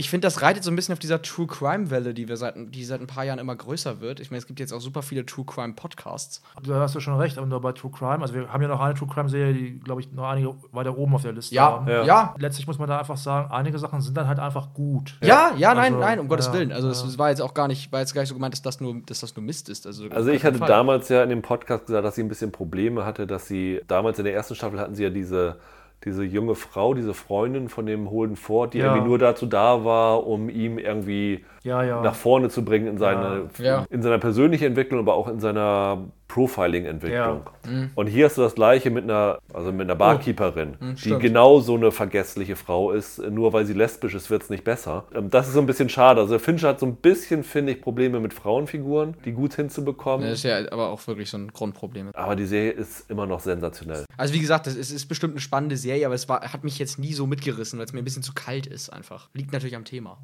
[0.00, 2.84] Ich finde, das reitet so ein bisschen auf dieser True Crime-Welle, die wir seit, die
[2.86, 4.18] seit ein paar Jahren immer größer wird.
[4.18, 6.40] Ich meine, es gibt jetzt auch super viele True Crime-Podcasts.
[6.62, 8.22] Da hast du schon recht, aber nur bei True Crime.
[8.22, 11.14] Also, wir haben ja noch eine True Crime-Serie, die, glaube ich, noch einige weiter oben
[11.14, 11.86] auf der Liste Ja, haben.
[11.86, 11.98] ja.
[11.98, 12.04] Ja.
[12.06, 12.34] ja.
[12.38, 15.18] Letztlich muss man da einfach sagen, einige Sachen sind dann halt einfach gut.
[15.22, 16.72] Ja, nein, Also, nein, um Gottes ja, Willen.
[16.72, 16.92] Also, ja.
[16.92, 19.02] es war jetzt auch gar nicht, war jetzt gar nicht so gemeint, dass das nur,
[19.04, 19.86] dass das nur Mist ist.
[19.86, 20.68] Also, Also ich hatte Fall.
[20.68, 24.18] damals ja in dem Podcast gesagt, dass sie ein bisschen Probleme hatte, dass sie damals
[24.18, 25.58] in der ersten Staffel hatten sie ja diese
[26.04, 28.86] diese junge Frau, diese Freundin von dem Holden Ford, die Ja.
[28.86, 32.00] irgendwie nur dazu da war, um ihm irgendwie Ja, ja.
[32.02, 33.48] nach vorne zu bringen in seine,
[33.90, 37.42] in seiner persönlichen Entwicklung, aber auch in seiner Profiling-Entwicklung.
[37.66, 37.70] Ja.
[37.94, 41.20] Und hier hast du das Gleiche mit einer, also mit einer Barkeeperin, die Mhm, stimmt.
[41.20, 43.18] genau so eine vergessliche Frau ist.
[43.18, 45.04] Nur weil sie lesbisch ist, wird es nicht besser.
[45.14, 46.20] Ähm, Das ist so ein bisschen schade.
[46.20, 50.26] Also Fincher hat so ein bisschen, finde ich, Probleme mit Frauenfiguren, die gut hinzubekommen.
[50.28, 52.10] Das ist ja aber auch wirklich so ein Grundproblem.
[52.14, 54.04] Aber die Serie ist immer noch sensationell.
[54.16, 56.78] Also wie gesagt, es ist, ist bestimmt eine spannende Serie, aber es war, hat mich
[56.78, 59.28] jetzt nie so mitgerissen, weil es mir ein bisschen zu kalt ist einfach.
[59.34, 60.18] Liegt natürlich am Thema.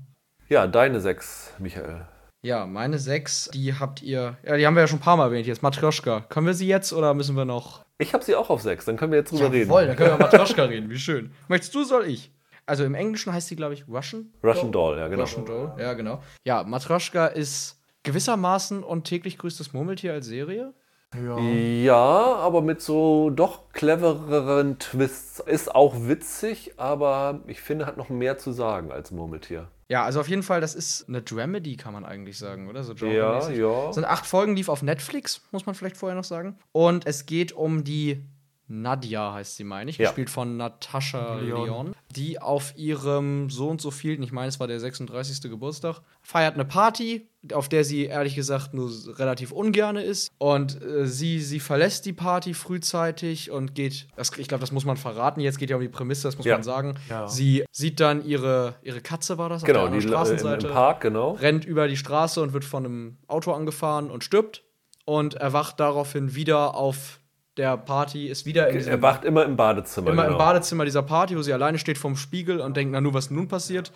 [0.48, 2.06] Ja, deine sechs, Michael.
[2.46, 5.24] Ja, meine sechs, die habt ihr, ja, die haben wir ja schon ein paar Mal
[5.24, 5.64] erwähnt jetzt.
[5.64, 6.20] Matryoshka.
[6.28, 7.84] Können wir sie jetzt oder müssen wir noch?
[7.98, 9.68] Ich habe sie auch auf sechs, dann können wir jetzt drüber reden.
[9.68, 11.32] Jawohl, dann können wir über Matryoshka reden, wie schön.
[11.48, 12.30] Möchtest du, soll ich?
[12.64, 14.32] Also im Englischen heißt sie, glaube ich, Russian?
[14.44, 15.22] Russian Doll, ja, genau.
[15.22, 16.22] Russian Doll, ja, genau.
[16.44, 20.72] Ja, Matryoshka ist gewissermaßen und täglich grüßt das Murmeltier als Serie.
[21.20, 21.40] Ja.
[21.40, 25.40] Ja, aber mit so doch clevereren Twists.
[25.40, 29.66] Ist auch witzig, aber ich finde, hat noch mehr zu sagen als Murmeltier.
[29.88, 32.82] Ja, also auf jeden Fall, das ist eine Dramedy, kann man eigentlich sagen, oder?
[32.82, 33.88] So Ja, ja.
[33.88, 36.58] Es sind acht Folgen, lief auf Netflix, muss man vielleicht vorher noch sagen.
[36.72, 38.22] Und es geht um die
[38.68, 40.08] Nadja, heißt sie, meine ich, Ja.
[40.08, 41.64] gespielt von Natascha Leon.
[41.66, 41.94] Leon.
[42.14, 45.50] die auf ihrem so und so vielen, ich meine, es war der 36.
[45.50, 50.32] Geburtstag, feiert eine Party, auf der sie ehrlich gesagt nur relativ ungerne ist.
[50.38, 54.84] Und äh, sie, sie verlässt die Party frühzeitig und geht, das, ich glaube, das muss
[54.84, 56.54] man verraten, jetzt geht ja um die Prämisse, das muss Ja.
[56.54, 56.94] man sagen.
[57.08, 57.28] Ja.
[57.28, 59.62] Sie sieht dann ihre, ihre Katze, war das?
[59.62, 61.32] auf Genau, der die äh, im, Straßenseite im Park, genau.
[61.32, 64.64] rennt über die Straße und wird von einem Auto angefahren und stirbt
[65.04, 67.20] und erwacht daraufhin wieder auf
[67.56, 70.10] der Party, ist wieder in diesem, Er wacht immer im Badezimmer.
[70.10, 70.34] immer genau.
[70.34, 73.30] im Badezimmer dieser Party, wo sie alleine steht vorm Spiegel und denkt, na nu, was
[73.30, 73.92] nun passiert.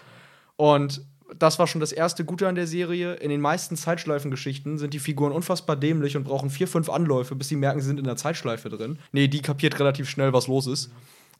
[0.56, 1.02] Und
[1.38, 3.14] das war schon das erste Gute an der Serie.
[3.14, 7.48] In den meisten Zeitschleifengeschichten sind die Figuren unfassbar dämlich und brauchen vier, fünf Anläufe, bis
[7.48, 8.98] sie merken, sie sind in der Zeitschleife drin.
[9.12, 10.90] Nee, die kapiert relativ schnell, was los ist.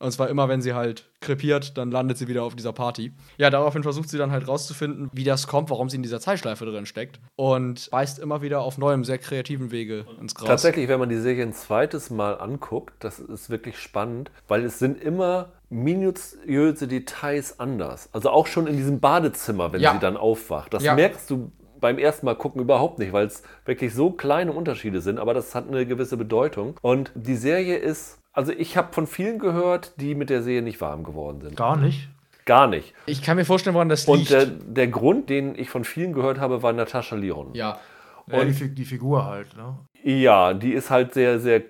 [0.01, 3.12] Und zwar immer, wenn sie halt krepiert, dann landet sie wieder auf dieser Party.
[3.36, 6.64] Ja, daraufhin versucht sie dann halt rauszufinden, wie das kommt, warum sie in dieser Zeitschleife
[6.64, 7.20] drin steckt.
[7.36, 10.48] Und beißt immer wieder auf neuem, sehr kreativen Wege ins Gras.
[10.48, 14.78] Tatsächlich, wenn man die Serie ein zweites Mal anguckt, das ist wirklich spannend, weil es
[14.78, 18.09] sind immer minutiöse Details anders.
[18.12, 19.92] Also auch schon in diesem Badezimmer, wenn Ja.
[19.92, 20.72] sie dann aufwacht.
[20.72, 20.94] Das Ja.
[20.94, 25.18] merkst du beim ersten Mal gucken überhaupt nicht, weil es wirklich so kleine Unterschiede sind,
[25.18, 26.76] aber das hat eine gewisse Bedeutung.
[26.82, 30.81] Und die Serie ist, also ich habe von vielen gehört, die mit der Serie nicht
[30.81, 31.57] warm geworden sind.
[31.57, 32.09] Gar nicht.
[32.47, 32.95] Gar nicht.
[33.07, 34.31] Ich kann mir vorstellen, woran das Und liegt.
[34.31, 37.55] der, der Grund, den ich von vielen gehört habe, war Natascha Leon.
[37.55, 37.78] ja.
[38.26, 39.76] Ja, die, die Figur halt, ne?
[40.05, 41.62] Ja, die ist halt sehr, sehr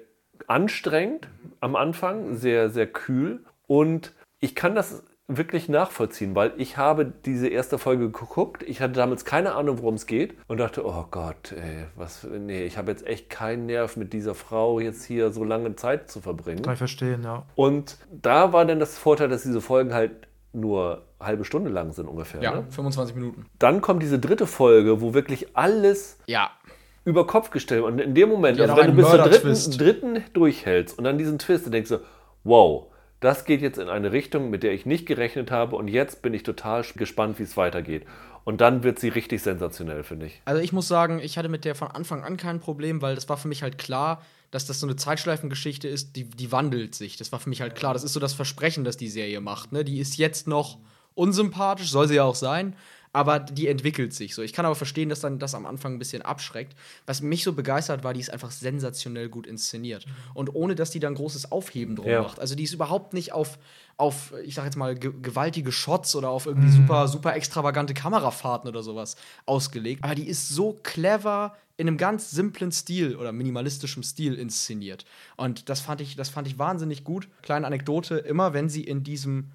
[0.47, 1.27] anstrengend
[1.61, 3.45] am Anfang, sehr, sehr kühl.
[3.67, 5.03] Und ich kann das
[5.37, 8.63] wirklich nachvollziehen, weil ich habe diese erste Folge geguckt.
[8.63, 12.65] Ich hatte damals keine Ahnung, worum es geht und dachte, oh Gott, ey, was, nee,
[12.65, 16.21] ich habe jetzt echt keinen Nerv mit dieser Frau jetzt hier so lange Zeit zu
[16.21, 16.63] verbringen.
[16.63, 17.45] Kann ich verstehen, ja.
[17.55, 20.13] Und da war dann das Vorteil, dass diese Folgen halt
[20.53, 22.43] nur halbe Stunde lang sind ungefähr.
[22.43, 22.65] Ja, Ne?
[22.71, 23.47] 25 Minuten.
[23.59, 26.51] Dann kommt diese dritte Folge, wo wirklich alles Ja.
[27.05, 27.83] über Kopf gestellt.
[27.85, 31.19] Und in dem Moment, Ja, also wenn du bis zur dritten, dritten durchhältst und dann
[31.19, 31.99] diesen Twist, dann denkst du,
[32.43, 32.87] wow,
[33.21, 36.35] das geht jetzt in eine Richtung, mit der ich nicht gerechnet habe und jetzt bin
[36.35, 38.07] ich total gespannt, wie es weitergeht.
[38.45, 40.41] Und dann wird sie richtig sensationell, finde ich.
[40.47, 43.29] Also ich muss sagen, ich hatte mit der von Anfang an kein Problem, weil das
[43.29, 47.17] war für mich halt klar, dass das so eine Zeitschleifengeschichte ist, die, die wandelt sich.
[47.17, 47.93] Das war für mich halt klar.
[47.93, 49.73] Das ist so das Versprechen, das die Serie macht.
[49.73, 49.85] Ne?
[49.85, 50.79] Die ist jetzt noch
[51.15, 52.75] unsympathisch, soll sie ja auch sein,
[53.13, 54.43] aber die entwickelt sich so.
[54.43, 56.77] Ich kann aber verstehen, dass dann das am Anfang ein bisschen abschreckt.
[57.07, 60.07] Was mich so begeistert war, die ist einfach sensationell gut inszeniert.
[60.33, 62.23] Und ohne, dass die dann großes Aufheben drum Ja.
[62.23, 62.39] macht.
[62.39, 63.59] Also die ist überhaupt nicht auf,
[63.97, 68.69] auf ich sag jetzt mal, ge gewaltige Shots oder auf irgendwie super, super extravagante Kamerafahrten
[68.69, 70.05] oder sowas ausgelegt.
[70.05, 75.05] Aber die ist so clever in einem ganz simplen Stil oder minimalistischem Stil inszeniert.
[75.37, 77.27] Und das fand ich, das fand ich wahnsinnig gut.
[77.43, 79.51] Kleine Anekdote, immer wenn sie in diesem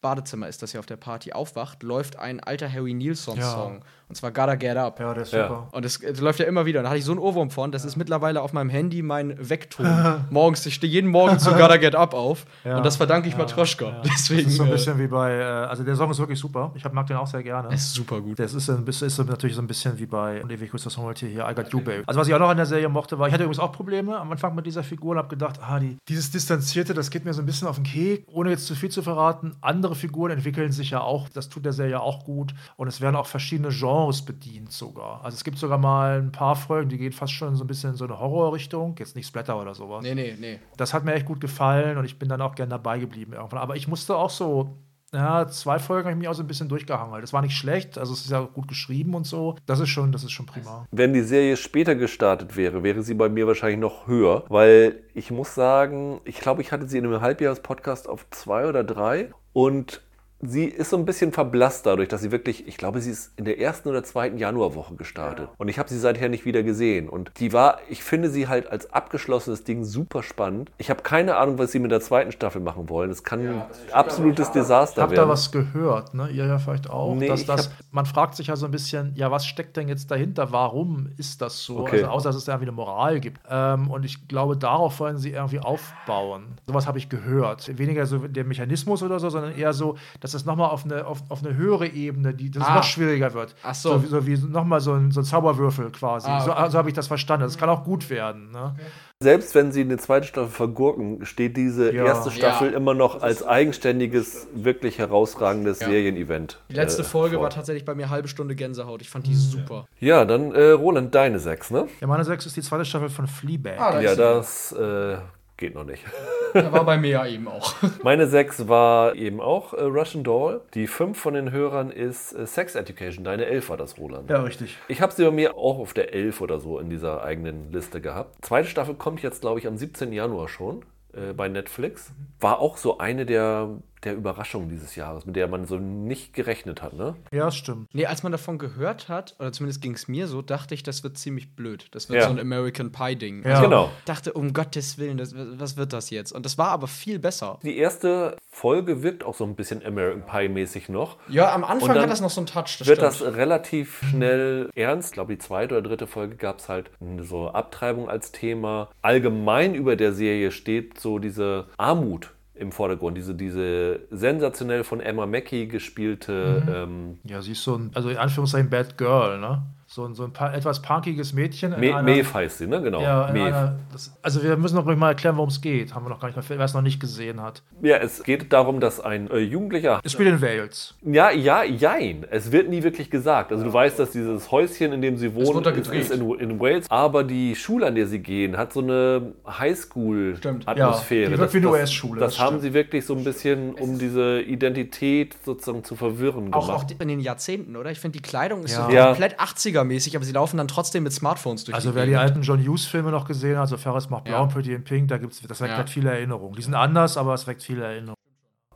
[0.00, 3.82] Badezimmer ist, das sie auf der Party aufwacht, läuft ein alter Harry Nilsson-Song.
[4.08, 4.98] Und zwar Gotta Get Up.
[4.98, 5.46] Ja, der ist Ja.
[5.46, 5.68] super.
[5.70, 6.80] Und es läuft ja immer wieder.
[6.80, 7.70] Und da hatte ich so einen Ohrwurm von.
[7.70, 9.86] Das ist mittlerweile auf meinem Handy mein Weckton.
[10.30, 12.44] Morgens, ich stehe jeden Morgen zu Gotta Get Up auf.
[12.64, 12.78] Ja.
[12.78, 14.02] Und das verdanke ich Matroschka.
[14.04, 14.42] Deswegen.
[14.44, 16.72] Das ist so ein äh, bisschen wie bei, äh, also der Song ist wirklich super.
[16.74, 17.72] Ich hab, mag den auch sehr gerne.
[17.72, 18.38] ist super gut.
[18.40, 20.86] Das ist, ein bisschen, ist so natürlich so ein bisschen wie bei und ewig grüßt
[20.86, 22.02] das Murmeltier hier, I Got You, Babe.
[22.06, 24.18] Also was ich auch noch an der Serie mochte, war, ich hatte übrigens auch Probleme
[24.18, 27.32] am Anfang mit dieser Figur und habe gedacht, ah, die, dieses Distanzierte, das geht mir
[27.32, 28.24] so ein bisschen auf den Kek.
[28.32, 31.72] Ohne jetzt zu viel zu verraten, andere Figuren entwickeln sich ja auch, das tut der
[31.72, 32.54] Serie auch gut.
[32.76, 35.24] Und es werden auch verschiedene Genres bedient sogar.
[35.24, 37.90] Also es gibt sogar mal ein paar Folgen, die gehen fast schon so ein bisschen
[37.90, 38.96] in so eine Horrorrichtung.
[38.98, 40.02] Jetzt nicht Splatter oder sowas.
[40.02, 40.58] Nee, nee, nee.
[40.76, 43.60] Das hat mir echt gut gefallen und ich bin dann auch gern dabei geblieben irgendwann.
[43.60, 44.76] Aber ich musste auch so,
[45.12, 47.22] ja, zwei Folgen habe ich mich auch so ein bisschen durchgehangelt.
[47.22, 49.56] Das war nicht schlecht, also es ist ja gut geschrieben und so.
[49.66, 50.86] Das ist schon, das ist schon prima.
[50.92, 55.30] Wenn die Serie später gestartet wäre, wäre sie bei mir wahrscheinlich noch höher, weil ich
[55.30, 60.02] muss sagen, ich glaube, ich hatte sie in einem Halbjahrespodcast auf zwei oder drei und
[60.42, 63.44] sie ist so ein bisschen verblasst dadurch, dass sie wirklich, ich glaube, sie ist in
[63.44, 65.48] der ersten oder zweiten Januarwoche gestartet.
[65.58, 67.08] Und ich habe sie seither nicht wieder gesehen.
[67.08, 70.70] Und die war, ich finde sie halt als abgeschlossenes Ding super spannend.
[70.78, 73.10] Ich habe keine Ahnung, was sie mit der zweiten Staffel machen wollen.
[73.10, 73.62] Es kann ein
[73.92, 75.28] absolutes Desaster Habt ihr werden.
[75.28, 76.28] was gehört, ne?
[76.30, 77.14] Ihr ja vielleicht auch.
[77.14, 79.76] Nee, dass ich das, hab- man fragt sich ja so ein bisschen, ja, was steckt
[79.76, 80.52] denn jetzt dahinter?
[80.52, 81.78] Warum ist das so?
[81.80, 81.96] Okay.
[81.98, 83.40] Also außer, dass es da irgendwie eine Moral gibt.
[83.50, 86.44] Ähm, und ich glaube, darauf wollen sie irgendwie aufbauen.
[86.66, 87.76] Sowas habe ich gehört.
[87.78, 91.06] Weniger so der Mechanismus oder so, sondern eher so, dass dass es nochmal auf eine,
[91.06, 92.74] auf, auf eine höhere Ebene, die dass es Ah.
[92.76, 93.54] noch schwieriger wird.
[93.62, 93.98] Ach so.
[93.98, 96.28] So, wie- so wie nochmal so ein, so ein Zauberwürfel quasi.
[96.28, 96.60] Ah, So, okay.
[96.60, 97.44] also habe ich das verstanden.
[97.44, 98.50] Das kann auch gut werden.
[98.52, 98.74] Ne?
[99.22, 102.04] Selbst wenn sie eine zweite Staffel vergurken, steht diese Ja.
[102.06, 102.76] erste Staffel Ja.
[102.76, 105.88] immer noch als eigenständiges, wirklich herausragendes Ja.
[105.88, 106.58] Serienevent.
[106.70, 107.42] Die letzte äh, Folge vor.
[107.44, 109.02] war tatsächlich bei mir halbe Stunde Gänsehaut.
[109.02, 109.86] Ich fand die super.
[109.98, 111.86] Ja, dann äh, Roland, deine sechs, ne?
[112.00, 113.78] Ja, meine 6 ist die zweite Staffel von Fleabag.
[113.78, 115.16] Ah, Ja, das äh,
[115.60, 116.04] geht noch nicht.
[116.52, 117.74] Da war bei mir ja eben auch.
[118.02, 120.62] Meine sechs war eben auch äh, Russian Doll.
[120.74, 123.24] Die fünf von den Hörern ist äh, Sex Education.
[123.24, 124.28] Deine elf war das, Roland.
[124.28, 124.76] Ja, richtig.
[124.88, 128.00] Ich habe sie bei mir auch auf der 11 oder so in dieser eigenen Liste
[128.00, 128.44] gehabt.
[128.44, 130.12] Zweite Staffel kommt jetzt, glaube ich, am 17.
[130.12, 132.12] Januar schon äh, bei Netflix.
[132.40, 133.68] War auch so eine der,
[134.04, 136.94] der Überraschungen dieses Jahres, mit der man so nicht gerechnet hat.
[136.94, 137.16] Ne?
[137.32, 137.88] Ja, stimmt.
[137.94, 141.02] Nee, als man davon gehört hat, oder zumindest ging es mir so, dachte ich, das
[141.02, 141.88] wird ziemlich blöd.
[141.92, 142.26] Das wird Ja.
[142.26, 143.44] so ein American Pie-Ding.
[143.44, 143.60] Ja.
[143.60, 143.90] Genau.
[143.98, 146.32] Ich dachte, um Gottes Willen, das, was wird das jetzt?
[146.32, 147.58] Und das war aber viel besser.
[147.62, 151.16] Die erste Folge wirkt auch so ein bisschen American Pie-mäßig noch.
[151.28, 152.78] Ja, am Anfang hat das noch so einen Touch.
[152.78, 153.20] Das wird stimmt.
[153.20, 155.10] das relativ schnell ernst.
[155.10, 158.88] Ich glaube, die zweite oder dritte Folge gab es halt eine so Abtreibung als Thema.
[159.02, 162.30] Allgemein über der Serie steht so diese Armut
[162.60, 163.16] im Vordergrund.
[163.16, 168.18] Diese, diese sensationell von Emma Mackey gespielte ähm, Ja, sie ist so ein, also in
[168.18, 169.62] Anführungszeichen Bad Girl, ne?
[169.92, 171.74] so ein, so ein paar, etwas punkiges Mädchen.
[171.80, 172.80] Me heißt sie, ne?
[172.80, 173.02] Genau.
[173.02, 175.96] Ja, einer, das, also wir müssen noch mal erklären, worum es geht.
[175.96, 177.64] Haben wir noch gar nicht, wer es noch nicht gesehen hat.
[177.82, 180.00] Ja, es geht darum, dass ein äh, Jugendlicher.
[180.04, 180.94] Es spielt in Wales.
[181.02, 182.24] Ja, ja, jein.
[182.30, 183.50] Es wird nie wirklich gesagt.
[183.50, 186.88] Also du weißt, dass dieses Häuschen, in dem sie wohnen, ist, ist in, in, Wales.
[186.88, 191.22] Aber die Schule, an der sie gehen, hat so eine Highschool-Atmosphäre.
[191.24, 192.20] Ja, die wirkt wie eine US-Schule.
[192.20, 196.68] Das, das haben sie wirklich so ein bisschen, um diese Identität sozusagen zu verwirren auch,
[196.68, 196.94] gemacht.
[196.94, 197.90] Auch in den Jahrzehnten, oder?
[197.90, 198.88] Ich finde, die Kleidung ist ja.
[198.88, 201.74] so komplett 80er Bundesliga-mäßig, aber sie laufen dann trotzdem mit Smartphones durch.
[201.74, 204.52] Also, die wer die alten John Hughes-Filme noch gesehen hat, also Ferris macht Blau und
[204.52, 206.54] Pretty in Pink, da gibt's, das weckt halt viele Erinnerungen.
[206.54, 208.14] Die sind anders, aber es weckt viele Erinnerungen.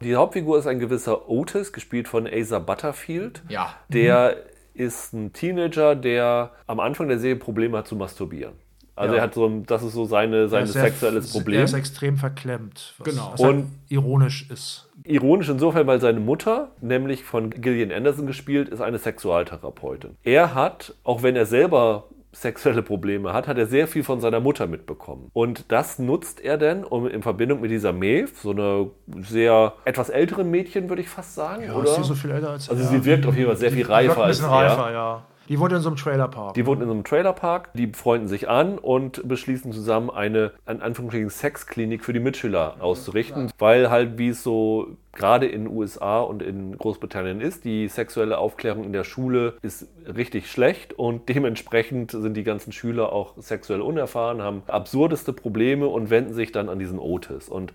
[0.02, 3.42] Die Hauptfigur ist ein gewisser Otis, gespielt von Asa Butterfield.
[3.48, 3.74] Ja.
[3.88, 4.36] Der
[4.74, 4.82] mhm.
[4.82, 8.54] ist ein Teenager, der am Anfang der Serie Probleme hat zu masturbieren.
[8.96, 9.20] Also ja.
[9.20, 11.58] er hat so ein, das ist so seine, sein sexuelles Problem.
[11.58, 13.32] Er ist extrem verklemmt, was, genau.
[13.32, 14.83] was halt und halt ironisch ist.
[15.06, 20.16] Ironisch insofern, weil seine Mutter, nämlich von Gillian Anderson gespielt, ist eine Sexualtherapeutin.
[20.22, 24.40] Er hat, auch wenn er selber sexuelle Probleme hat, hat er sehr viel von seiner
[24.40, 25.28] Mutter mitbekommen.
[25.34, 28.90] Und das nutzt er dann, um in Verbindung mit dieser Maeve, so eine
[29.20, 31.84] sehr etwas älteren Mädchen, würde ich fast sagen, Ja, oder?
[31.90, 32.88] ist sie so viel älter als also er?
[32.88, 34.56] sie wirkt auf jeden Fall sehr viel Die wirkt reifer ein als bisschen er.
[34.56, 35.22] reifer, ja.
[35.48, 36.54] Die wohnt in so einem Trailerpark.
[36.54, 40.80] Die wohnen in so einem Trailerpark, die freunden sich an und beschließen zusammen eine, an
[40.80, 46.20] Anführungsstrichen, Sexklinik für die Mitschüler auszurichten, weil halt, wie es so gerade in den USA
[46.20, 52.12] und in Großbritannien ist, die sexuelle Aufklärung in der Schule ist richtig schlecht und dementsprechend
[52.12, 56.78] sind die ganzen Schüler auch sexuell unerfahren, haben absurdeste Probleme und wenden sich dann an
[56.78, 57.48] diesen Otis.
[57.48, 57.72] Und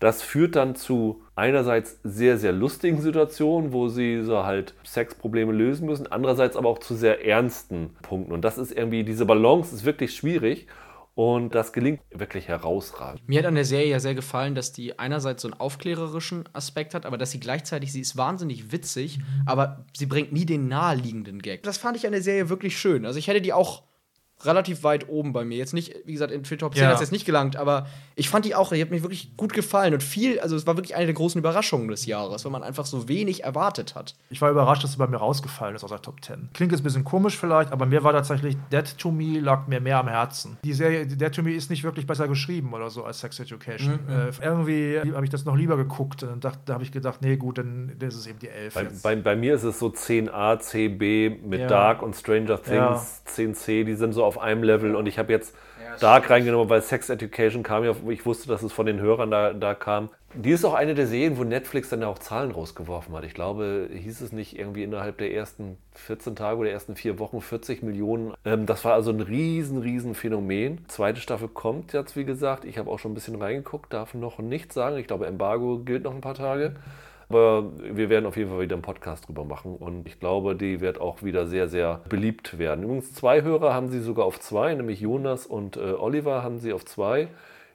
[0.00, 5.86] das führt dann zu einerseits sehr, sehr lustigen Situationen, wo sie so halt Sexprobleme lösen
[5.86, 8.32] müssen, andererseits aber auch zu sehr ernsten Punkten.
[8.32, 10.66] Und das ist irgendwie, diese Balance ist wirklich schwierig
[11.14, 13.28] und das gelingt wirklich herausragend.
[13.28, 16.94] Mir hat an der Serie ja sehr gefallen, dass die einerseits so einen aufklärerischen Aspekt
[16.94, 21.42] hat, aber dass sie gleichzeitig, sie ist wahnsinnig witzig, aber sie bringt nie den naheliegenden
[21.42, 21.62] Gag.
[21.62, 23.04] Das fand ich an der Serie wirklich schön.
[23.04, 23.82] Also ich hätte die auch
[24.44, 25.56] relativ weit oben bei mir.
[25.58, 26.88] Jetzt nicht, wie gesagt, in Top 10 Ja.
[26.88, 29.52] hat es jetzt nicht gelangt, aber ich fand die auch, die hat mir wirklich gut
[29.52, 32.62] gefallen und viel, also es war wirklich eine der großen Überraschungen des Jahres, weil man
[32.62, 34.14] einfach so wenig erwartet hat.
[34.30, 36.50] Ich war überrascht, dass sie bei mir rausgefallen ist aus der Top 10.
[36.54, 39.80] Klingt jetzt ein bisschen komisch vielleicht, aber mir war tatsächlich Dead to Me lag mir
[39.80, 40.56] mehr am Herzen.
[40.64, 44.00] Die Serie Dead to Me ist nicht wirklich besser geschrieben oder so als Sex Education.
[44.08, 47.36] Äh, irgendwie habe ich das noch lieber geguckt und dachte, da habe ich gedacht, nee,
[47.36, 48.74] gut, dann das ist eben die 11.
[48.74, 51.66] Bei, bei, bei mir ist es so 10a, 10b mit Ja.
[51.68, 53.32] Dark und Stranger Things, Ja.
[53.32, 55.56] 10c, die sind so auf einem Level und ich habe jetzt
[55.98, 59.52] Dark reingenommen, weil Sex Education kam ja, ich wusste, dass es von den Hörern da,
[59.52, 60.08] da kam.
[60.34, 63.24] Die ist auch eine der Serien, wo Netflix dann ja auch Zahlen rausgeworfen hat.
[63.24, 67.40] Ich glaube, hieß es nicht irgendwie innerhalb der ersten 14 Tage oder ersten vier Wochen
[67.40, 68.34] 40 Millionen.
[68.44, 70.84] Ähm, das war also ein riesen, riesen Phänomen.
[70.86, 72.64] Zweite Staffel kommt jetzt, wie gesagt.
[72.64, 74.96] Ich habe auch schon ein bisschen reingeguckt, darf noch nichts sagen.
[74.98, 76.76] Ich glaube, Embargo gilt noch ein paar Tage.
[77.30, 80.80] Aber wir werden auf jeden Fall wieder einen Podcast drüber machen und ich glaube, die
[80.80, 82.82] wird auch wieder sehr, sehr beliebt werden.
[82.82, 86.72] Übrigens, zwei Hörer haben sie sogar auf zwei, nämlich Jonas und äh, Oliver haben sie
[86.72, 87.28] auf zwei.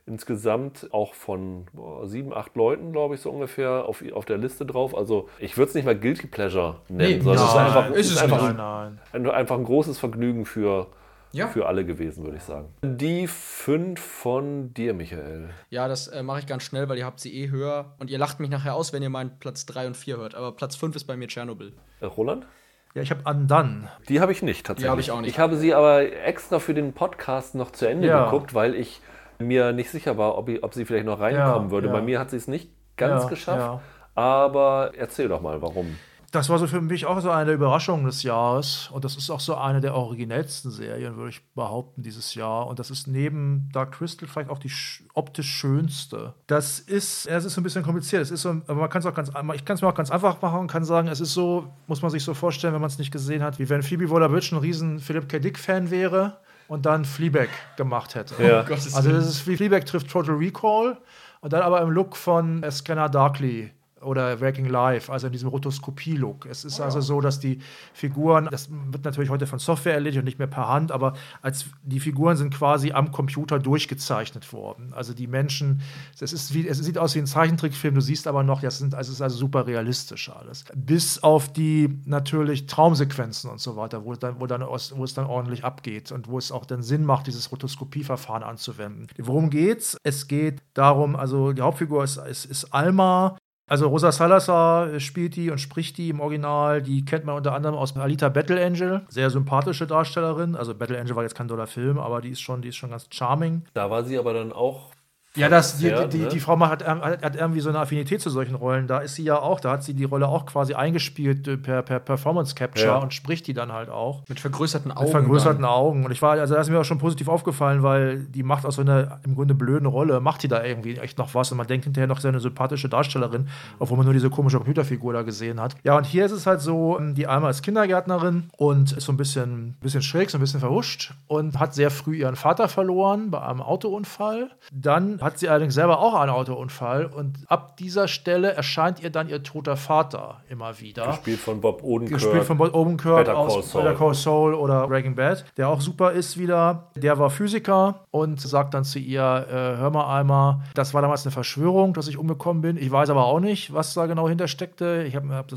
[0.07, 4.65] Insgesamt auch von boah, sieben, acht Leuten, glaube ich, so ungefähr auf, auf der Liste
[4.65, 4.95] drauf.
[4.95, 7.90] Also ich würde es nicht mal Guilty Pleasure nennen, Nee, sondern es ist nein, einfach,
[7.91, 8.99] ist es ist einfach, nein, nein.
[9.14, 10.88] ein, einfach ein großes Vergnügen für,
[11.36, 11.48] Ja.
[11.48, 12.74] für alle gewesen, würde ich sagen.
[12.84, 15.49] Die fünf von dir, Michael.
[15.70, 18.18] Ja, das äh, mache ich ganz schnell, weil ihr habt sie eh höher und ihr
[18.18, 20.36] lacht mich nachher aus, wenn ihr meinen Platz 3 und 4 hört.
[20.36, 21.74] Aber Platz 5 ist bei mir Tschernobyl.
[22.02, 22.45] Äh, Roland?
[22.94, 23.90] Ja, ich habe Undone.
[24.07, 24.90] Die habe ich nicht tatsächlich.
[24.90, 25.30] habe ich auch nicht.
[25.32, 28.26] Ich habe sie aber extra für den Podcast noch zu Ende Ja.
[28.26, 29.02] geguckt, weil ich
[29.38, 31.88] mir nicht sicher war, ob, ich, ob sie vielleicht noch reinkommen Ja, würde.
[31.88, 31.94] ja.
[31.94, 33.60] Bei mir hat sie es nicht ganz Ja, geschafft.
[33.60, 33.82] ja.
[34.16, 35.98] Aber erzähl doch mal, warum.
[36.36, 38.90] Das war so für mich auch so eine der Überraschungen des Jahres.
[38.91, 42.68] Und das ist auch so eine der originellsten Serien, würde ich behaupten, dieses Jahr.
[42.68, 44.72] Und das ist neben Dark Crystal vielleicht auch die
[45.14, 46.34] optisch schönste.
[46.48, 48.22] Das ist, es ist ein bisschen kompliziert.
[48.22, 50.12] Es ist so, aber man kann es auch ganz, ich kann es mir auch ganz
[50.12, 52.90] einfach machen und kann sagen, es ist so, muss man sich so vorstellen, wenn man
[52.90, 55.40] es nicht gesehen hat, wie wenn Phoebe Waller-Bridge ein riesen Philip K.
[55.40, 57.48] Dick-Fan wäre und dann Fleabag
[57.78, 58.44] gemacht hätte.
[58.44, 58.66] Ja.
[58.70, 60.98] Oh, also das ist wie Fleabag trifft Total Recall
[61.40, 63.72] und dann aber im Look von Scanner Darkly
[64.06, 66.45] oder Waking Life, also in diesem Rotoskopie-Look.
[66.45, 66.86] Es ist oh ja.
[66.86, 67.60] also so, dass die
[67.94, 71.65] Figuren, das wird natürlich heute von Software erledigt und nicht mehr per Hand, aber als
[71.84, 74.94] die Figuren sind quasi am Computer durchgezeichnet worden.
[74.94, 75.82] Also die Menschen,
[76.19, 78.95] es ist wie, es sieht aus wie ein Zeichentrickfilm, du siehst aber noch, das sind,
[78.95, 80.65] also es ist also super realistisch alles.
[80.76, 85.26] Bis auf die natürlich Traumsequenzen und so weiter, wo, dann, wo, dann, wo es dann
[85.26, 89.07] ordentlich abgeht und wo es auch dann Sinn macht, dieses Rotoskopieverfahren anzuwenden.
[89.18, 89.98] Worum geht's?
[90.03, 95.49] Es geht darum, also die Hauptfigur ist, ist, ist Alma, also Rosa Salazar spielt die
[95.49, 96.81] und spricht die im Original.
[96.81, 99.01] Die kennt man unter anderem aus Alita Battle Angel.
[99.09, 100.55] Sehr sympathische Darstellerin.
[100.55, 102.91] Also Battle Angel war jetzt kein toller Film, aber die ist schon, die ist schon
[102.91, 103.63] ganz charming.
[103.73, 104.94] Da war sie aber dann auch
[105.36, 106.28] ja, das, die, die, ne?
[106.30, 108.88] die, Frau hat, hat, irgendwie so eine Affinität zu solchen Rollen.
[108.88, 111.82] Da ist sie ja auch, da hat sie die Rolle auch quasi eingespielt äh, per,
[111.82, 112.98] per Performance Capture ja.
[112.98, 114.24] und spricht die dann halt auch.
[114.28, 115.03] Mit vergrößerten Augen.
[115.03, 115.72] Mit vergrößerten dann.
[115.72, 116.06] Augen.
[116.06, 118.76] Und ich war, also das ist mir auch schon positiv aufgefallen, weil die macht aus
[118.76, 121.68] so einer im Grunde blöden Rolle, macht die da irgendwie echt noch was und man
[121.68, 123.48] denkt hinterher noch, sehr eine sympathische Darstellerin,
[123.80, 125.76] obwohl man nur diese komische Computerfigur da gesehen hat.
[125.84, 129.12] Ja, und hier ist es halt so, ähm, die einmal ist Kindergärtnerin und ist so
[129.12, 133.32] ein bisschen, bisschen schräg, so ein bisschen verhuscht und hat sehr früh ihren Vater verloren
[133.32, 134.52] bei einem Autounfall.
[134.72, 139.10] Dann hat sie allerdings selber auch auch einen Autounfall und ab dieser Stelle erscheint ihr
[139.10, 141.07] dann ihr toter Vater immer wieder.
[141.07, 142.22] Gespielt von Bob Odenkirk.
[142.22, 146.38] Gespielt von Bob Odenkirk aus Better Call Saul oder Breaking Bad, der auch super ist
[146.38, 146.91] wieder.
[146.95, 151.26] Der war Physiker und sagt dann zu ihr, äh, hör mal einmal, das war damals
[151.26, 152.77] eine Verschwörung, dass ich umgekommen bin.
[152.77, 155.06] Ich weiß aber auch nicht, was da genau hintersteckte.
[155.07, 155.56] Ich habe hab, äh,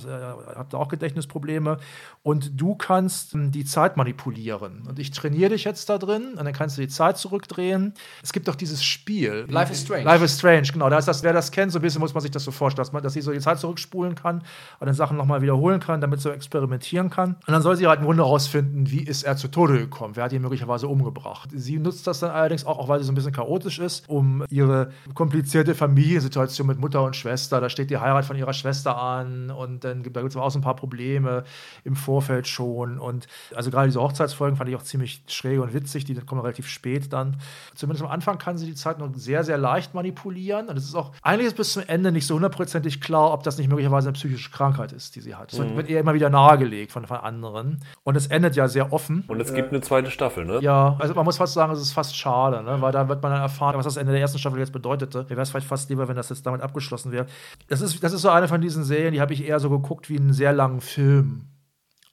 [0.57, 1.79] hab da auch Gedächtnisprobleme.
[2.23, 4.83] Und du kannst hm, die Zeit manipulieren.
[4.89, 7.95] Und ich trainiere dich jetzt da drin und dann kannst du die Zeit zurückdrehen.
[8.23, 9.47] Es gibt doch dieses Spiel.
[9.59, 10.05] Life is Strange.
[10.05, 10.89] Life is Strange, genau.
[10.89, 12.85] Da ist das, wer das kennt, so ein bisschen muss man sich das so vorstellen,
[12.85, 14.39] dass, man, dass sie so die Zeit zurückspulen kann
[14.81, 17.37] und dann Sachen nochmal wiederholen kann, damit sie experimentieren kann.
[17.47, 20.25] Und dann soll sie halt im Grunde herausfinden, wie ist er zu Tode gekommen, wer
[20.25, 21.51] hat ihn möglicherweise umgebracht.
[21.53, 24.45] Sie nutzt das dann allerdings auch, auch weil sie so ein bisschen chaotisch ist, um
[24.51, 29.51] ihre komplizierte Familiensituation mit Mutter und Schwester, da steht die Heirat von ihrer Schwester an
[29.51, 31.45] und dann gibt es auch so ein paar Probleme
[31.85, 36.05] im Vorfeld schon und also gerade diese Hochzeitsfolgen fand ich auch ziemlich schräg und witzig,
[36.05, 37.37] die kommen relativ spät dann.
[37.75, 40.69] Zumindest am Anfang kann sie die Zeit noch sehr, sehr leicht manipulieren.
[40.69, 43.59] Und es ist auch eigentlich ist bis zum Ende nicht so hundertprozentig klar, ob das
[43.59, 45.53] nicht möglicherweise eine psychische Krankheit ist, die sie hat.
[45.53, 45.77] Das mhm.
[45.77, 47.81] wird ihr immer wieder nahegelegt von, von anderen.
[48.05, 49.25] Und es endet ja sehr offen.
[49.29, 50.61] Und es gibt eine zweite Staffel, ne?
[50.61, 52.81] Ja, also man muss fast sagen, es ist fast schade, ne?
[52.81, 55.25] weil da wird man dann erfahren, was das Ende der ersten Staffel jetzt bedeutete.
[55.25, 57.27] Mir wäre es vielleicht fast lieber, wenn das jetzt damit abgeschlossen wäre.
[57.69, 60.09] Das ist, das ist so eine von diesen Serien, die habe ich eher so geguckt
[60.09, 61.47] wie einen sehr langen Film.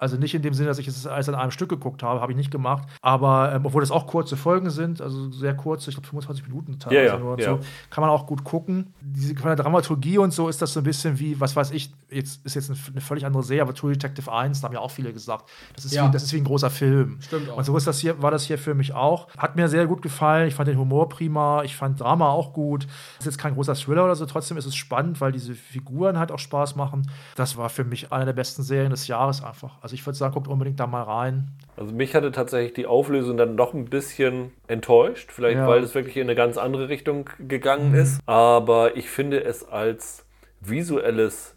[0.06, 2.32] Also nicht in dem Sinne, dass ich es alles an einem Stück geguckt habe, habe
[2.32, 2.88] ich nicht gemacht.
[3.02, 6.78] Aber ähm, obwohl das auch kurze Folgen sind, also sehr kurze, ich glaube 25 Minuten
[6.78, 7.58] teilweise ja, ja, nur und ja.
[7.58, 7.60] so,
[7.90, 8.94] kann man auch gut gucken.
[9.02, 11.92] Diese von der Dramaturgie und so ist das so ein bisschen wie, was weiß ich,
[12.12, 14.80] jetzt ist jetzt eine, eine völlig andere Serie, aber True Detective 1, da haben ja
[14.80, 16.08] auch viele gesagt, das ist, ja.
[16.08, 17.18] wie, das ist wie ein großer Film.
[17.22, 17.58] Stimmt auch.
[17.58, 19.28] Und so ist das hier, war das hier für mich auch.
[19.40, 20.48] Hat mir sehr gut gefallen.
[20.48, 22.86] Ich fand den Humor prima, ich fand Drama auch gut.
[23.18, 26.32] Ist jetzt kein großer Thriller oder so, trotzdem ist es spannend, weil diese Figuren halt
[26.32, 27.10] auch Spaß machen.
[27.36, 29.78] Das war für mich eine der besten Serien des Jahres einfach.
[29.82, 31.48] Also ich würde sagen, guckt unbedingt unbedingt da mal rein.
[31.78, 35.68] Also mich hatte tatsächlich die Auflösung dann doch ein bisschen enttäuscht, vielleicht ja.
[35.68, 38.00] weil es wirklich in eine ganz andere Richtung gegangen mhm.
[38.00, 38.22] ist.
[38.26, 40.26] Aber ich finde es als
[40.62, 41.56] visuelles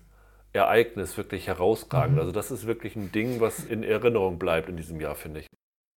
[0.53, 2.15] Ereignis wirklich herausragend.
[2.15, 2.21] Mhm.
[2.21, 5.47] Also das ist wirklich ein Ding, was in Erinnerung bleibt in diesem Jahr, finde ich.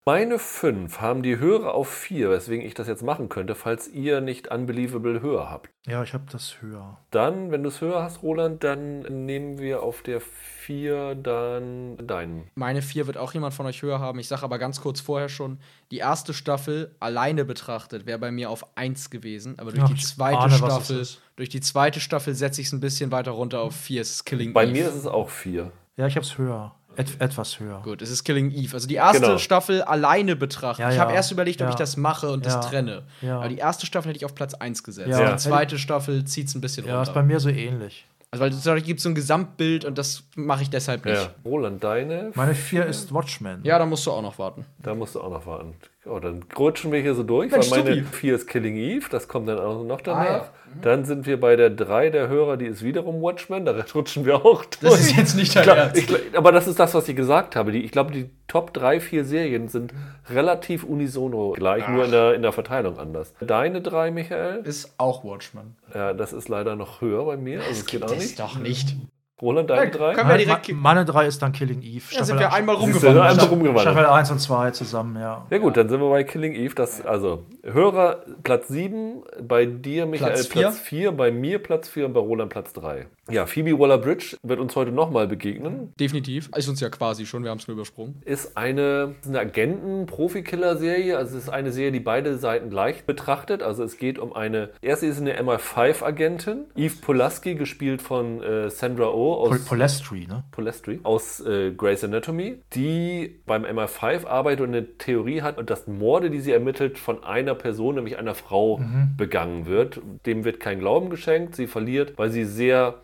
[0.06, 4.22] Meine fünf haben die Höhere auf vier, weswegen ich das jetzt machen könnte, falls ihr
[4.22, 5.70] nicht Unbelievable höher habt.
[5.86, 6.98] Ja, ich habe das höher.
[7.12, 12.50] Dann, wenn du es höher hast, Roland, dann nehmen wir auf der vier dann deinen.
[12.56, 14.20] Meine vier wird auch jemand von euch höher haben.
[14.20, 15.60] Ich sage aber ganz kurz vorher schon,
[15.92, 19.96] die erste Staffel alleine betrachtet wäre bei mir auf eins gewesen, aber durch Ach, die
[20.02, 23.76] zweite ahne, Staffel, durch die zweite Staffel setze ich es ein bisschen weiter runter auf
[23.76, 24.02] vier.
[24.02, 24.72] Es ist Killing Bei Eve.
[24.72, 25.72] mir ist es auch vier.
[25.98, 26.74] Ja, ich habe es höher.
[26.96, 27.82] Et etwas höher.
[27.84, 28.74] Gut, es ist Killing Eve.
[28.74, 29.38] Also die erste genau.
[29.38, 30.86] Staffel alleine betrachtet.
[30.86, 31.18] Ja, ich habe ja.
[31.18, 31.72] erst überlegt, ob ja.
[31.72, 33.04] ich das mache und das trenne.
[33.24, 35.20] Aber die erste Staffel hätte ich auf Platz 1 gesetzt.
[35.20, 36.98] Die zweite Staffel zieht es ein bisschen runter.
[36.98, 38.06] Ja, ist bei mir so ähnlich.
[38.32, 41.20] Also, weil es gibt so ein Gesamtbild und das mache ich deshalb nicht.
[41.20, 41.34] Ja.
[41.44, 42.32] Roland, deine?
[42.36, 43.62] Meine 4 ist Watchmen.
[43.64, 44.66] Ja, da musst du auch noch warten.
[44.78, 45.74] Da musst du auch noch warten.
[46.10, 49.28] Oh, dann rutschen wir hier so durch, Mensch, weil meine 4 ist Killing Eve, das
[49.28, 50.20] kommt dann auch noch danach.
[50.20, 50.50] Ah, ja.
[50.76, 50.82] mhm.
[50.82, 54.44] Dann sind wir bei der 3 der Hörer, die ist wiederum Watchmen, da rutschen wir
[54.46, 54.94] auch durch.
[54.94, 57.72] Das ist jetzt nicht dein glaub, ich, aber das ist das, was ich gesagt habe.
[57.72, 59.94] Die, ich glaube, die Top 3, 4 Serien sind
[60.30, 61.92] relativ unisono gleich, Ach.
[61.92, 63.34] nur in der, in der Verteilung anders.
[63.40, 64.62] Deine drei, Michael?
[64.64, 65.76] Ist auch Watchmen.
[65.94, 67.60] Ja, das ist leider noch höher bei mir.
[67.60, 68.40] Also das geht auch nicht.
[68.40, 68.96] doch nicht.
[69.42, 70.14] Roland, deine drei?
[70.14, 72.04] Können wir direkt Meine drei ist dann Killing Eve.
[72.16, 73.32] Da sind wir einmal rumgewandert.
[73.32, 73.82] Einmal rumgewandert.
[73.82, 75.46] Staffel 1 und 2 zusammen, ja.
[75.50, 76.76] Ja gut, dann sind wir bei Killing Eve.
[76.76, 81.88] Das, also Hörer Platz 7, bei dir Michael Platz 4, Platz 4 bei mir Platz
[81.90, 83.08] 4 und bei Roland Platz 3.
[83.30, 85.94] Ja, Phoebe Waller-Bridge wird uns heute nochmal begegnen.
[86.00, 86.50] Definitiv.
[86.56, 88.22] Ist uns ja quasi schon, wir haben es nur übersprungen.
[88.26, 91.18] Ist eine, eine Agenten-Profikiller-Serie.
[91.18, 93.62] Also es ist eine Serie, die beide Seiten gleich betrachtet.
[93.62, 99.10] Also es geht um eine, erste ist eine MI5-Agentin, Eve Polaski, gespielt von äh, Sandra
[99.10, 99.66] Oh aus...
[99.66, 100.44] Polestri, ne?
[100.52, 101.00] Polestri.
[101.04, 106.40] Aus äh, Grey's Anatomy, die beim MI5 arbeitet und eine Theorie hat, dass Morde, die
[106.40, 109.16] sie ermittelt, von einer Person, nämlich einer Frau, mhm.
[109.18, 110.02] begangen wird.
[110.26, 111.56] Dem wird kein Glauben geschenkt.
[111.56, 113.04] Sie verliert, weil sie sehr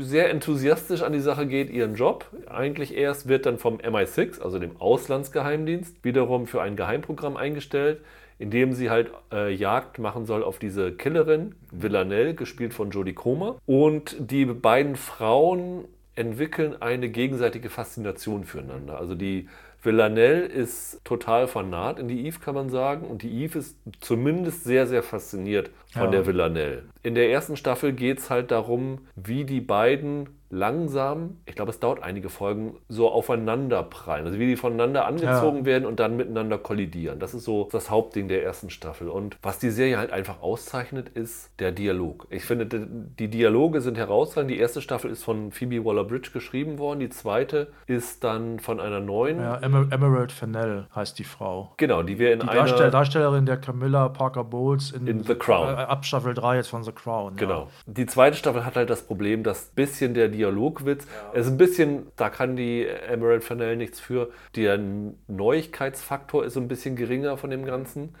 [0.00, 2.26] sehr enthusiastisch an die Sache geht, ihren Job.
[2.48, 8.00] Eigentlich erst wird dann vom MI6, also dem Auslandsgeheimdienst, wiederum für ein Geheimprogramm eingestellt,
[8.38, 13.14] in dem sie halt äh, Jagd machen soll auf diese Killerin, Villanelle, gespielt von Jodie
[13.14, 13.56] Comer.
[13.66, 15.84] Und die beiden Frauen
[16.16, 18.98] entwickeln eine gegenseitige Faszination füreinander.
[18.98, 19.48] Also die
[19.84, 23.06] Villanelle ist total vernarrt in die Eve, kann man sagen.
[23.06, 26.10] Und die Eve ist zumindest sehr, sehr fasziniert von ja.
[26.10, 26.84] der Villanelle.
[27.02, 31.80] In der ersten Staffel geht es halt darum, wie die beiden langsam, ich glaube, es
[31.80, 34.26] dauert einige Folgen, so aufeinander prallen.
[34.26, 35.64] Also wie die voneinander angezogen ja.
[35.64, 37.18] werden und dann miteinander kollidieren.
[37.18, 39.08] Das ist so das Hauptding der ersten Staffel.
[39.08, 42.26] Und was die Serie halt einfach auszeichnet, ist der Dialog.
[42.30, 44.50] Ich finde, die Dialoge sind herausragend.
[44.50, 47.00] Die erste Staffel ist von Phoebe Waller-Bridge geschrieben worden.
[47.00, 49.40] Die zweite ist dann von einer neuen.
[49.40, 51.72] Ja, Emerald Fennell heißt die Frau.
[51.76, 52.60] Genau, die wir in die einer...
[52.60, 55.68] Darstell Darstellerin der Camilla Parker Bowles in, in The Crown.
[55.68, 57.36] Äh, ab Staffel 3 jetzt von The Crown.
[57.36, 57.62] Genau.
[57.62, 57.68] Ja.
[57.86, 61.04] Die zweite Staffel hat halt das Problem, dass ein bisschen der Dialogwitz.
[61.04, 61.32] Ja.
[61.34, 64.30] Es ist ein bisschen, da kann die Emerald Fennell nichts für.
[64.56, 64.78] Der
[65.28, 68.14] Neuigkeitsfaktor ist so ein bisschen geringer von dem Ganzen.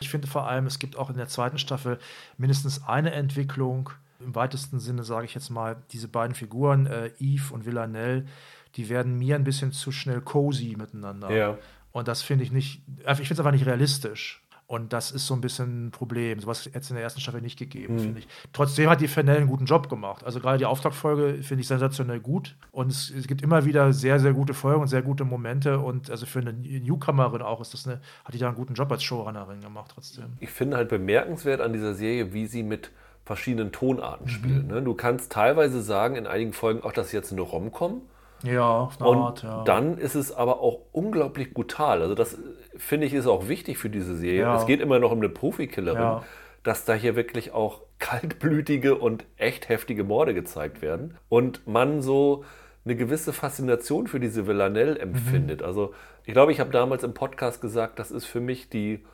[0.00, 1.98] Ich finde vor allem, es gibt auch in der zweiten Staffel
[2.36, 3.90] mindestens eine Entwicklung.
[4.20, 8.26] Im weitesten Sinne sage ich jetzt mal, diese beiden Figuren, äh, Eve und Villanelle,
[8.74, 11.30] die werden mir ein bisschen zu schnell cozy miteinander.
[11.30, 11.58] Ja.
[11.92, 14.45] Und das finde ich nicht, ich finde es einfach nicht realistisch.
[14.68, 16.40] Und das ist so ein bisschen ein Problem.
[16.40, 17.98] Sowas hätte es in der ersten Staffel nicht gegeben, mhm.
[18.00, 18.28] finde ich.
[18.52, 20.24] Trotzdem hat die Fennell einen guten Job gemacht.
[20.24, 22.56] Also gerade die Auftaktfolge finde ich sensationell gut.
[22.72, 25.78] Und es, es, gibt immer wieder sehr, sehr gute Folgen und sehr gute Momente.
[25.78, 28.90] Und also für eine Newcomerin auch ist das eine, hat die da einen guten Job
[28.90, 30.32] als Showrunnerin gemacht trotzdem.
[30.40, 32.90] Ich finde halt bemerkenswert an dieser Serie, wie sie mit
[33.24, 34.30] verschiedenen Tonarten mhm.
[34.30, 34.66] spielt.
[34.66, 34.82] Ne?
[34.82, 38.02] Du kannst teilweise sagen in einigen Folgen auch, dass jetzt eine Rom-Com.
[38.42, 39.64] Ja, auf eine und Art, ja.
[39.64, 42.02] Dann ist es aber auch unglaublich brutal.
[42.02, 42.38] Also das
[42.76, 44.42] finde ich ist auch wichtig für diese Serie.
[44.42, 44.56] Ja.
[44.56, 46.24] Es geht immer noch um eine Profikillerin, ja.
[46.62, 52.44] dass da hier wirklich auch kaltblütige und echt heftige Morde gezeigt werden und man so
[52.84, 55.00] eine gewisse Faszination für diese Villanelle mhm.
[55.00, 55.60] empfindet.
[55.60, 55.66] Mhm.
[55.66, 55.94] Also
[56.24, 59.04] ich glaube, ich habe damals im Podcast gesagt, das ist für mich die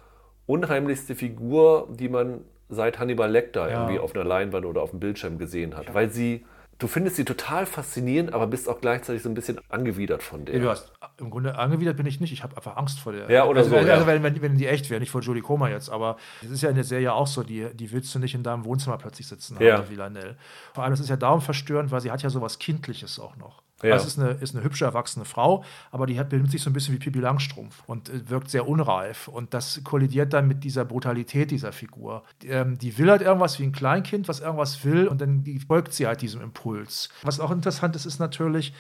[0.47, 3.83] unheimlichste Figur, die man seit Hannibal Lecter ja.
[3.83, 6.45] irgendwie auf einer Leinwand oder auf dem Bildschirm gesehen hat, weil sie
[6.83, 10.57] du findest sie total faszinierend, aber bist auch gleichzeitig so ein bisschen angewidert von der.
[10.57, 12.33] Ja, du hast, Im Grunde angewidert bin ich nicht.
[12.33, 13.31] Ich habe einfach Angst vor der.
[13.31, 13.77] Ja, oder also, so.
[13.77, 14.07] Also, ja.
[14.07, 15.91] wenn, wenn, wenn, die echt wäre, nicht vor Jodie Comer jetzt.
[15.91, 18.43] Aber es ist ja in der Serie auch so, die, die willst du nicht in
[18.43, 19.89] deinem Wohnzimmer plötzlich sitzen haben, ja.
[19.89, 20.37] Villanelle.
[20.75, 23.63] Vor allem, es ist ja darum verstörend, weil sie hat ja sowas Kindliches auch noch.
[23.83, 23.95] Ja.
[23.95, 26.71] Also es ist eine, ist eine hübsche, erwachsene Frau, aber die hat, benimmt sich so
[26.71, 29.29] ein bisschen wie Pippi Langstrumpf und äh, wirkt sehr unreif.
[29.29, 32.23] Und das kollidiert dann mit dieser Brutalität dieser Figur.
[32.45, 36.07] Ähm, die will halt irgendwas wie ein Kleinkind, was irgendwas will, und dann folgt sie
[36.07, 37.09] halt diesem Impuls.
[37.23, 38.73] Was auch interessant ist, ist natürlich,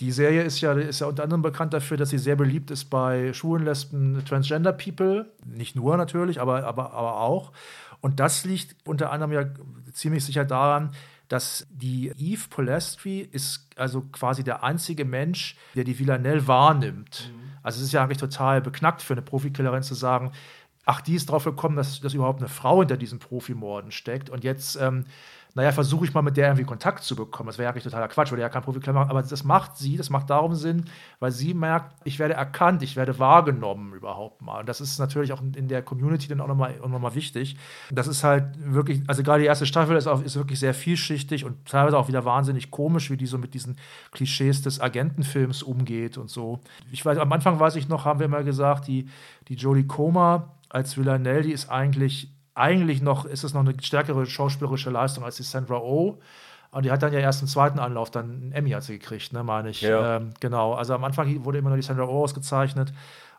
[0.00, 2.86] die Serie ist ja, ist ja unter anderem bekannt dafür, dass sie sehr beliebt ist
[2.86, 5.30] bei Schwulen, Lesben, Transgender People.
[5.44, 7.52] Nicht nur natürlich, aber, aber, aber auch.
[8.00, 9.44] Und das liegt unter anderem ja
[9.92, 10.90] ziemlich sicher daran,
[11.28, 17.32] dass die Eve Polestri ist also quasi der einzige Mensch, der die Villanelle wahrnimmt.
[17.32, 17.44] Mhm.
[17.62, 20.32] Also es ist ja eigentlich total beknackt für eine Profikillerin zu sagen,
[20.84, 24.28] ach, die ist drauf gekommen, dass, dass überhaupt eine Frau hinter diesen Profimorden steckt.
[24.30, 25.04] Und jetzt ähm,
[25.54, 27.46] naja, versuche ich mal mit der irgendwie Kontakt zu bekommen.
[27.46, 29.10] Das wäre ja eigentlich totaler Quatsch, weil der ja kein Profikleiner macht.
[29.10, 30.86] Aber das macht sie, das macht darum Sinn,
[31.20, 34.60] weil sie merkt, ich werde erkannt, ich werde wahrgenommen überhaupt mal.
[34.60, 37.56] Und das ist natürlich auch in der Community dann auch nochmal noch mal wichtig.
[37.92, 41.44] Das ist halt wirklich, also gerade die erste Staffel ist, auch, ist wirklich sehr vielschichtig
[41.44, 43.76] und teilweise auch wieder wahnsinnig komisch, wie die so mit diesen
[44.10, 46.58] Klischees des Agentenfilms umgeht und so.
[46.90, 49.08] Ich weiß, am Anfang weiß ich noch, haben wir mal gesagt, die,
[49.46, 54.26] die Jodie Comer als Villanelle, die ist eigentlich eigentlich noch, ist es noch eine stärkere
[54.26, 56.18] schauspielerische Leistung als die Sandra Oh.
[56.70, 59.32] Und die hat dann ja erst im zweiten Anlauf dann einen Emmy hat sie gekriegt,
[59.32, 59.80] ne, meine ich.
[59.80, 60.16] Ja.
[60.16, 60.74] Ähm, genau.
[60.74, 62.92] Also am Anfang wurde immer nur die Sandra Oh ausgezeichnet.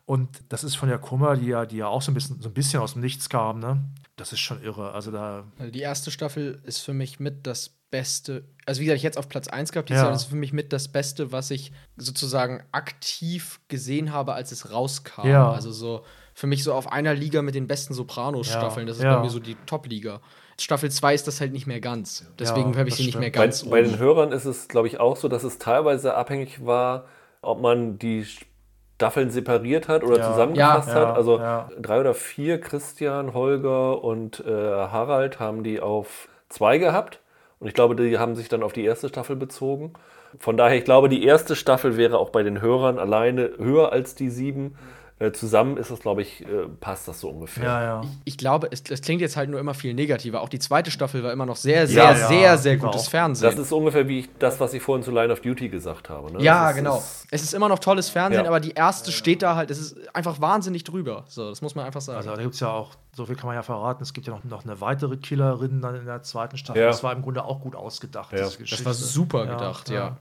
[0.06, 2.50] Und das ist von der Kummer, die ja, die ja auch so ein bisschen, so
[2.50, 3.84] ein bisschen aus dem Nichts kam, ne?
[4.16, 4.92] Das ist schon irre.
[4.94, 5.44] Also da.
[5.58, 8.46] Also die erste Staffel ist für mich mit das Beste.
[8.66, 10.10] Also wie gesagt, ich jetzt auf Platz 1 gehabt, die Ja.
[10.12, 15.28] ist für mich mit das Beste, was ich sozusagen aktiv gesehen habe, als es rauskam.
[15.28, 15.52] Ja.
[15.52, 16.06] Also so
[16.36, 18.86] für mich so auf einer Liga mit den besten Sopranos-Staffeln.
[18.86, 19.16] Ja, Das ist ja.
[19.16, 20.20] bei mir so die Top-Liga.
[20.60, 22.26] Staffel 2 ist das halt nicht mehr ganz.
[22.38, 23.36] Deswegen Ja, habe ich sie nicht mehr stimmt.
[23.38, 23.98] Bei, ganz bei den.
[23.98, 27.06] Hörern ist es, glaube ich, auch so, dass es teilweise abhängig war,
[27.42, 28.26] ob man die
[28.98, 30.32] Staffeln separiert hat oder Ja.
[30.32, 31.16] zusammengefasst Ja, hat.
[31.16, 31.70] Also ja.
[31.82, 37.22] drei oder vier, Christian, Holger und äh, Harald, haben die auf zwei gehabt.
[37.60, 39.94] Und ich glaube, die haben sich dann auf die erste Staffel bezogen.
[40.38, 44.16] Von daher, ich glaube, die erste Staffel wäre auch bei den Hörern alleine höher als
[44.16, 44.76] die sieben.
[45.18, 47.64] Äh, zusammen ist das, glaube ich, äh, passt das so ungefähr.
[47.64, 48.02] Ja, ja.
[48.26, 50.42] Ich glaube, es, es klingt jetzt halt nur immer viel negativer.
[50.42, 53.08] Auch die zweite Staffel war immer noch sehr, sehr, Ja, ja, sehr, sehr war gutes
[53.08, 53.50] auch- Fernsehen.
[53.50, 56.34] Das ist ungefähr wie ich, das, was ich vorhin zu Line of Duty gesagt habe.
[56.34, 56.44] Ne?
[56.44, 56.98] ja, ist, genau.
[56.98, 58.50] Ist, es ist immer noch tolles Fernsehen, Ja.
[58.50, 61.24] aber die erste steht da halt, es ist einfach wahnsinnig drüber.
[61.30, 62.18] So, das muss man einfach sagen.
[62.18, 64.34] Also da gibt es ja auch, so viel kann man ja verraten, es gibt ja
[64.34, 66.82] noch, noch eine weitere Killerin dann in der zweiten Staffel.
[66.82, 66.88] Ja.
[66.90, 68.34] Das war im Grunde auch gut ausgedacht.
[68.34, 68.84] Das Geschichte.
[68.84, 70.18] das war super Ja, gedacht, ja.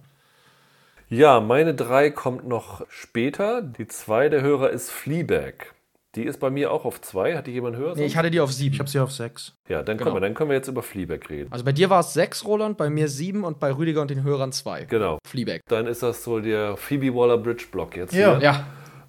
[1.09, 1.41] Ja.
[1.41, 3.63] Meine drei kommt noch später.
[3.63, 5.73] Die zwei der Hörer ist Fleabag.
[6.15, 7.37] Die ist bei mir auch auf zwei.
[7.37, 7.95] Hatte jemand höher?
[7.97, 8.75] Nee, ich hatte die auf sieben.
[8.75, 9.53] Ich habe sie auf sechs.
[9.69, 10.11] ja, dann, Genau.
[10.11, 11.51] können wir, dann können wir jetzt über Fleabag reden.
[11.53, 14.23] Also bei dir war es sechs, Roland, bei mir sieben und bei Rüdiger und den
[14.23, 14.85] Hörern zwei.
[14.85, 15.19] Genau.
[15.27, 15.61] Fleabag.
[15.69, 18.15] Dann ist das so der Phoebe Waller-Bridge-Block jetzt.
[18.15, 18.39] Ja.
[18.39, 18.43] hier.
[18.45, 18.67] Ja,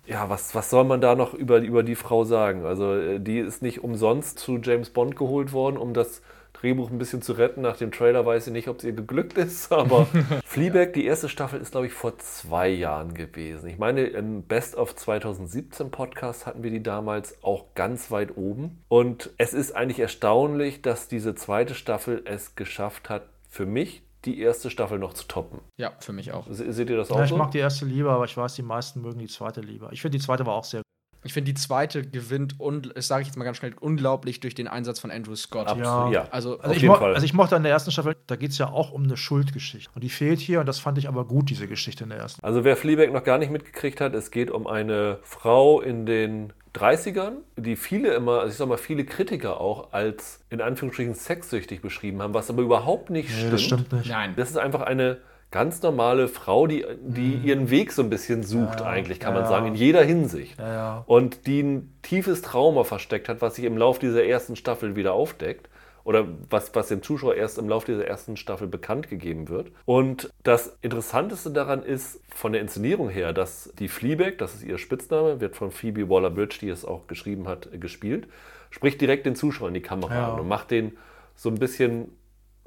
[0.08, 2.66] Ja, was, was soll man da noch über, über die Frau sagen?
[2.66, 6.24] Also, äh, die ist nicht umsonst zu James Bond geholt worden, um das
[6.62, 7.62] Drehbuch ein bisschen zu retten.
[7.62, 10.08] Nach dem Trailer weiß ich nicht, ob es ihr geglückt ist, aber
[10.46, 13.70] Fleabag, die erste Staffel, ist, glaube ich, vor zwei Jahren gewesen.
[13.70, 18.84] Ich meine, im Best of 2017 Podcast hatten wir die damals auch ganz weit oben.
[18.88, 24.40] Und es ist eigentlich erstaunlich, dass diese zweite Staffel es geschafft hat, für mich die
[24.40, 25.60] erste Staffel noch zu toppen.
[25.78, 26.48] ja, für mich auch.
[26.50, 27.38] Se- Seht ihr das auch Ja, ich so?
[27.38, 29.90] mag die erste lieber, aber ich weiß, die meisten mögen die zweite lieber.
[29.92, 30.86] Ich finde, die zweite war auch sehr gut.
[31.26, 34.56] Ich finde, die zweite gewinnt, und das sage ich jetzt mal ganz schnell, unglaublich durch
[34.56, 35.68] den Einsatz von Andrew Scott.
[35.68, 36.28] Absolut, ja.
[36.32, 37.14] Also, Also Auf ich, jeden mo Fall.
[37.16, 39.90] also ich mochte an der ersten Staffel, da geht es ja auch um eine Schuldgeschichte.
[39.96, 42.44] Und die fehlt hier und das fand ich aber gut, diese Geschichte in der ersten.
[42.46, 46.54] Also wer Fleabag noch gar nicht mitgekriegt hat, es geht um eine Frau in den
[46.76, 51.82] 30ern, die viele immer, also ich sag mal, viele Kritiker auch als in Anführungsstrichen sexsüchtig
[51.82, 53.54] beschrieben haben, was aber überhaupt nicht Nee, stimmt.
[53.54, 54.10] das stimmt nicht.
[54.10, 54.34] nein.
[54.36, 55.18] Das ist einfach eine
[55.56, 59.40] ganz normale Frau, die, die ihren Weg so ein bisschen sucht, Ja, eigentlich, kann ja.
[59.40, 60.60] man sagen, in jeder Hinsicht.
[60.60, 61.06] Ja.
[61.08, 65.14] Und die ein tiefes Trauma versteckt hat, was sich im Lauf dieser ersten Staffel wieder
[65.14, 65.70] aufdeckt.
[66.04, 69.72] Oder was, was dem Zuschauer erst im Lauf dieser ersten Staffel bekannt gegeben wird.
[69.86, 74.78] Und das Interessanteste daran ist, von der Inszenierung her, dass die Fleabag, das ist ihr
[74.78, 78.28] Spitzname, wird von Phoebe Waller-Bridge, die es auch geschrieben hat, äh, gespielt,
[78.72, 80.98] spricht direkt den Zuschauer in die Kamera an und macht den
[81.34, 82.12] so ein bisschen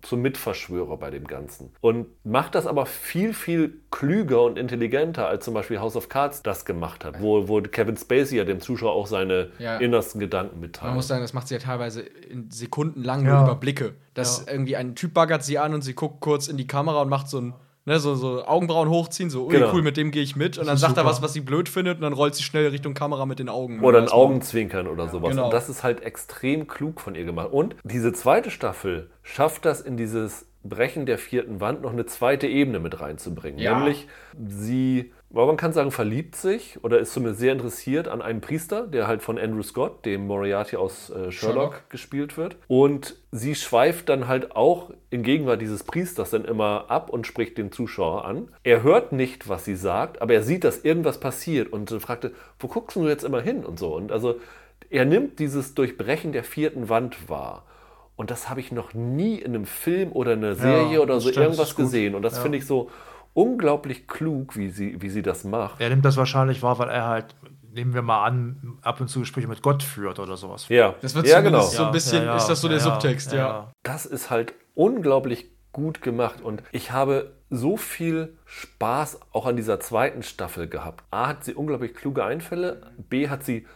[0.02, 1.70] zum Mitverschwörer bei dem Ganzen.
[1.80, 6.42] Und macht das aber viel, viel klüger und intelligenter, als zum Beispiel House of Cards
[6.42, 9.78] das gemacht hat, wo, wo Kevin Spacey ja dem Zuschauer auch seine Ja.
[9.78, 10.86] innersten Gedanken mitteilt.
[10.86, 13.34] Man muss sagen, das macht sie ja teilweise in Sekunden lang Ja.
[13.34, 13.94] nur Überblicke.
[14.14, 14.52] Dass Ja.
[14.52, 17.28] irgendwie ein Typ baggert sie an und sie guckt kurz in die Kamera und macht
[17.28, 17.54] so ein,
[17.88, 19.72] ne, so, so Augenbrauen hochziehen, so, Genau.
[19.72, 20.58] cool, mit dem gehe ich mit.
[20.58, 21.10] Und dann sagt er super.
[21.10, 23.80] was, was sie blöd findet, und dann rollt sie schnell Richtung Kamera mit den Augen.
[23.82, 24.08] Oder ein.
[24.08, 25.30] Augenzwinkern oder sowas.
[25.30, 25.46] Genau.
[25.46, 27.48] Und das ist halt extrem klug von ihr gemacht.
[27.50, 32.46] Und diese zweite Staffel schafft das in dieses Brechen der vierten Wand noch eine zweite
[32.46, 33.58] Ebene mit reinzubringen.
[33.58, 33.78] Ja.
[33.78, 34.06] Nämlich
[34.46, 38.86] sie, aber man kann sagen, verliebt sich oder ist zumindest sehr interessiert an einem Priester,
[38.86, 41.90] der halt von Andrew Scott, dem Moriarty aus äh, Sherlock, Sherlock.
[41.90, 42.56] gespielt wird.
[42.66, 47.58] Und sie schweift dann halt auch in Gegenwart dieses Priesters dann immer ab und spricht
[47.58, 48.48] den Zuschauer an.
[48.64, 52.68] Er hört nicht, was sie sagt, aber er sieht, dass irgendwas passiert und fragte, wo
[52.68, 53.94] guckst du jetzt immer hin und so.
[53.94, 54.36] Und also
[54.88, 57.64] er nimmt dieses Durchbrechen der vierten Wand wahr.
[58.16, 61.28] Und das habe ich noch nie in einem Film oder einer Serie Ja, oder so
[61.28, 62.14] stimmt, irgendwas gesehen.
[62.14, 62.42] Und das Ja.
[62.42, 62.90] finde ich so
[63.38, 65.80] unglaublich klug, wie sie, wie sie das macht.
[65.80, 67.36] Er nimmt das wahrscheinlich wahr, weil er halt,
[67.72, 70.68] nehmen wir mal an, ab und zu Gespräche mit Gott führt oder sowas.
[70.68, 71.60] Ja, Das wird ja genau.
[71.60, 73.70] so ein bisschen, ist das so der Subtext, ja.
[73.84, 79.78] Das ist halt unglaublich gut gemacht und ich habe so viel Spaß auch an dieser
[79.78, 81.04] zweiten Staffel gehabt.
[81.12, 83.66] A hat sie unglaublich kluge Einfälle, B hat sie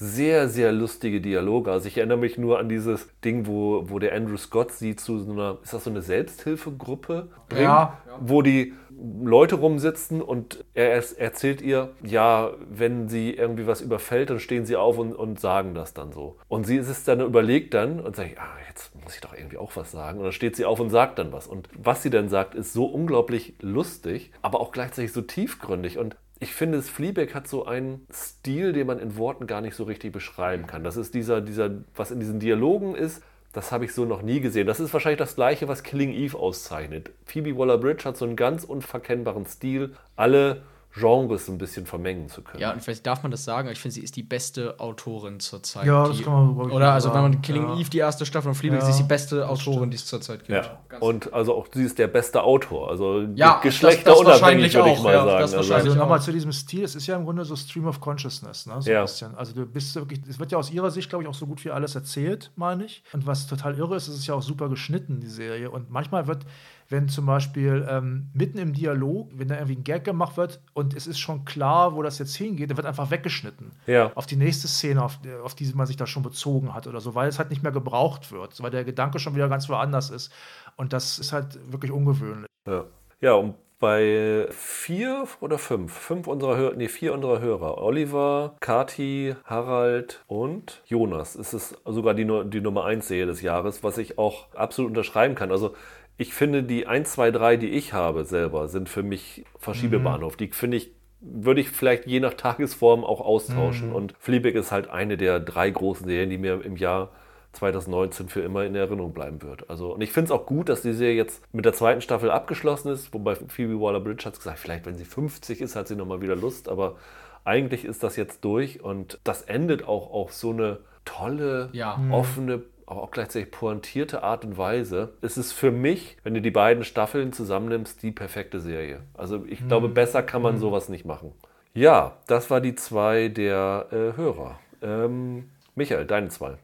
[0.00, 1.72] sehr, sehr lustige Dialoge.
[1.72, 5.18] Also ich erinnere mich nur an dieses Ding, wo, wo der Andrew Scott sie zu
[5.18, 7.98] so einer, ist das so eine Selbsthilfegruppe bringt, Ja.
[8.20, 8.74] wo die
[9.22, 14.74] Leute rumsitzen und er erzählt ihr, ja, wenn sie irgendwie was überfällt, dann stehen sie
[14.76, 16.36] auf und, und sagen das dann so.
[16.48, 19.56] Und sie ist es dann überlegt dann und sagt, ah, jetzt muss ich doch irgendwie
[19.56, 20.18] auch was sagen.
[20.18, 21.46] Und dann steht sie auf und sagt dann was.
[21.46, 25.98] Und was sie dann sagt, ist so unglaublich lustig, aber auch gleichzeitig so tiefgründig.
[25.98, 29.74] Und ich finde, das Fleabag hat so einen Stil, den man in Worten gar nicht
[29.74, 30.84] so richtig beschreiben kann.
[30.84, 34.40] Das ist dieser, dieser, was in diesen Dialogen ist, das habe ich so noch nie
[34.40, 34.66] gesehen.
[34.66, 37.10] Das ist wahrscheinlich das Gleiche, was Killing Eve auszeichnet.
[37.24, 39.94] Phoebe Waller-Bridge hat so einen ganz unverkennbaren Stil.
[40.16, 40.62] Alle
[40.98, 42.60] Genres ein bisschen vermengen zu können.
[42.60, 45.40] Ja, und vielleicht darf man das sagen, aber ich finde, sie ist die beste Autorin
[45.40, 45.86] zurzeit.
[45.86, 47.76] Ja, die, das kann man wirklich Oder, also wenn man Killing ja.
[47.78, 50.40] Eve die erste Staffel und Fleabag, Ja, sie ist die beste Autorin, die es zurzeit
[50.40, 50.50] gibt.
[50.50, 52.90] Ja, Ganz und also auch sie ist der beste Autor.
[52.90, 55.30] Also Ja, Geschlechter das- das unabhängig, wahrscheinlich würde ich auch, mal ja, sagen.
[55.32, 56.02] das Also, wahrscheinlich Also auch.
[56.04, 58.74] nochmal zu diesem Stil, es ist ja im Grunde so Stream of Consciousness, ne?
[58.82, 58.98] So Ja.
[59.00, 59.34] ein bisschen.
[59.36, 61.64] Also du bist wirklich, es wird ja aus ihrer Sicht, glaube ich, auch so gut
[61.64, 63.02] wie alles erzählt, meine ich.
[63.12, 65.70] Und was total irre ist, es ist ja auch super geschnitten, die Serie.
[65.70, 66.44] Und manchmal wird,
[66.88, 70.94] wenn zum Beispiel ähm, mitten im Dialog, wenn da irgendwie ein Gag gemacht wird und
[70.94, 73.72] es ist schon klar, wo das jetzt hingeht, dann wird einfach weggeschnitten.
[73.86, 74.10] Ja.
[74.14, 77.14] Auf die nächste Szene, auf, auf die man sich da schon bezogen hat oder so,
[77.14, 80.32] weil es halt nicht mehr gebraucht wird, weil der Gedanke schon wieder ganz woanders ist.
[80.76, 82.48] Und das ist halt wirklich ungewöhnlich.
[82.66, 82.84] Ja.
[83.20, 89.36] ja, und bei vier oder fünf, fünf unserer Hörer, nee, vier unserer Hörer, Oliver, Kati,
[89.44, 94.18] Harald und Jonas, ist es sogar die, die Nummer 1 Serie des Jahres, was ich
[94.18, 95.52] auch absolut unterschreiben kann.
[95.52, 95.74] Also
[96.18, 100.36] ich finde, die 1, 2, 3, die ich habe selber, sind für mich Verschiebebahnhof.
[100.36, 100.90] Die finde ich,
[101.20, 103.92] würde ich vielleicht je nach Tagesform auch austauschen.
[103.92, 107.10] Und Fleabag ist halt eine der drei großen Serien, die mir im Jahr
[107.52, 109.70] 2019 für immer in Erinnerung bleiben wird.
[109.70, 112.30] Also, und ich finde es auch gut, dass die Serie jetzt mit der zweiten Staffel
[112.30, 116.20] abgeschlossen ist, wobei Phoebe Waller-Bridge hat gesagt, vielleicht wenn sie 50 ist, hat sie nochmal
[116.20, 116.96] wieder Lust, aber
[117.44, 121.98] eigentlich ist das jetzt durch und das endet auch auf so eine tolle, Ja.
[122.10, 125.12] offene, aber auch gleichzeitig pointierte Art und Weise.
[125.20, 129.00] Es ist für mich, wenn du die beiden Staffeln zusammennimmst, die perfekte Serie.
[129.14, 131.32] Also ich glaube, besser kann man sowas nicht machen.
[131.74, 134.58] Ja, das war die zwei der äh, Hörer.
[134.82, 136.54] Ähm, Michael, deine zwei.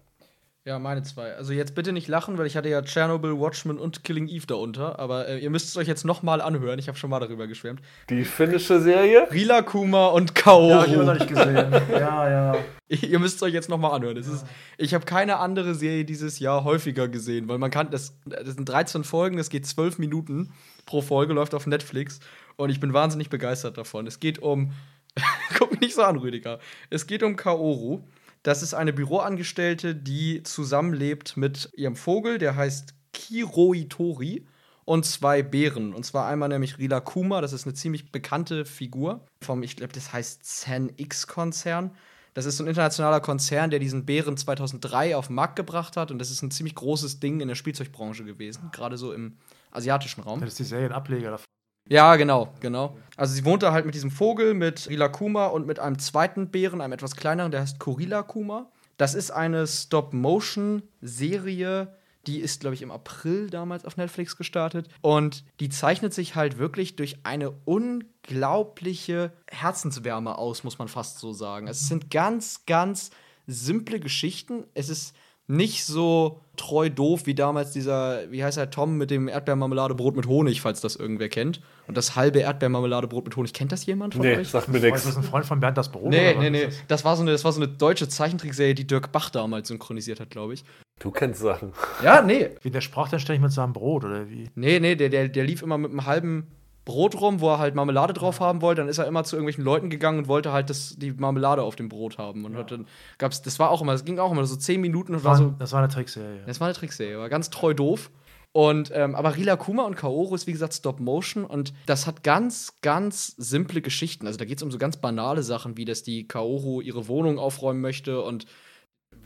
[0.66, 1.34] Ja, meine zwei.
[1.34, 4.98] Also jetzt bitte nicht lachen, weil ich hatte ja Chernobyl, Watchmen und Killing Eve darunter.
[4.98, 6.78] Aber äh, ihr müsst es euch jetzt noch mal anhören.
[6.78, 7.82] Ich habe schon mal darüber geschwärmt.
[8.08, 9.28] Die finnische Serie?
[9.30, 10.70] Rila Kuma und Kaoru.
[10.70, 11.70] Ja, ich habe noch nicht gesehen.
[11.90, 12.56] ja, ja.
[12.88, 14.16] Ihr müsst es euch jetzt noch mal anhören.
[14.16, 14.46] Das ist,
[14.78, 18.66] ich habe keine andere Serie dieses Jahr häufiger gesehen, weil man kann, das, das sind
[18.66, 20.50] 13 Folgen, das geht 12 Minuten
[20.86, 22.20] pro Folge, läuft auf Netflix
[22.56, 24.06] und ich bin wahnsinnig begeistert davon.
[24.06, 24.72] Es geht um,
[25.58, 26.58] guck mich nicht so an, Rüdiger.
[26.88, 28.02] Es geht um Kaoru.
[28.44, 34.46] Das ist eine Büroangestellte, die zusammenlebt mit ihrem Vogel, der heißt Kiroitori
[34.84, 35.94] und zwei Bären.
[35.94, 39.94] Und zwar einmal nämlich Rila Kuma, das ist eine ziemlich bekannte Figur vom, ich glaube,
[39.94, 41.92] das heißt Zen X-Konzern.
[42.34, 46.10] Das ist so ein internationaler Konzern, der diesen Bären 2003 auf den Markt gebracht hat.
[46.10, 49.38] Und das ist ein ziemlich großes Ding in der Spielzeugbranche gewesen, gerade so im
[49.70, 50.40] asiatischen Raum.
[50.40, 51.46] Das ist die Serienableger davon.
[51.88, 52.96] Ja, genau, genau.
[53.16, 56.50] Also sie wohnt da halt mit diesem Vogel, mit Rila Kuma und mit einem zweiten
[56.50, 58.70] Bären, einem etwas kleineren, der heißt Korila Kuma.
[58.96, 61.94] Das ist eine Stop-Motion-Serie,
[62.26, 64.88] die ist, glaube ich, im April damals auf Netflix gestartet.
[65.02, 71.34] Und die zeichnet sich halt wirklich durch eine unglaubliche Herzenswärme aus, muss man fast so
[71.34, 71.68] sagen.
[71.68, 73.10] Es sind ganz, ganz
[73.46, 74.64] simple Geschichten.
[74.72, 75.14] Es ist
[75.46, 80.26] nicht so treu doof wie damals dieser, wie heißt er, Tom mit dem Erdbeermarmeladebrot mit
[80.26, 81.60] Honig, falls das irgendwer kennt.
[81.88, 84.48] Und das halbe Erdbeermarmeladebrot mit Honig, kennt das jemand von Nee, euch?
[84.48, 85.04] sagt mir Ist nichts.
[85.04, 86.10] das ein Freund von Bernd das Brot?
[86.10, 86.64] Nee, nee, ist nee.
[86.66, 86.74] das?
[86.88, 90.20] Das war, so eine, das war so eine deutsche Zeichentrickserie, die Dirk Bach damals synchronisiert
[90.20, 90.64] hat, glaube ich.
[91.00, 91.72] Du kennst Sachen.
[92.02, 92.50] Ja, nee.
[92.62, 94.48] Wie der sprach dann ständig mit seinem Brot oder wie?
[94.54, 96.46] Nee, nee, der, der, der lief immer mit einem halben
[96.84, 98.82] Brot rum, wo er halt Marmelade drauf haben wollte.
[98.82, 101.76] Dann ist er immer zu irgendwelchen Leuten gegangen und wollte halt das, die Marmelade auf
[101.76, 102.44] dem Brot haben.
[102.44, 102.86] Und hat dann
[103.18, 105.38] gab's, das war auch immer, das ging auch immer so zehn Minuten und war War,
[105.38, 105.54] so.
[105.58, 106.42] das war eine Trickserie.
[106.46, 108.10] Das war eine Trickserie, war ganz treu doof.
[108.52, 112.22] Und, ähm, aber Rila Kuma und Kaoru ist wie gesagt Stop Motion und das hat
[112.22, 114.28] ganz, ganz simple Geschichten.
[114.28, 117.40] Also da geht es um so ganz banale Sachen, wie dass die Kaoru ihre Wohnung
[117.40, 118.46] aufräumen möchte und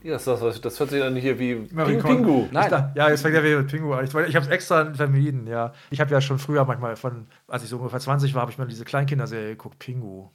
[0.02, 2.46] Ja, das, das, das hört sich an hier wie Ja, Ping Pingu.
[2.50, 2.64] Nein.
[2.64, 4.04] Ich dachte, ja, jetzt fängt er wieder mit Pingu an.
[4.04, 5.72] Ich, ich habe es extra vermieden, ja.
[5.90, 8.58] Ich habe ja schon früher manchmal von, als ich so ungefähr 20 war, habe ich
[8.58, 10.28] mal diese Kleinkinderserie geguckt, Pingu.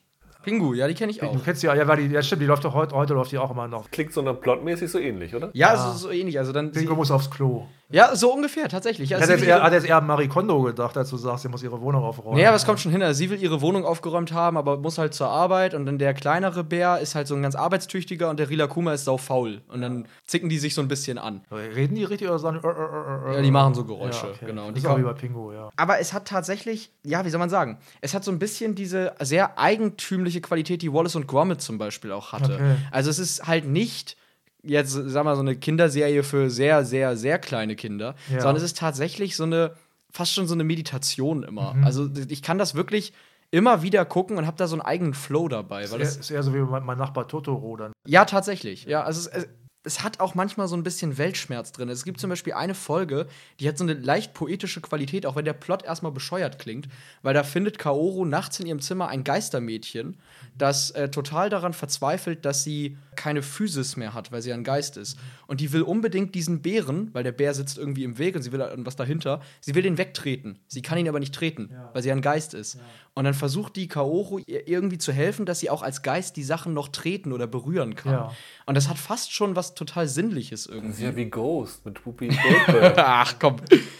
[0.43, 1.31] Pingu, ja, die kenne ich auch.
[1.31, 3.49] Du kennst die, ja, die, ja stimmt, die läuft doch heute, heute läuft die auch
[3.49, 3.89] immer noch.
[3.89, 5.49] Klingt so dann plotmäßig so ähnlich, oder?
[5.53, 5.89] Ja, Ja.
[5.89, 6.37] es ist so ähnlich.
[6.37, 7.65] Also dann Pingu muss aufs Klo.
[7.89, 9.11] Ja, so ungefähr, tatsächlich.
[9.11, 11.43] Ich Also sie jetzt eher, hatte jetzt eher an Marie Kondo gedacht, als du sagst,
[11.43, 12.35] sie muss ihre Wohnung aufräumen.
[12.37, 13.03] Naja, aber es kommt schon hin.
[13.03, 15.73] Also sie will ihre Wohnung aufgeräumt haben, aber muss halt zur Arbeit.
[15.73, 18.93] Und dann der kleinere Bär ist halt so ein ganz arbeitstüchtiger und der Rila Kuma
[18.93, 19.61] ist sau faul.
[19.67, 21.41] Und dann zicken die sich so ein bisschen an.
[21.51, 24.31] Reden die richtig oder sagen die, äh, äh, äh, Ja, die machen so Geräusche, Ja,
[24.33, 24.45] okay.
[24.47, 24.67] genau.
[24.67, 25.69] Und die kommen- wie bei Pingu, ja.
[25.75, 29.13] Aber es hat tatsächlich, ja, wie soll man sagen, es hat so ein bisschen diese
[29.19, 32.55] sehr eigentümliche Qualität, die Wallace und Gromit zum Beispiel auch hatte.
[32.55, 32.75] Okay.
[32.91, 34.17] Also es ist halt nicht
[34.63, 38.39] jetzt, sag mal, so eine Kinderserie für sehr, sehr, sehr kleine Kinder, Ja.
[38.39, 39.73] sondern es ist tatsächlich so eine,
[40.09, 41.73] fast schon so eine Meditation immer.
[41.73, 41.83] Mhm.
[41.83, 43.13] Also ich kann das wirklich
[43.51, 45.89] immer wieder gucken und habe da so einen eigenen Flow dabei.
[45.91, 47.91] Weil Das das, ist eher so wie mein, mein Nachbar Totoro dann.
[48.07, 48.85] ja, tatsächlich.
[48.85, 49.47] Ja, also es, es,
[49.83, 51.89] es hat auch manchmal so ein bisschen Weltschmerz drin.
[51.89, 53.27] Es gibt zum Beispiel eine Folge,
[53.59, 56.87] die hat so eine leicht poetische Qualität, auch wenn der Plot erstmal bescheuert klingt,
[57.21, 60.17] weil da findet Kaoru nachts in ihrem Zimmer ein Geistermädchen,
[60.57, 64.95] das äh, total daran verzweifelt, dass sie keine Physis mehr hat, weil sie ein Geist
[64.95, 65.17] ist.
[65.47, 68.51] Und die will unbedingt diesen Bären, weil der Bär sitzt irgendwie im Weg und sie
[68.51, 70.59] will was dahinter, sie will den wegtreten.
[70.67, 72.79] Sie kann ihn aber nicht treten, weil sie ein Geist ist.
[73.15, 76.43] Und dann versucht die Kaoru ihr irgendwie zu helfen, dass sie auch als Geist die
[76.43, 78.11] Sachen noch treten oder berühren kann.
[78.11, 78.31] Ja.
[78.65, 80.93] Und das hat fast schon was total Sinnliches Das irgendwie.
[80.93, 82.97] ist ja wie Ghost mit Whoopi Goldberg.
[82.97, 83.57] Ach komm.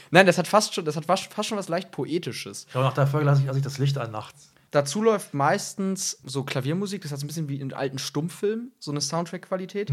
[0.10, 2.66] Nein, das hat fast schon, das hat fast fast schon was leicht Poetisches.
[2.74, 4.53] Ja, und nach der Folge lasse ich, lasse ich das Licht an nachts.
[4.74, 8.90] Dazu läuft meistens so Klaviermusik, das hat so ein bisschen wie in alten Stummfilmen, so
[8.90, 9.92] eine Soundtrack-Qualität.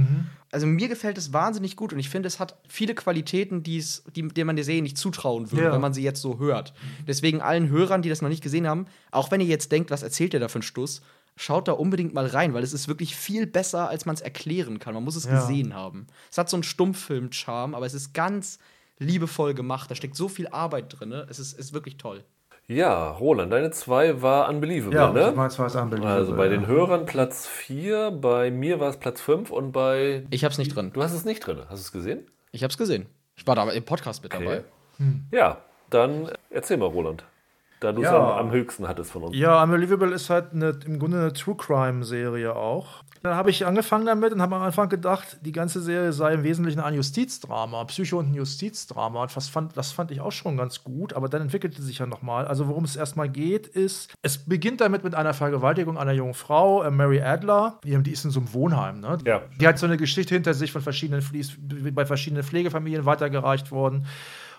[0.51, 4.27] Also mir gefällt es wahnsinnig gut und ich finde, es hat viele Qualitäten, die's, die,
[4.27, 5.73] denen man der Serie nicht zutrauen würde, Ja.
[5.73, 6.73] wenn man sie jetzt so hört.
[7.07, 10.03] Deswegen allen Hörern, die das noch nicht gesehen haben, auch wenn ihr jetzt denkt, was
[10.03, 11.03] erzählt der da für einen Stuss,
[11.37, 14.79] schaut da unbedingt mal rein, weil es ist wirklich viel besser, als man es erklären
[14.79, 14.95] kann.
[14.95, 15.41] Man muss es Ja.
[15.41, 16.07] gesehen haben.
[16.31, 18.59] Es hat so einen Stummfilm-Charme, aber es ist ganz
[18.99, 19.91] liebevoll gemacht.
[19.91, 21.13] Da steckt so viel Arbeit drin.
[21.13, 22.25] Es ist, ist wirklich toll.
[22.71, 25.33] Ja, Roland, deine zwei war Unbelievable, Ja, ne?
[25.37, 26.15] das war jetzt unbelievable.
[26.15, 26.67] Also bei den ja.
[26.69, 30.25] Hörern Platz 4, bei mir war es Platz 5 und bei.
[30.31, 30.93] Ich hab's nicht drin.
[30.93, 31.59] Du hast es nicht drin.
[31.69, 32.27] Hast du es gesehen?
[32.53, 33.07] Ich hab's gesehen.
[33.35, 34.63] Ich war da im Podcast mit dabei.
[35.33, 35.59] Ja,
[35.91, 37.25] dann erzähl mal, Roland.
[37.81, 38.17] Da du es Ja.
[38.39, 39.37] am, am höchsten hattest von uns.
[39.37, 43.03] Ja, Unbelievable ist halt eine, im Grunde eine True Crime-Serie auch.
[43.23, 46.43] Dann habe ich angefangen damit und habe am Anfang gedacht, die ganze Serie sei im
[46.43, 49.23] Wesentlichen ein Justizdrama, Psycho- und ein Justizdrama.
[49.23, 52.07] Und das fand, das fand ich auch schon ganz gut, aber dann entwickelte sich ja
[52.07, 52.47] nochmal.
[52.47, 56.83] Also worum es erstmal geht, ist, es beginnt damit mit einer Vergewaltigung einer jungen Frau,
[56.83, 57.79] äh, Mary Adler.
[57.85, 59.01] Die, die ist in so einem Wohnheim.
[59.01, 59.19] Ne?
[59.27, 59.43] Ja.
[59.61, 61.59] Die hat so eine Geschichte hinter sich von verschiedenen, die ist
[61.95, 64.07] bei verschiedenen Pflegefamilien weitergereicht worden.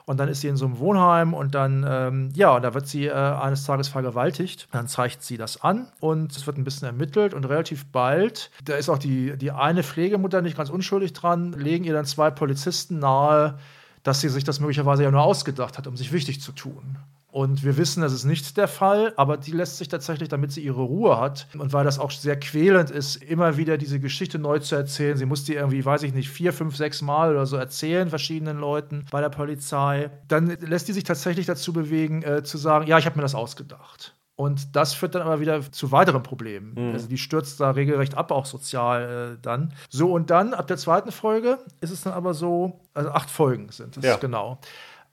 [0.06, 3.08] Und dann ist sie in so einem Wohnheim und dann, ähm, ja, da wird sie
[3.08, 4.68] äh, eines Tages vergewaltigt.
[4.72, 8.76] Dann zeigt sie das an und es wird ein bisschen ermittelt und relativ bald, da
[8.76, 13.00] ist auch die, die eine Pflegemutter nicht ganz unschuldig dran, legen ihr dann zwei Polizisten
[13.00, 13.58] nahe,
[14.04, 16.98] dass sie sich das möglicherweise ja nur ausgedacht hat, um sich wichtig zu tun.
[17.32, 20.62] Und wir wissen, das ist nicht der Fall, aber die lässt sich tatsächlich, damit sie
[20.62, 24.60] ihre Ruhe hat und weil das auch sehr quälend ist, immer wieder diese Geschichte neu
[24.60, 25.16] zu erzählen.
[25.16, 28.60] Sie muss die irgendwie, weiß ich nicht, vier, fünf, sechs Mal oder so erzählen, verschiedenen
[28.60, 30.12] Leuten bei der Polizei.
[30.28, 33.34] Dann lässt die sich tatsächlich dazu bewegen, äh, zu sagen, ja, ich habe mir das
[33.36, 34.14] ausgedacht.
[34.36, 36.94] Und das führt dann aber wieder zu weiteren Problemen.
[36.94, 39.74] Also die stürzt da regelrecht ab, auch sozial äh, dann.
[39.90, 43.70] So, und dann, ab der zweiten Folge, ist es dann aber so, also acht Folgen
[43.72, 44.18] sind es, Ja.
[44.18, 44.58] genau.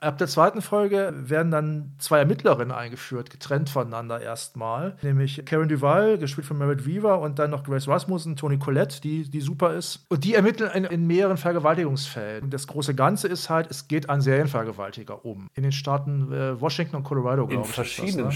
[0.01, 4.95] Ab der zweiten Folge werden dann zwei Ermittlerinnen eingeführt, getrennt voneinander erstmal.
[5.01, 9.29] Nämlich Karen Duval, gespielt von Merit Weaver, und dann noch Grace Rasmussen, Toni Collette, die,
[9.29, 10.05] die super ist.
[10.09, 12.43] Und die ermitteln in, in mehreren Vergewaltigungsfällen.
[12.43, 15.49] Und das große Ganze ist halt, es geht an Serienvergewaltiger um.
[15.53, 17.69] In den Staaten äh, Washington und Colorado, In glaube ich.
[17.69, 18.35] ist verschiedenen, das,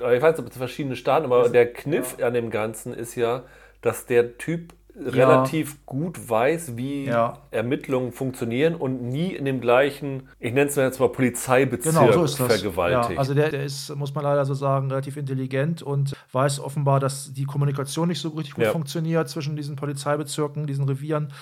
[0.00, 0.16] ne?
[0.16, 3.44] Ich weiß nicht, ob es verschiedene Staaten, aber der Kniff an dem Ganzen ist ja,
[3.82, 7.38] dass der Typ relativ gut weiß, wie Ja.
[7.50, 12.44] Ermittlungen funktionieren und nie in dem gleichen, ich nenne es jetzt mal Polizeibezirk Genau, so
[12.46, 13.12] vergewaltigt.
[13.12, 17.00] Ja, also der, der ist, muss man leider so sagen, relativ intelligent und weiß offenbar,
[17.00, 18.70] dass die Kommunikation nicht so richtig gut Ja.
[18.70, 21.32] funktioniert zwischen diesen Polizeibezirken, diesen Revieren.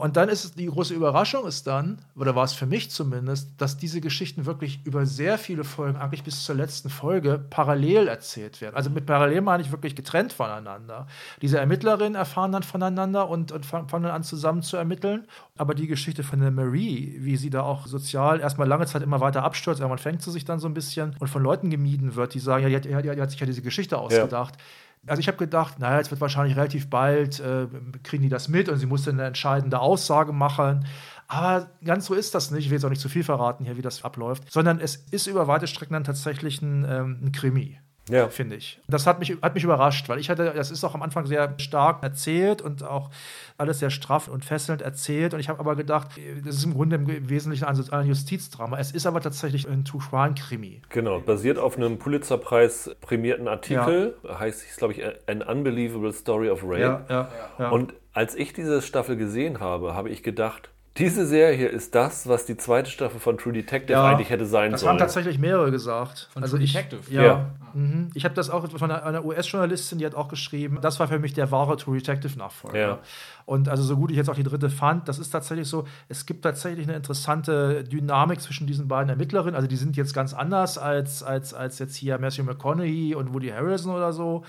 [0.00, 3.60] Und dann ist es die große Überraschung ist dann, oder war es für mich zumindest,
[3.60, 8.60] dass diese Geschichten wirklich über sehr viele Folgen, eigentlich bis zur letzten Folge, parallel erzählt
[8.60, 8.76] werden.
[8.76, 11.08] Also mit parallel meine ich wirklich getrennt voneinander.
[11.42, 15.26] Diese Ermittlerinnen erfahren dann voneinander und, und fangen dann an zusammen zu ermitteln.
[15.56, 19.18] Aber die Geschichte von der Marie, wie sie da auch sozial erstmal lange Zeit immer
[19.18, 22.34] weiter abstürzt, irgendwann fängt sie sich dann so ein bisschen und von Leuten gemieden wird,
[22.34, 24.54] die sagen, ja, die hat, die hat, die hat sich ja diese Geschichte ausgedacht.
[25.06, 27.66] Also ich habe gedacht, naja, jetzt wird wahrscheinlich relativ bald, äh,
[28.02, 30.86] kriegen die das mit und sie muss dann eine entscheidende Aussage machen.
[31.28, 32.64] Aber ganz so ist das nicht.
[32.64, 35.26] Ich will jetzt auch nicht zu viel verraten hier, wie das abläuft, sondern es ist
[35.26, 37.78] über weite Strecken dann tatsächlich ein, ähm, ein Krimi.
[38.08, 38.28] Ja.
[38.28, 38.80] Finde ich.
[38.88, 41.54] Das hat mich, hat mich überrascht, weil ich hatte, das ist auch am Anfang sehr
[41.58, 43.10] stark erzählt und auch
[43.56, 45.34] alles sehr straff und fesselnd erzählt.
[45.34, 46.10] Und ich habe aber gedacht,
[46.44, 48.78] das ist im Grunde im Wesentlichen ein, Justizdrama.
[48.78, 50.82] Es ist aber tatsächlich ein True Crime Krimi.
[50.88, 56.62] Genau, basiert auf einem Pulitzerpreis prämierten Artikel, heißt es, glaube ich, An Unbelievable Story of
[56.62, 57.04] Rape.
[57.08, 57.28] ja,
[57.58, 57.68] ja.
[57.70, 62.44] Und als ich diese Staffel gesehen habe, habe ich gedacht, diese Serie ist das, was
[62.46, 64.90] die zweite Staffel von True Detective Ja, eigentlich hätte sein Das sollen.
[64.92, 66.28] haben tatsächlich mehrere gesagt.
[66.32, 67.02] Von also True ich, Detective?
[67.12, 67.22] Ja.
[67.22, 67.50] Ja.
[67.74, 68.10] Mhm.
[68.14, 71.18] Ich habe das auch von einer, einer US-Journalistin, die hat auch geschrieben, das war für
[71.18, 72.78] mich der wahre True Detective-Nachfolger.
[72.78, 72.98] Ja.
[73.48, 76.26] Und also so gut ich jetzt auch die dritte fand, das ist tatsächlich so, es
[76.26, 79.54] gibt tatsächlich eine interessante Dynamik zwischen diesen beiden Ermittlerinnen.
[79.54, 83.48] Also die sind jetzt ganz anders als, als, als jetzt hier Matthew McConaughey und Woody
[83.48, 84.44] Harrelson oder so.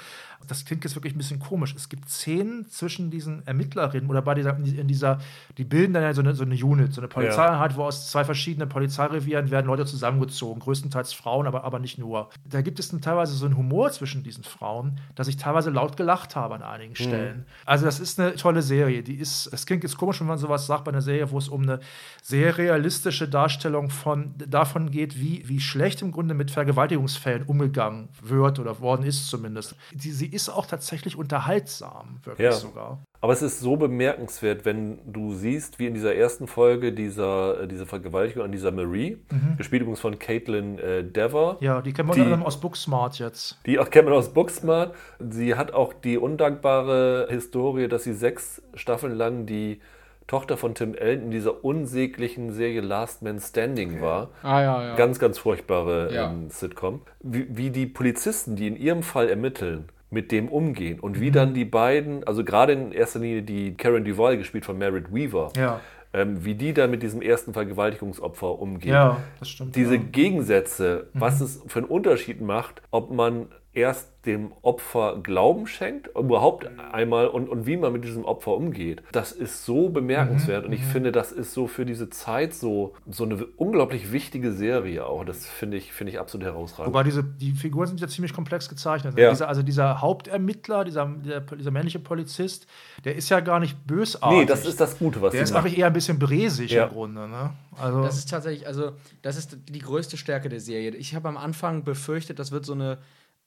[0.48, 1.74] Das klingt jetzt wirklich ein bisschen komisch.
[1.76, 5.20] Es gibt Szenen zwischen diesen Ermittlerinnen oder bei dieser, in dieser,
[5.58, 8.24] die bilden dann ja so eine, so eine Unit, so eine Polizeieinheit, wo aus zwei
[8.24, 12.30] verschiedenen Polizeirevieren werden Leute zusammengezogen, größtenteils Frauen, aber, aber nicht nur.
[12.50, 15.98] Da gibt es dann teilweise so einen Humor zwischen diesen Frauen, dass ich teilweise laut
[15.98, 17.46] gelacht habe an einigen Stellen.
[17.66, 18.89] Also das ist eine tolle Serie.
[19.04, 21.48] Die ist, das klingt jetzt komisch, wenn man sowas sagt bei einer Serie, wo es
[21.48, 21.80] um eine
[22.22, 28.60] sehr realistische Darstellung von, davon geht, wie, wie schlecht im Grunde mit Vergewaltigungsfällen umgegangen wird
[28.60, 29.76] oder worden ist zumindest.
[29.94, 32.52] Die, sie ist auch tatsächlich unterhaltsam, wirklich Ja.
[32.54, 33.04] sogar.
[33.22, 37.68] Aber es ist so bemerkenswert, wenn du siehst, wie in dieser ersten Folge dieser, äh,
[37.68, 39.18] diese Vergewaltigung an dieser Marie,
[39.58, 43.60] gespielt übrigens von Caitlin äh, Dever, Ja, die kennen wir Die- aus Booksmart jetzt.
[43.66, 44.96] die auch kennt man aus Booksmart.
[45.20, 49.82] Sie hat auch die undankbare Historie, dass sie sechs Staffeln lang die
[50.28, 54.30] Tochter von Tim Allen in dieser unsäglichen Serie Last Man Standing war.
[54.44, 54.96] Ah, ja, ja.
[54.96, 56.30] Ganz, ganz furchtbare Ja.
[56.32, 57.02] ähm, Sitcom.
[57.22, 61.54] Wie, wie die Polizisten, die in ihrem Fall ermitteln, mit dem umgehen und wie dann
[61.54, 65.80] die beiden, also gerade in erster Linie die Karen Duval, gespielt von Merritt Weaver, Ja,
[66.14, 68.94] ähm, wie die dann mit diesem ersten Vergewaltigungsopfer umgehen.
[68.94, 69.76] ja, das stimmt.
[69.76, 70.02] Diese ja.
[70.12, 76.68] Gegensätze, was es für einen Unterschied macht, ob man erst dem Opfer Glauben schenkt, überhaupt
[76.92, 80.84] einmal und, und wie man mit diesem Opfer umgeht, das ist so bemerkenswert und ich
[80.84, 85.24] finde, das ist so für diese Zeit so, so eine unglaublich wichtige Serie auch.
[85.24, 86.94] Das finde ich, finde ich absolut herausragend.
[86.94, 89.18] Wobei diese, die Figuren sind ja ziemlich komplex gezeichnet.
[89.18, 89.30] Ja.
[89.30, 92.68] Dieser, also dieser Hauptermittler, dieser, dieser, dieser männliche Polizist,
[93.06, 94.40] der ist ja gar nicht bösartig.
[94.40, 95.66] nee, das ist das Gute, was der sie ist macht.
[95.66, 96.86] eigentlich eher ein bisschen bresig Ja.
[96.86, 97.28] im Grunde.
[97.28, 97.52] Ne?
[97.80, 98.92] Also, Das ist tatsächlich, also,
[99.22, 100.92] das ist die größte Stärke der Serie.
[100.96, 102.98] Ich habe am Anfang befürchtet, das wird so eine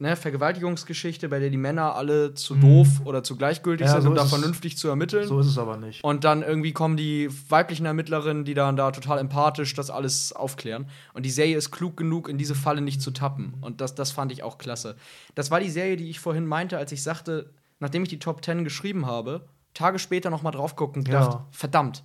[0.02, 4.08] ne, Vergewaltigungsgeschichte, bei der die Männer alle zu doof oder zu gleichgültig Ja, sind, so
[4.10, 5.26] um da vernünftig zu ermitteln.
[5.26, 6.04] so ist es aber nicht.
[6.04, 10.86] Und dann irgendwie kommen die weiblichen Ermittlerinnen, die dann da total empathisch das alles aufklären.
[11.14, 13.54] Und die Serie ist klug genug, in diese Falle nicht zu tappen.
[13.60, 14.96] Und das, das fand ich auch klasse.
[15.34, 17.50] Das war die Serie, die ich vorhin meinte, als ich sagte,
[17.80, 21.20] nachdem ich die Top 10 geschrieben habe, Tage später noch mal drauf gucken und Ja.
[21.20, 22.04] gedacht, verdammt,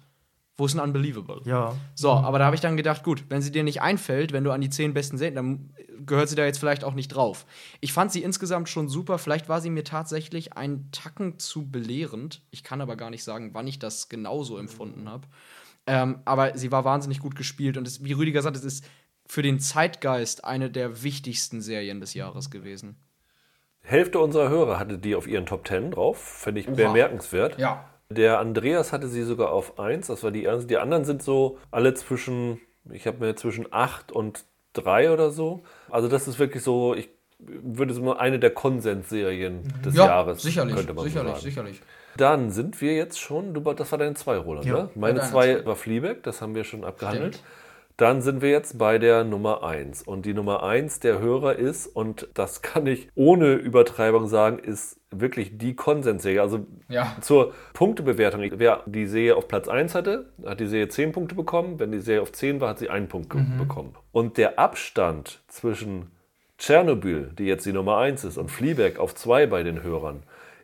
[0.58, 1.42] wo ist denn Unbelievable?
[1.46, 1.76] Ja.
[1.94, 4.52] So, aber da habe ich dann gedacht, gut, wenn sie dir nicht einfällt, wenn du
[4.52, 5.70] an die zehn besten Serien, dann
[6.06, 7.46] gehört sie da jetzt vielleicht auch nicht drauf.
[7.80, 9.20] Ich fand sie insgesamt schon super.
[9.20, 12.42] Vielleicht war sie mir tatsächlich einen Tacken zu belehrend.
[12.50, 15.28] Ich kann aber gar nicht sagen, wann ich das genauso empfunden habe.
[15.86, 18.84] Ähm, aber sie war wahnsinnig gut gespielt und es, wie Rüdiger sagt, es ist
[19.28, 22.98] für den Zeitgeist eine der wichtigsten Serien des Jahres gewesen.
[23.82, 27.58] Hälfte unserer Hörer hatte die auf ihren Top 10 drauf, finde ich bemerkenswert.
[27.58, 27.86] Ja.
[28.10, 30.68] Der Andreas hatte sie sogar auf 1, das war die erste.
[30.68, 32.62] Die anderen sind so alle zwischen,
[32.92, 35.64] ich habe mir zwischen 8 und 3 oder so.
[35.90, 37.10] Also das ist wirklich so, ich
[37.40, 41.36] würde es mal eine der Konsensserien des Jahres, könnte man so sagen.
[41.40, 41.82] sicherlich.
[42.16, 44.90] Dann sind wir jetzt schon, du, das war deine 2, Roland, Ja, ne?
[44.96, 47.36] Meine deine 2 war Fleabag, das haben wir schon abgehandelt.
[47.36, 47.50] Stimmt.
[47.98, 50.04] Dann sind wir jetzt bei der Nummer 1.
[50.04, 54.97] Und die Nummer 1 der Hörer ist, und das kann ich ohne Übertreibung sagen, ist
[55.12, 56.42] wirklich die Konsensserie.
[56.42, 57.16] Also Ja.
[57.22, 58.44] zur Punktebewertung.
[58.56, 61.80] Wer die Serie auf Platz 1 hatte, hat die Serie 10 Punkte bekommen.
[61.80, 63.96] Wenn die Serie auf 10 war, hat sie einen Punkt ge- bekommen.
[64.12, 66.12] Und der Abstand zwischen
[66.58, 70.24] Tschernobyl, die jetzt die Nummer 1 ist, und Fleabag auf 2 bei den Hörern,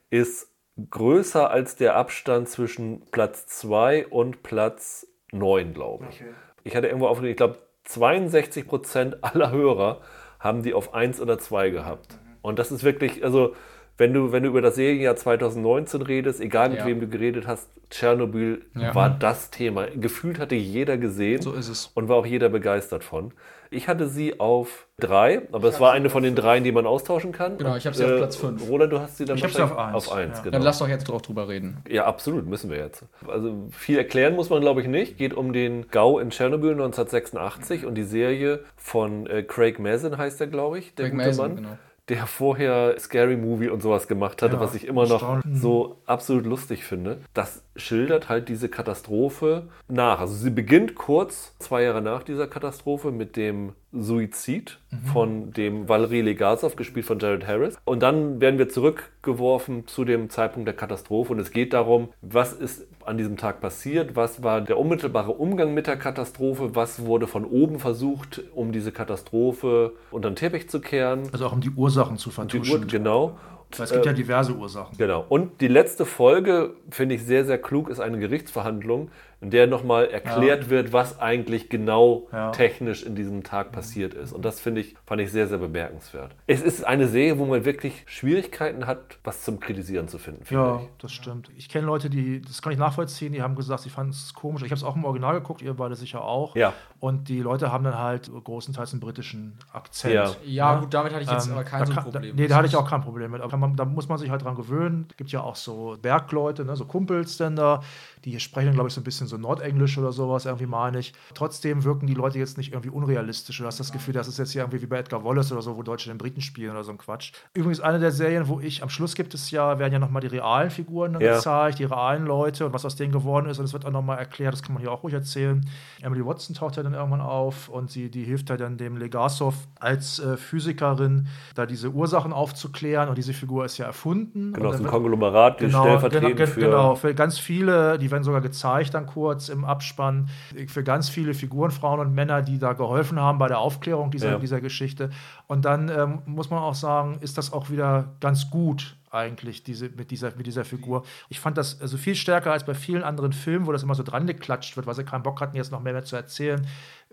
[0.10, 0.50] ist
[0.90, 6.24] größer als der Abstand zwischen Platz 2 und Platz 9, glaube ich.
[6.64, 10.02] Ich hatte irgendwo aufgelegt, ich glaube, 62 Prozent aller Hörer
[10.40, 12.18] haben die auf 1 oder 2 gehabt.
[12.42, 13.56] Und das ist wirklich, also,
[13.98, 16.86] wenn du, wenn du über das Serienjahr 2019 redest, egal mit Ja.
[16.88, 18.96] wem du geredet hast, Tschernobyl Ja.
[18.96, 19.86] war das Thema.
[19.96, 21.92] Gefühlt hatte jeder gesehen So ist es.
[21.94, 23.34] und war auch jeder begeistert von.
[23.70, 27.32] Ich hatte sie auf 3, aber es war eine von den dreien, die man austauschen
[27.32, 27.58] kann.
[27.58, 28.68] Genau, ich habe sie auf Platz fünf.
[28.70, 30.44] Roland, du hast sie dann Ich wahrscheinlich auf eins, Auf eins ja.
[30.44, 30.52] genau.
[30.54, 31.78] Dann lass doch jetzt drauf drüber reden.
[31.90, 33.04] Ja, absolut, müssen wir jetzt.
[33.28, 35.18] Also viel erklären muss man, glaube ich, nicht.
[35.18, 40.40] Geht um den GAU in Tschernobyl 1986 und die Serie von äh, Craig Mazin heißt
[40.42, 41.56] er, glaube ich, der Craig gute Mazin, Mann.
[41.56, 41.78] genau.
[42.10, 45.62] Der vorher Scary Movie und sowas gemacht hatte, Ja, was ich immer noch erstaunlich.
[45.62, 47.22] so absolut lustig finde.
[47.34, 50.20] Das schildert halt diese Katastrophe nach.
[50.20, 54.80] Also sie beginnt kurz, zwei Jahre nach dieser Katastrophe, mit dem Suizid
[55.12, 57.78] von dem Valery Legasov, gespielt von Jared Harris.
[57.86, 62.54] Und dann werden wir zurückgeworfen zu dem Zeitpunkt der Katastrophe und es geht darum, was
[62.54, 67.28] ist an diesem Tag passiert, was war der unmittelbare Umgang mit der Katastrophe, was wurde
[67.28, 71.24] von oben versucht, um diese Katastrophe unter den Teppich zu kehren.
[71.32, 72.88] Also auch um die Ursachen zu vertuschen.
[72.88, 73.38] Genau.
[73.82, 74.98] Es gibt ja diverse Ursachen.
[74.98, 75.26] Genau.
[75.30, 79.10] Und die letzte Folge, finde ich sehr, sehr klug, ist eine Gerichtsverhandlung,
[79.44, 82.52] in der nochmal erklärt wird, was eigentlich genau Ja.
[82.52, 84.32] technisch in diesem Tag passiert ist.
[84.34, 86.34] Und das finde ich, fand ich sehr, sehr bemerkenswert.
[86.48, 90.64] Es ist eine Serie, wo man wirklich Schwierigkeiten hat, was zum Kritisieren zu finden, finde
[90.64, 90.88] Ja, ich.
[91.00, 91.50] das stimmt.
[91.58, 94.62] Ich kenne Leute, die, das kann ich nachvollziehen, die haben gesagt, sie fanden es komisch.
[94.64, 96.56] Ich habe es auch im Original geguckt, ihr beide sicher auch.
[96.56, 96.74] Ja.
[97.02, 100.14] Und die Leute haben dann halt großenteils einen britischen Akzent.
[100.14, 100.32] Ja.
[100.46, 102.36] Ja, gut, damit hatte ich jetzt Ähm, aber kein da so kann- Problem.
[102.36, 103.42] Da, nee, da hatte ich auch kein Problem mit.
[103.42, 105.08] Aber man, da muss man sich halt dran gewöhnen.
[105.12, 107.82] Es gibt ja auch so Bergleute, ne, so Kumpels denn da,
[108.26, 111.14] Die sprechen, glaube ich, so ein bisschen so Nordenglisch oder sowas, irgendwie meine ich.
[111.34, 113.58] Trotzdem wirken die Leute jetzt nicht irgendwie unrealistisch.
[113.58, 115.76] Du hast das Gefühl, das ist jetzt hier irgendwie wie bei Edgar Wallace oder so,
[115.76, 117.34] wo Deutsche den Briten spielen oder so ein Quatsch.
[117.54, 120.28] Übrigens, eine der Serien, wo ich, am Schluss gibt es ja, werden ja nochmal die
[120.28, 121.36] realen Figuren ja.
[121.36, 123.60] gezeigt, die realen Leute und was aus denen geworden ist.
[123.60, 125.60] Und es wird auch nochmal erklärt, das kann man hier auch ruhig erzählen.
[126.02, 129.56] Emily Watson taucht ja dann irgendwann auf und sie, die hilft ja dann dem Legasov
[129.80, 133.10] als äh, Physikerin, da diese Ursachen aufzuklären.
[133.10, 134.54] Und diese Figur ist ja erfunden.
[134.54, 136.60] Genau, ein Konglomerat, die genau, stellvertretend genau, für...
[136.62, 140.30] Genau, für ganz viele, die werden sogar gezeigt dann kurz im Abspann,
[140.68, 144.32] für ganz viele Figuren, Frauen und Männer, die da geholfen haben bei der Aufklärung dieser,
[144.32, 144.40] ja.
[144.40, 145.10] dieser Geschichte.
[145.48, 149.90] Und dann ähm, muss man auch sagen, ist das auch wieder ganz gut eigentlich diese,
[149.90, 151.04] mit, dieser, mit dieser Figur.
[151.30, 154.02] Ich fand das also viel stärker als bei vielen anderen Filmen, wo das immer so
[154.02, 156.66] dran geklatscht wird, weil sie keinen Bock hatten, jetzt noch mehr, mehr zu erzählen.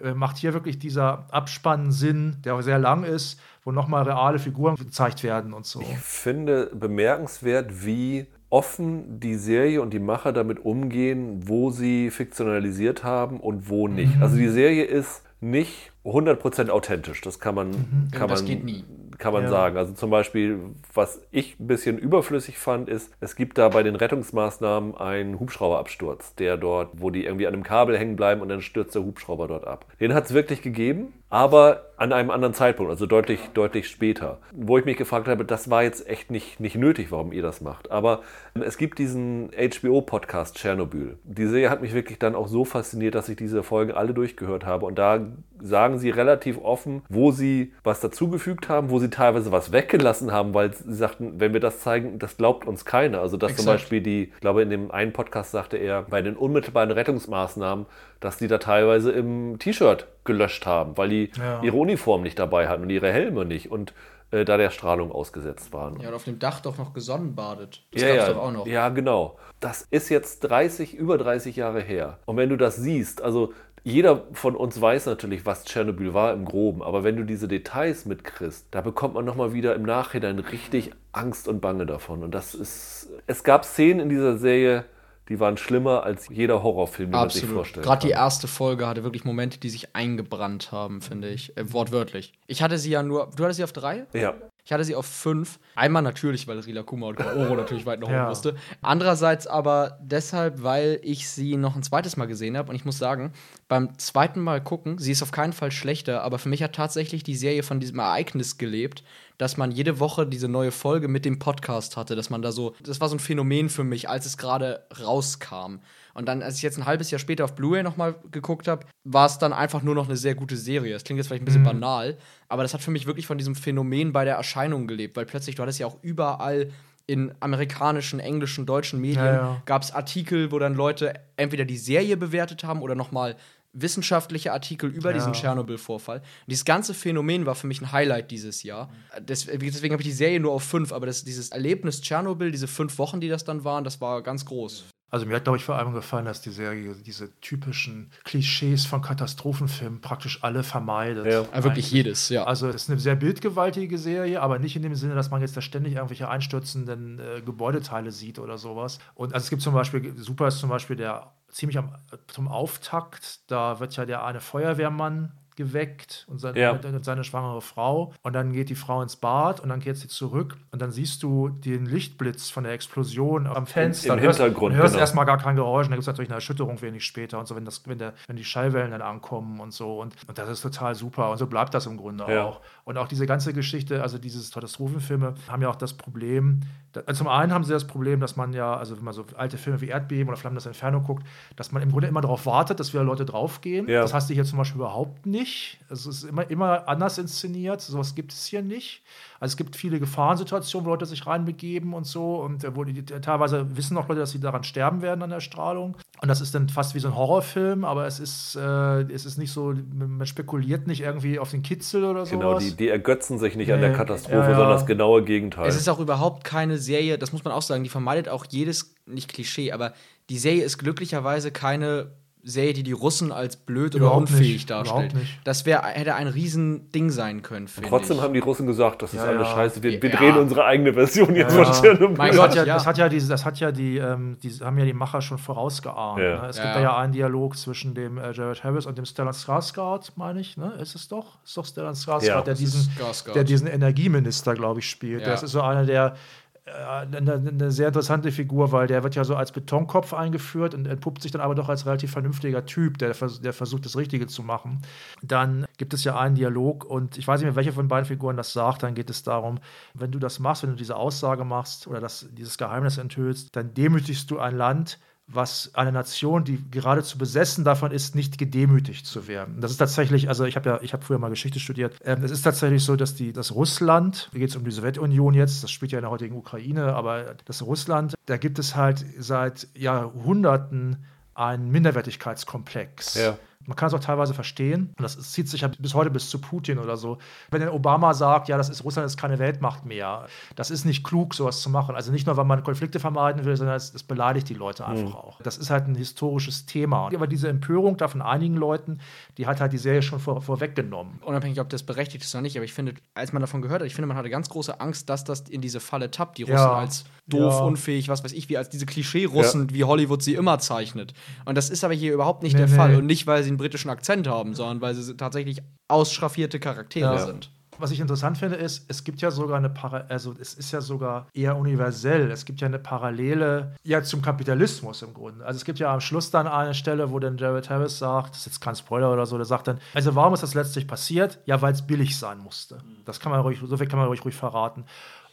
[0.02, 4.38] Äh, macht hier wirklich dieser Abspann Sinn, der auch sehr lang ist, wo nochmal reale
[4.38, 5.80] Figuren gezeigt werden und so.
[5.82, 13.04] Ich finde bemerkenswert, wie offen die Serie und die Macher damit umgehen, wo sie fiktionalisiert
[13.04, 14.16] haben und wo nicht.
[14.16, 14.22] Mhm.
[14.22, 17.20] Also die Serie ist nicht 100% authentisch.
[17.20, 18.08] Das kann man, mhm.
[18.12, 18.84] kann das man,
[19.18, 19.48] kann man ja.
[19.48, 19.76] sagen.
[19.76, 20.58] Also zum Beispiel,
[20.92, 26.34] was ich ein bisschen überflüssig fand, ist, es gibt da bei den Rettungsmaßnahmen einen Hubschrauberabsturz,
[26.34, 29.48] der dort, wo die irgendwie an einem Kabel hängen bleiben und dann stürzt der Hubschrauber
[29.48, 29.86] dort ab.
[30.00, 34.38] Den hat es wirklich gegeben, aber an einem anderen Zeitpunkt, also deutlich, deutlich später.
[34.52, 37.60] Wo ich mich gefragt habe, das war jetzt echt nicht, nicht nötig, warum ihr das
[37.60, 37.90] macht.
[37.90, 38.22] Aber
[38.54, 41.18] es gibt diesen HBO-Podcast Tschernobyl.
[41.24, 44.64] Die Serie hat mich wirklich dann auch so fasziniert, dass ich diese Folgen alle durchgehört
[44.64, 44.86] habe.
[44.86, 45.20] Und da
[45.60, 50.54] sagen sie relativ offen, wo sie was dazugefügt haben, wo sie teilweise was weggelassen haben,
[50.54, 53.20] weil sie sagten, wenn wir das zeigen, das glaubt uns keiner.
[53.20, 53.64] Also dass Exakt.
[53.64, 57.84] zum Beispiel die, ich glaube in dem einen Podcast sagte er, bei den unmittelbaren Rettungsmaßnahmen,
[58.20, 61.62] dass die da teilweise im T-Shirt gelöscht haben, weil die ja.
[61.62, 63.92] ihre Uniform nicht dabei hatten und ihre Helme nicht und
[64.30, 65.98] äh, da der Strahlung ausgesetzt waren.
[66.00, 67.82] Ja, und auf dem Dach doch noch gesonnenbadet.
[67.92, 68.66] Das ja, ja, doch auch noch.
[68.66, 69.38] Ja, genau.
[69.58, 72.18] Das ist jetzt 30, über 30 Jahre her.
[72.26, 73.52] Und wenn du das siehst, also
[73.82, 78.04] jeder von uns weiß natürlich, was Tschernobyl war im Groben, aber wenn du diese Details
[78.04, 82.22] mitkriegst, da bekommt man nochmal wieder im Nachhinein richtig Angst und Bange davon.
[82.22, 83.08] Und das ist.
[83.26, 84.84] Es gab Szenen in dieser Serie,
[85.30, 87.42] die waren schlimmer als jeder Horrorfilm, den Absolut.
[87.42, 87.86] man sich vorstellt.
[87.86, 91.56] Gerade die erste Folge hatte wirklich Momente, die sich eingebrannt haben, finde ich.
[91.56, 92.32] Äh, wortwörtlich.
[92.48, 93.30] Ich hatte sie ja nur.
[93.36, 94.06] Du hattest sie auf drei?
[94.12, 94.34] Ja.
[94.64, 95.58] Ich hatte sie auf fünf.
[95.74, 98.28] Einmal natürlich, weil Rila Kuma und Kaoro natürlich weit nach oben ja.
[98.28, 98.56] musste.
[98.82, 102.70] Andererseits aber deshalb, weil ich sie noch ein zweites Mal gesehen habe.
[102.70, 103.32] Und ich muss sagen,
[103.68, 107.22] beim zweiten Mal gucken, sie ist auf keinen Fall schlechter, aber für mich hat tatsächlich
[107.22, 109.02] die Serie von diesem Ereignis gelebt,
[109.38, 112.74] dass man jede Woche diese neue Folge mit dem Podcast hatte, dass man da so,
[112.82, 115.78] das war so ein Phänomen für mich, als es gerade rauskam.
[116.14, 119.26] Und dann, als ich jetzt ein halbes Jahr später auf Blu-ray nochmal geguckt habe, war
[119.26, 120.92] es dann einfach nur noch eine sehr gute Serie.
[120.92, 121.66] Das klingt jetzt vielleicht ein bisschen mhm.
[121.66, 122.18] banal,
[122.48, 125.56] aber das hat für mich wirklich von diesem Phänomen bei der Erscheinung gelebt, weil plötzlich,
[125.56, 126.70] du hattest ja auch überall
[127.06, 129.62] in amerikanischen, englischen, deutschen Medien ja, ja.
[129.66, 133.36] gab es Artikel, wo dann Leute entweder die Serie bewertet haben oder nochmal
[133.72, 135.14] wissenschaftliche Artikel über ja.
[135.14, 136.22] diesen Tschernobyl-Vorfall.
[136.46, 138.90] dieses ganze Phänomen war für mich ein Highlight dieses Jahr.
[139.20, 142.98] deswegen habe ich die Serie nur auf fünf, aber das, dieses Erlebnis Tschernobyl, diese fünf
[142.98, 144.86] Wochen, die das dann waren, das war ganz groß.
[145.10, 149.02] Also mir hat, glaube ich, vor allem gefallen, dass die Serie diese typischen Klischees von
[149.02, 151.26] Katastrophenfilmen praktisch alle vermeidet.
[151.26, 152.44] Ja, wirklich jedes, ja.
[152.44, 155.56] Also es ist eine sehr bildgewaltige Serie, aber nicht in dem Sinne, dass man jetzt
[155.56, 159.00] da ständig irgendwelche einstürzenden äh, Gebäudeteile sieht oder sowas.
[159.14, 161.92] Und also es gibt zum Beispiel, super ist zum Beispiel der ziemlich am,
[162.28, 166.72] zum Auftakt, da wird ja der eine Feuerwehrmann geweckt und seine, ja.
[166.72, 168.12] und seine schwangere Frau.
[168.22, 171.22] Und dann geht die Frau ins Bad und dann geht sie zurück und dann siehst
[171.22, 174.14] du den Lichtblitz von der Explosion am Fenster.
[174.14, 174.74] Im, im Hintergrund.
[174.74, 175.00] Du hörst genau.
[175.00, 177.56] erstmal gar kein Geräusch und dann gibt es natürlich eine Erschütterung wenig später und so,
[177.56, 180.00] wenn, das, wenn, der, wenn die Schallwellen dann ankommen und so.
[180.00, 181.30] Und, und das ist total super.
[181.30, 182.44] Und so bleibt das im Grunde ja.
[182.44, 182.60] auch.
[182.90, 187.18] Und auch diese ganze Geschichte, also diese Katastrophenfilme, haben ja auch das Problem, da, also
[187.18, 189.80] zum einen haben sie das Problem, dass man ja, also wenn man so alte Filme
[189.80, 192.92] wie Erdbeben oder Flammen das Inferno guckt, dass man im Grunde immer darauf wartet, dass
[192.92, 193.88] wieder Leute draufgehen.
[193.88, 194.02] Ja.
[194.02, 195.78] Das hast du hier zum Beispiel überhaupt nicht.
[195.88, 197.80] Es ist immer, immer anders inszeniert.
[197.80, 199.04] Sowas gibt es hier nicht.
[199.40, 202.36] Also es gibt viele Gefahrensituationen, wo Leute sich reinbegeben und so.
[202.36, 205.40] Und äh, wo die, teilweise wissen auch Leute, dass sie daran sterben werden an der
[205.40, 205.96] Strahlung.
[206.20, 209.38] Und das ist dann fast wie so ein Horrorfilm, aber es ist, äh, es ist
[209.38, 212.36] nicht so, man spekuliert nicht irgendwie auf den Kitzel oder so.
[212.36, 214.54] Genau, die, die, ergötzen sich nicht nee, an der Katastrophe, ja, ja.
[214.54, 215.66] sondern das genaue Gegenteil.
[215.66, 218.94] Es ist auch überhaupt keine Serie, das muss man auch sagen, die vermeidet auch jedes,
[219.06, 219.94] nicht Klischee, aber
[220.28, 222.12] die Serie ist glücklicherweise keine
[222.42, 224.70] Serie, die die Russen als blöd oder Überhaupt unfähig nicht.
[224.70, 225.14] darstellt.
[225.44, 227.68] Das wär, hätte ein Riesending sein können.
[227.88, 228.22] Trotzdem ich.
[228.22, 229.54] haben die Russen gesagt, das ist ja, alles ja.
[229.54, 229.82] scheiße.
[229.82, 232.16] Wir, wir drehen unsere eigene Version jetzt ja, von Tschernobyl.
[232.16, 234.84] Mein Gott, ja, das hat ja diese, das hat ja die, ähm, die haben ja
[234.84, 236.18] die Macher schon vorausgeahnt.
[236.18, 236.46] Ne?
[236.48, 240.12] Es gibt da ja einen Dialog zwischen dem äh, Jared Harris und dem Stellan Skarsgård,
[240.16, 240.56] meine ich.
[240.56, 240.72] Ne?
[240.80, 241.38] Ist es doch?
[241.44, 242.88] Ist doch Stellan Skarsgård, der, diesen,
[243.34, 245.26] der diesen Energieminister, glaube ich, spielt.
[245.26, 246.16] Das ist so einer der
[246.66, 251.22] eine, eine, sehr interessante Figur, weil der wird ja so als Betonkopf eingeführt und entpuppt
[251.22, 254.82] sich dann aber doch als relativ vernünftiger Typ, der, der versucht, das Richtige zu machen.
[255.22, 258.36] Dann gibt es ja einen Dialog und ich weiß nicht mehr, welche von beiden Figuren
[258.36, 259.58] das sagt, dann geht es darum,
[259.94, 263.74] wenn du das machst, wenn du diese Aussage machst oder das, dieses Geheimnis enthüllst, dann
[263.74, 264.98] demütigst du ein Land,
[265.32, 269.60] was eine Nation, die geradezu besessen davon ist, nicht gedemütigt zu werden.
[269.60, 271.96] Das ist tatsächlich, also ich habe ja, ich habe früher mal Geschichte studiert.
[272.04, 275.34] Ähm, es ist tatsächlich so, dass die, das Russland, hier geht es um die Sowjetunion
[275.34, 279.04] jetzt, das spielt ja in der heutigen Ukraine, aber das Russland, da gibt es halt
[279.18, 281.04] seit Jahrhunderten
[281.34, 283.14] einen Minderwertigkeitskomplex.
[283.14, 283.38] Ja.
[283.70, 284.92] Man kann es auch teilweise verstehen.
[284.98, 287.18] Und das zieht sich ja bis heute bis zu Putin oder so.
[287.52, 290.26] Wenn Obama sagt, ja, das ist Russland ist keine Weltmacht mehr,
[290.56, 291.94] das ist nicht klug, sowas zu machen.
[291.94, 295.10] Also nicht nur, weil man Konflikte vermeiden will, sondern es, es beleidigt die Leute einfach
[295.10, 295.14] mhm.
[295.14, 295.40] auch.
[295.42, 297.10] Das ist halt ein historisches Thema.
[297.14, 298.98] Aber diese Empörung da von einigen Leuten,
[299.38, 301.20] die hat halt die Serie schon vor, vorweggenommen.
[301.24, 303.86] Unabhängig, ob das berechtigt ist oder nicht, aber ich finde, als man davon gehört hat,
[303.86, 306.56] ich finde, man hatte ganz große Angst, dass das in diese Falle tappt, die Russen
[306.56, 306.72] ja.
[306.72, 307.64] als doof, ja.
[307.64, 309.74] unfähig, was weiß ich, wie als diese Klischee-Russen, ja.
[309.74, 311.14] wie Hollywood sie immer zeichnet.
[311.44, 312.74] Und das ist aber hier überhaupt nicht nee, der nee.
[312.74, 312.96] Fall.
[312.96, 317.26] Und nicht, weil sie einen britischen Akzent haben, sondern weil sie tatsächlich ausschraffierte Charaktere ja.
[317.26, 317.50] sind.
[317.78, 320.82] Was ich interessant finde, ist, es gibt ja sogar eine Para also es ist ja
[320.82, 322.30] sogar eher universell.
[322.30, 325.46] Es gibt ja eine Parallele ja zum Kapitalismus im Grunde.
[325.46, 328.40] Also es gibt ja am Schluss dann eine Stelle, wo dann Jared Harris sagt, das
[328.40, 331.38] ist jetzt kein Spoiler oder so, der sagt dann, also warum ist das letztlich passiert?
[331.46, 332.82] Ja, weil es billig sein musste.
[333.06, 334.84] Das kann man ruhig, so viel kann man ruhig, ruhig verraten.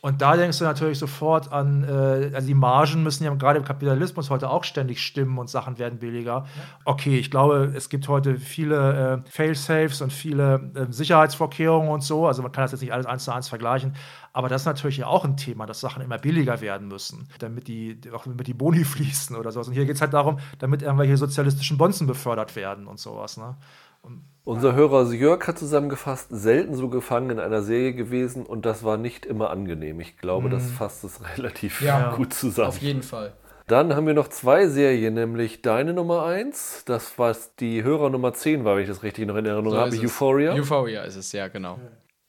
[0.02, 3.66] Und da denkst du natürlich sofort an, äh, also die Margen müssen ja gerade im
[3.66, 6.46] Kapitalismus heute auch ständig stimmen und Sachen werden billiger.
[6.86, 12.28] Okay, ich glaube, es gibt heute viele äh, Fail-Safes und viele äh, Sicherheitsvorkehrungen und so.
[12.28, 13.96] Also man kann das jetzt nicht alles eins zu eins vergleichen.
[14.34, 17.68] Aber das ist natürlich ja auch ein Thema, dass Sachen immer billiger werden müssen, damit
[17.68, 19.68] die, auch damit die Boni fließen oder sowas.
[19.68, 23.38] Und hier geht es halt darum, damit irgendwelche sozialistischen Bonzen befördert werden und sowas.
[23.38, 23.56] Ne?
[24.02, 28.84] Und unser Hörer Jörg hat zusammengefasst, selten so gefangen in einer Serie gewesen und das
[28.84, 30.00] war nicht immer angenehm.
[30.00, 30.52] Ich glaube, mhm.
[30.52, 32.70] das fasst es relativ ja, gut zusammen.
[32.70, 33.34] Auf jeden Fall.
[33.68, 38.34] Dann haben wir noch zwei Serien, nämlich deine Nummer 1, das was die Hörer Nummer
[38.34, 40.54] 10 war, wenn ich das richtig noch in Erinnerung so habe, Euphoria.
[40.54, 41.78] Euphoria ist es, ja, genau.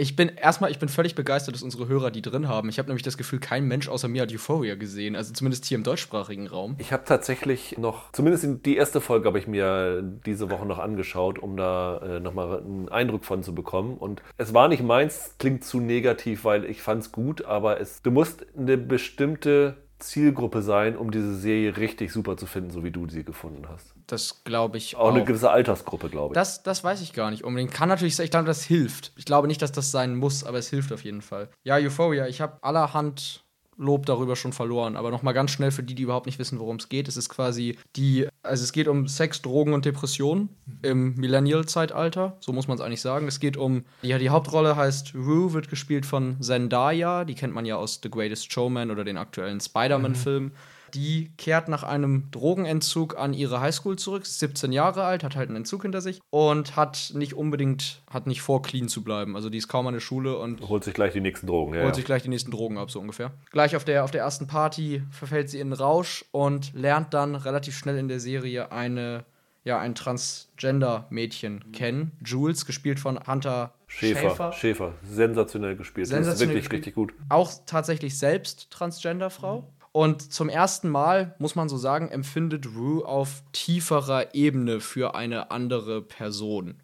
[0.00, 2.68] Ich bin erstmal, ich bin völlig begeistert, dass unsere Hörer die drin haben.
[2.68, 5.76] Ich habe nämlich das Gefühl, kein Mensch außer mir hat Euphoria gesehen, also zumindest hier
[5.76, 6.76] im deutschsprachigen Raum.
[6.78, 11.40] Ich habe tatsächlich noch, zumindest die erste Folge habe ich mir diese Woche noch angeschaut,
[11.40, 13.98] um da äh, nochmal einen Eindruck von zu bekommen.
[13.98, 18.00] Und es war nicht meins, klingt zu negativ, weil ich fand es gut, aber es,
[18.00, 22.90] du musst eine bestimmte Zielgruppe sein, um diese Serie richtig super zu finden, so wie
[22.90, 23.94] du sie gefunden hast.
[24.06, 25.10] Das glaube ich auch.
[25.10, 26.34] Auch eine gewisse Altersgruppe, glaube ich.
[26.34, 27.72] Das, das weiß ich gar nicht unbedingt.
[27.72, 29.12] Kann natürlich sein, ich glaube, das hilft.
[29.16, 31.50] Ich glaube nicht, dass das sein muss, aber es hilft auf jeden Fall.
[31.64, 33.44] Ja, Euphoria, ich habe allerhand
[33.78, 34.96] Lob darüber schon verloren.
[34.96, 37.09] Aber nochmal ganz schnell für die, die überhaupt nicht wissen, worum es geht.
[37.09, 40.48] Es ist quasi die, also es geht um Sex, Drogen und Depressionen
[40.82, 42.36] im Millennial-Zeitalter.
[42.40, 43.28] So muss man es eigentlich sagen.
[43.28, 47.24] Es geht um, ja, die Hauptrolle heißt Rue, wird gespielt von Zendaya.
[47.24, 50.44] Die kennt man ja aus The Greatest Showman oder den aktuellen Spider-Man-Film.
[50.44, 50.52] Mhm.
[50.94, 55.48] Die kehrt nach einem Drogenentzug an ihre Highschool zurück, ist 17 Jahre alt, hat halt
[55.48, 59.36] einen Entzug hinter sich und hat nicht unbedingt, hat nicht vor, clean zu bleiben.
[59.36, 61.74] Also die ist kaum an der Schule und holt sich gleich die nächsten Drogen.
[61.74, 63.32] Ja, holt sich gleich die nächsten Drogen ab, so ungefähr.
[63.51, 67.35] Gleich auf der, auf der ersten Party verfällt sie in den Rausch und lernt dann
[67.35, 69.24] relativ schnell in der Serie eine
[69.65, 71.73] ja, ein Transgender-Mädchen mhm.
[71.73, 72.12] kennen.
[72.24, 74.20] Jules, gespielt von Hunter Schäfer.
[74.20, 74.94] Schäfer, Schäfer.
[75.02, 76.06] sensationell gespielt.
[76.06, 76.78] Sensationell das ist wirklich gespielt.
[76.81, 77.12] richtig gut.
[77.28, 79.60] Auch tatsächlich selbst Transgender-Frau.
[79.60, 79.66] Mhm.
[79.93, 85.51] Und zum ersten Mal, muss man so sagen, empfindet Rue auf tieferer Ebene für eine
[85.51, 86.77] andere Person.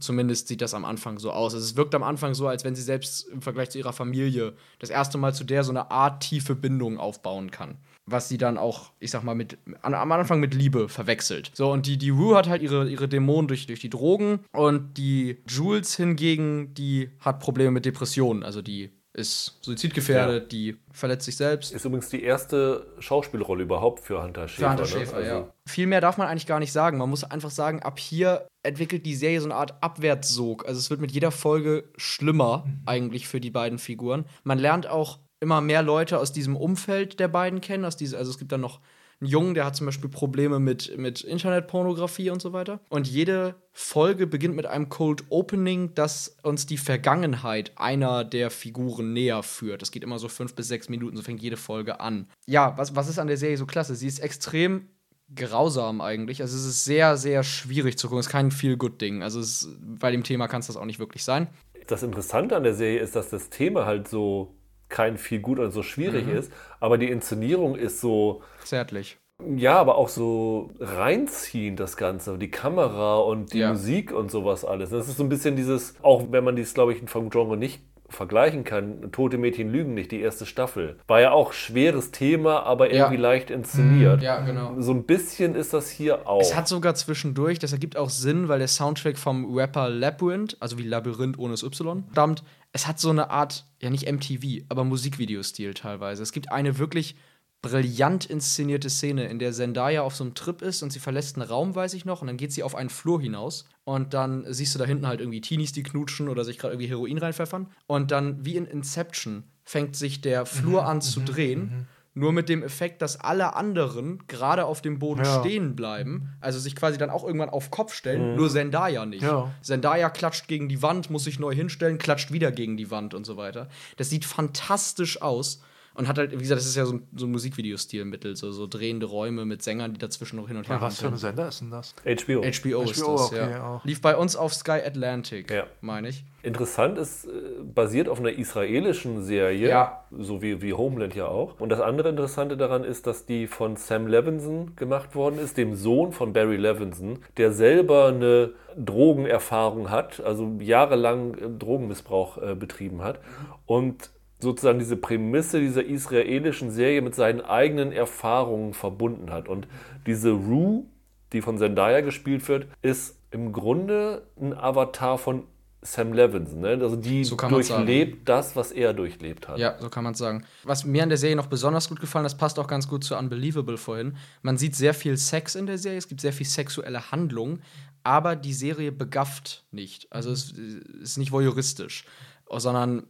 [0.00, 1.54] Zumindest sieht das am Anfang so aus.
[1.54, 4.90] Es wirkt am Anfang so, als wenn sie selbst im Vergleich zu ihrer Familie das
[4.90, 7.76] erste Mal zu der so eine Art tiefe Bindung aufbauen kann.
[8.04, 11.52] Was sie dann auch, ich sag mal, mit, an, am Anfang mit Liebe verwechselt.
[11.54, 14.98] So, und die, die Rue hat halt ihre, ihre Dämonen durch, durch die Drogen und
[14.98, 18.42] die Jules hingegen, die hat Probleme mit Depressionen.
[18.42, 20.48] Also die ist suizidgefährdet, ja.
[20.48, 21.72] die verletzt sich selbst.
[21.72, 24.62] Ist übrigens die erste Schauspielrolle überhaupt für Hunter Schäfer.
[24.62, 24.88] Für Hunter ne?
[24.88, 25.24] Schäfer, ne?
[25.24, 25.52] also ja.
[25.66, 26.98] Viel mehr darf man eigentlich gar nicht sagen.
[26.98, 30.66] Man muss einfach sagen, ab hier entwickelt die Serie so eine Art Abwärtssog.
[30.66, 32.82] Also es wird mit jeder Folge schlimmer mhm.
[32.86, 34.24] eigentlich für die beiden Figuren.
[34.44, 37.84] Man lernt auch immer mehr Leute aus diesem Umfeld der beiden kennen.
[37.84, 38.80] Aus diese, also es gibt dann noch
[39.22, 42.80] ein Jungen, der hat zum Beispiel Probleme mit, mit Internetpornografie und so weiter.
[42.88, 49.12] Und jede Folge beginnt mit einem Cold Opening, das uns die Vergangenheit einer der Figuren
[49.12, 49.80] näher führt.
[49.80, 52.28] Das geht immer so fünf bis sechs Minuten, so fängt jede Folge an.
[52.46, 53.94] Ja, was, was ist an der Serie so klasse?
[53.94, 54.88] Sie ist extrem
[55.34, 56.42] grausam eigentlich.
[56.42, 58.20] Also es ist sehr, sehr schwierig zu gucken.
[58.20, 59.22] Es ist kein Feel-Good-Ding.
[59.22, 61.48] Also es, bei dem Thema kann es das auch nicht wirklich sein.
[61.86, 64.54] Das Interessante an der Serie ist, dass das Thema halt so
[64.92, 66.36] kein viel gut oder so schwierig mhm.
[66.36, 69.18] ist, aber die Inszenierung ist so zärtlich.
[69.56, 73.70] Ja, aber auch so reinziehen das Ganze, die Kamera und die ja.
[73.70, 74.90] Musik und sowas alles.
[74.90, 77.82] Das ist so ein bisschen dieses, auch wenn man dies, glaube ich, vom Genre nicht
[78.12, 80.98] vergleichen kann, Tote Mädchen lügen nicht, die erste Staffel.
[81.06, 83.20] War ja auch schweres Thema, aber irgendwie Ja.
[83.20, 84.22] leicht inszeniert.
[84.22, 84.80] Ja, genau.
[84.80, 86.40] So ein bisschen ist das hier auch.
[86.40, 90.78] Es hat sogar zwischendurch, das ergibt auch Sinn, weil der Soundtrack vom Rapper Labyrinth, also
[90.78, 92.42] wie Labyrinth ohne das Y, stammt.
[92.72, 96.22] Es hat so eine Art, ja nicht MTV, aber Musikvideostil teilweise.
[96.22, 97.16] Es gibt eine wirklich
[97.62, 101.48] brillant inszenierte Szene, in der Zendaya auf so einem Trip ist und sie verlässt einen
[101.48, 104.74] Raum, weiß ich noch, und dann geht sie auf einen Flur hinaus und dann siehst
[104.74, 108.10] du da hinten halt irgendwie Teenies, die knutschen oder sich gerade irgendwie Heroin reinpfeffern und
[108.10, 111.86] dann wie in Inception fängt sich der Flur an zu drehen.
[112.14, 115.40] Nur mit dem Effekt, dass alle anderen gerade auf dem Boden Ja.
[115.40, 119.22] stehen bleiben, also sich quasi dann auch irgendwann auf Kopf stellen, nur Zendaya nicht.
[119.22, 119.50] Ja.
[119.62, 123.24] Zendaya klatscht gegen die Wand, muss sich neu hinstellen, klatscht wieder gegen die Wand und
[123.24, 123.68] so weiter.
[123.96, 125.62] Das sieht fantastisch aus
[125.94, 128.66] und hat halt, wie gesagt, das ist ja so ein, so ein Musikvideostilmittel, so, so
[128.66, 131.16] drehende Räume mit Sängern, die dazwischen noch hin und her Was für ein.
[131.16, 131.94] Sender ist denn das?
[132.04, 132.40] HBO.
[132.42, 132.62] HBO, ist
[133.02, 133.66] HBO, das, okay, ja.
[133.76, 133.84] auch.
[133.84, 135.64] Lief bei uns auf Sky Atlantic, Ja.
[135.80, 136.24] meine ich.
[136.44, 137.30] Interessant ist, äh,
[137.62, 140.04] basiert auf einer israelischen Serie, Ja.
[140.10, 141.60] so wie, wie Homeland ja auch.
[141.60, 145.74] Und das andere Interessante daran ist, dass die von Sam Levinson gemacht worden ist, dem
[145.76, 153.02] Sohn von Barry Levinson, der selber eine Drogenerfahrung hat, also jahrelang äh, Drogenmissbrauch äh, betrieben
[153.02, 153.20] hat.
[153.66, 154.10] Und
[154.42, 159.48] sozusagen diese Prämisse dieser israelischen Serie mit seinen eigenen Erfahrungen verbunden hat.
[159.48, 159.68] Und
[160.06, 160.84] diese Rue,
[161.32, 165.44] die von Zendaya gespielt wird, ist im Grunde ein Avatar von
[165.84, 166.60] Sam Levinson.
[166.60, 166.78] Ne?
[166.80, 169.58] Also die So durchlebt das, was er durchlebt hat.
[169.58, 170.44] Ja, so kann man es sagen.
[170.62, 173.16] Was mir an der Serie noch besonders gut gefallen, das passt auch ganz gut zu
[173.16, 174.16] Unbelievable vorhin.
[174.42, 177.60] Man sieht sehr viel Sex in der Serie, es gibt sehr viel sexuelle Handlung,
[178.04, 180.06] aber die Serie begafft nicht.
[180.12, 182.04] Also es ist nicht voyeuristisch,
[182.48, 183.04] sondern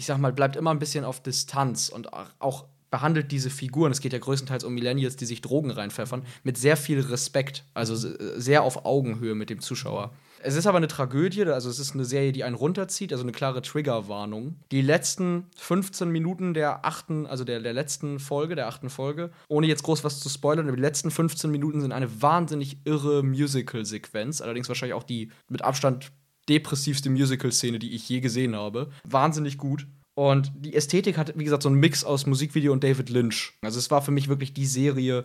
[0.00, 4.00] ich sag mal, bleibt immer ein bisschen auf Distanz und auch- behandelt diese Figuren, es
[4.00, 8.40] geht ja größtenteils um Millennials, die sich Drogen reinpfeffern, mit sehr viel Respekt, also se-
[8.40, 10.10] sehr auf Augenhöhe mit dem Zuschauer.
[10.42, 13.30] Es ist aber eine Tragödie, also es ist eine Serie, die einen runterzieht, also eine
[13.30, 14.56] klare Triggerwarnung.
[14.72, 19.68] Die letzten 15 Minuten der achten, also der, der letzten Folge, der achten Folge, ohne
[19.68, 24.40] jetzt groß was zu spoilern, aber die letzten 15 Minuten sind eine wahnsinnig irre Musical-Sequenz,
[24.40, 26.10] allerdings wahrscheinlich auch die mit Abstand
[26.48, 28.90] depressivste Musical-Szene, die ich je gesehen habe.
[29.04, 29.86] Wahnsinnig gut.
[30.14, 33.54] Und die Ästhetik hat, wie gesagt, so einen Mix aus Musikvideo und David Lynch.
[33.62, 35.24] Also es war für mich wirklich die Serie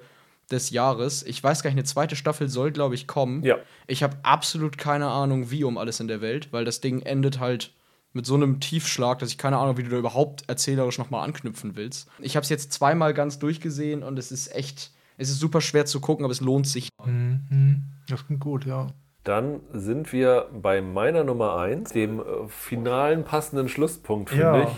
[0.52, 1.24] des Jahres.
[1.24, 3.44] Ich weiß gar nicht, eine zweite Staffel soll, glaube ich, kommen.
[3.44, 3.58] Ja.
[3.88, 7.40] Ich habe absolut keine Ahnung, wie um alles in der Welt, weil das Ding endet
[7.40, 7.74] halt
[8.14, 11.76] mit so einem Tiefschlag, dass ich keine Ahnung, wie du da überhaupt erzählerisch nochmal anknüpfen
[11.76, 12.08] willst.
[12.20, 15.86] Ich habe es jetzt zweimal ganz durchgesehen und es ist echt, es ist super schwer
[15.86, 16.90] zu gucken, aber es lohnt sich.
[17.04, 17.84] Mhm.
[18.08, 18.94] Das klingt gut, ja.
[19.26, 24.64] Dann sind wir bei meiner Nummer 1, dem äh, finalen passenden Schlusspunkt, finde Ja.
[24.64, 24.70] ich.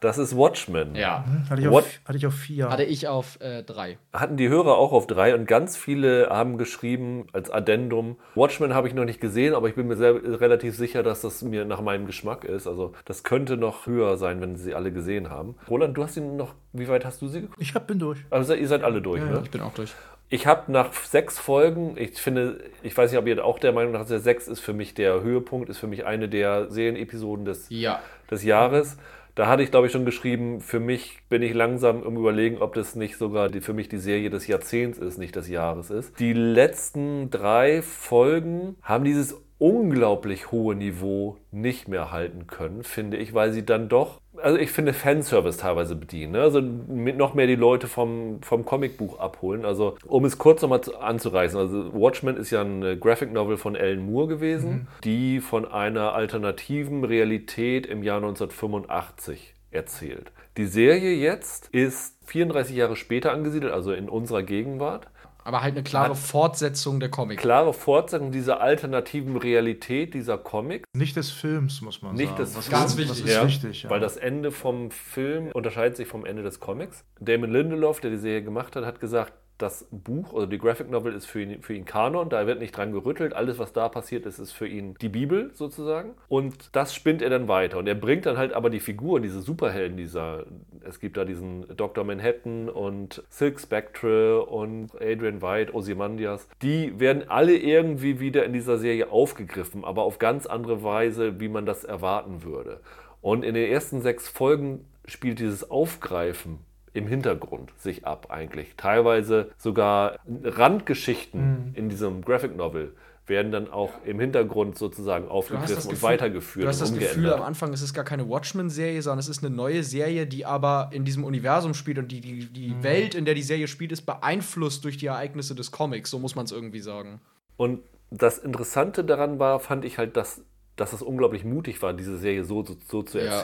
[0.00, 0.94] Das ist Watchmen.
[0.96, 1.24] Ja.
[1.48, 1.84] Hatte ich, What?
[1.84, 2.68] auf, hatte ich auf vier.
[2.68, 3.96] Hatte ich auf äh, drei.
[4.12, 8.86] Hatten die Hörer auch auf drei und ganz viele haben geschrieben als Addendum, Watchmen habe
[8.86, 11.80] ich noch nicht gesehen, aber ich bin mir sehr, relativ sicher, dass das mir nach
[11.80, 12.66] meinem Geschmack ist.
[12.66, 15.54] Also das könnte noch höher sein, wenn sie alle gesehen haben.
[15.70, 17.62] Roland, du hast ihn noch, wie weit hast du sie geguckt?
[17.62, 18.18] ich hab, bin durch.
[18.28, 19.40] Also ihr seid alle durch, Ja, ne?
[19.42, 19.94] Ich bin auch durch.
[20.34, 24.04] Ich habe nach sechs Folgen, ich finde, ich weiß nicht, ob ihr auch der Meinung
[24.04, 28.00] seid, sechs ist für mich der Höhepunkt, ist für mich eine der Serienepisoden des, Ja.
[28.28, 28.96] des Jahres.
[29.36, 32.74] Da hatte ich, glaube ich, schon geschrieben, für mich bin ich langsam im Überlegen, ob
[32.74, 36.18] das nicht sogar die, für mich die Serie des Jahrzehnts ist, nicht des Jahres ist.
[36.18, 43.34] Die letzten drei Folgen haben dieses unglaublich hohe Niveau nicht mehr halten können, finde ich,
[43.34, 46.40] weil sie dann doch, also ich finde Fanservice teilweise bedienen, ne?
[46.42, 49.64] also noch mehr die Leute vom, vom Comicbuch abholen.
[49.64, 53.76] Also um es kurz nochmal zu- anzureißen, also Watchmen ist ja eine Graphic Novel von
[53.76, 60.32] Alan Moore gewesen, die von einer alternativen Realität im Jahr 1985 erzählt.
[60.56, 65.08] Die Serie jetzt ist 34 Jahre später angesiedelt, also in unserer Gegenwart.
[65.44, 67.40] Aber halt eine klare Fortsetzung der Comics.
[67.42, 70.88] Klare Fortsetzung dieser alternativen Realität dieser Comics.
[70.94, 72.38] Nicht des Films, muss man Nicht sagen.
[72.38, 73.08] des Was Ganz wichtig.
[73.10, 73.90] Das ist Ja, wichtig, ja.
[73.90, 77.04] Weil das Ende vom Film unterscheidet sich vom Ende des Comics.
[77.20, 79.34] Damon Lindelof, der die Serie gemacht hat, hat gesagt,
[79.64, 82.76] das Buch oder die Graphic Novel ist für ihn, für ihn Kanon, da wird nicht
[82.76, 83.32] dran gerüttelt.
[83.32, 86.14] Alles, was da passiert ist, ist für ihn die Bibel sozusagen.
[86.28, 87.78] Und das spinnt er dann weiter.
[87.78, 90.44] Und er bringt dann halt aber die Figuren, diese Superhelden, dieser,
[90.86, 92.04] es gibt da diesen Dr.
[92.04, 98.76] Manhattan und Silk Spectre und Adrian White, Ozymandias, die werden alle irgendwie wieder in dieser
[98.76, 102.80] Serie aufgegriffen, aber auf ganz andere Weise, wie man das erwarten würde.
[103.22, 106.58] Und in den ersten sechs Folgen spielt dieses Aufgreifen
[106.94, 108.74] im Hintergrund sich ab eigentlich.
[108.76, 112.94] Teilweise sogar Randgeschichten in diesem Graphic Novel
[113.26, 117.40] werden dann auch im Hintergrund sozusagen aufgegriffen und weitergeführt Du hast das und Gefühl umgeändert.
[117.40, 120.90] am Anfang, es ist gar keine Watchmen-Serie, sondern es ist eine neue Serie, die aber
[120.92, 124.02] in diesem Universum spielt und die, die, die Welt, in der die Serie spielt, ist
[124.02, 126.10] beeinflusst durch die Ereignisse des Comics.
[126.10, 127.20] So muss man es irgendwie sagen.
[127.56, 127.80] Und
[128.10, 130.42] das Interessante daran war, fand ich halt, dass
[130.76, 133.40] dass es unglaublich mutig war, diese Serie so, so, so zu Ja.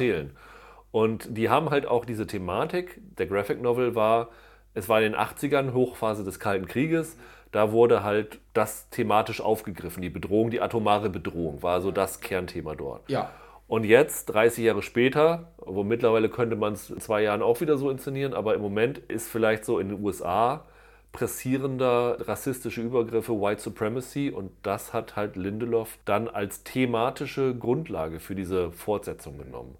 [0.92, 3.00] Und die haben halt auch diese Thematik.
[3.18, 4.28] Der Graphic Novel war,
[4.74, 7.16] es war in den 80ern, Hochphase des Kalten Krieges.
[7.52, 10.02] Da wurde halt das thematisch aufgegriffen.
[10.02, 13.08] Die Bedrohung, die atomare Bedrohung war so das Kernthema dort.
[13.08, 13.30] Ja.
[13.66, 17.78] Und jetzt, 30 Jahre später, wo mittlerweile könnte man es in zwei Jahren auch wieder
[17.78, 20.64] so inszenieren, aber im Moment ist vielleicht so in den USA
[21.12, 28.34] pressierender rassistische Übergriffe, White Supremacy und das hat halt Lindelof dann als thematische Grundlage für
[28.34, 29.76] diese Fortsetzung genommen.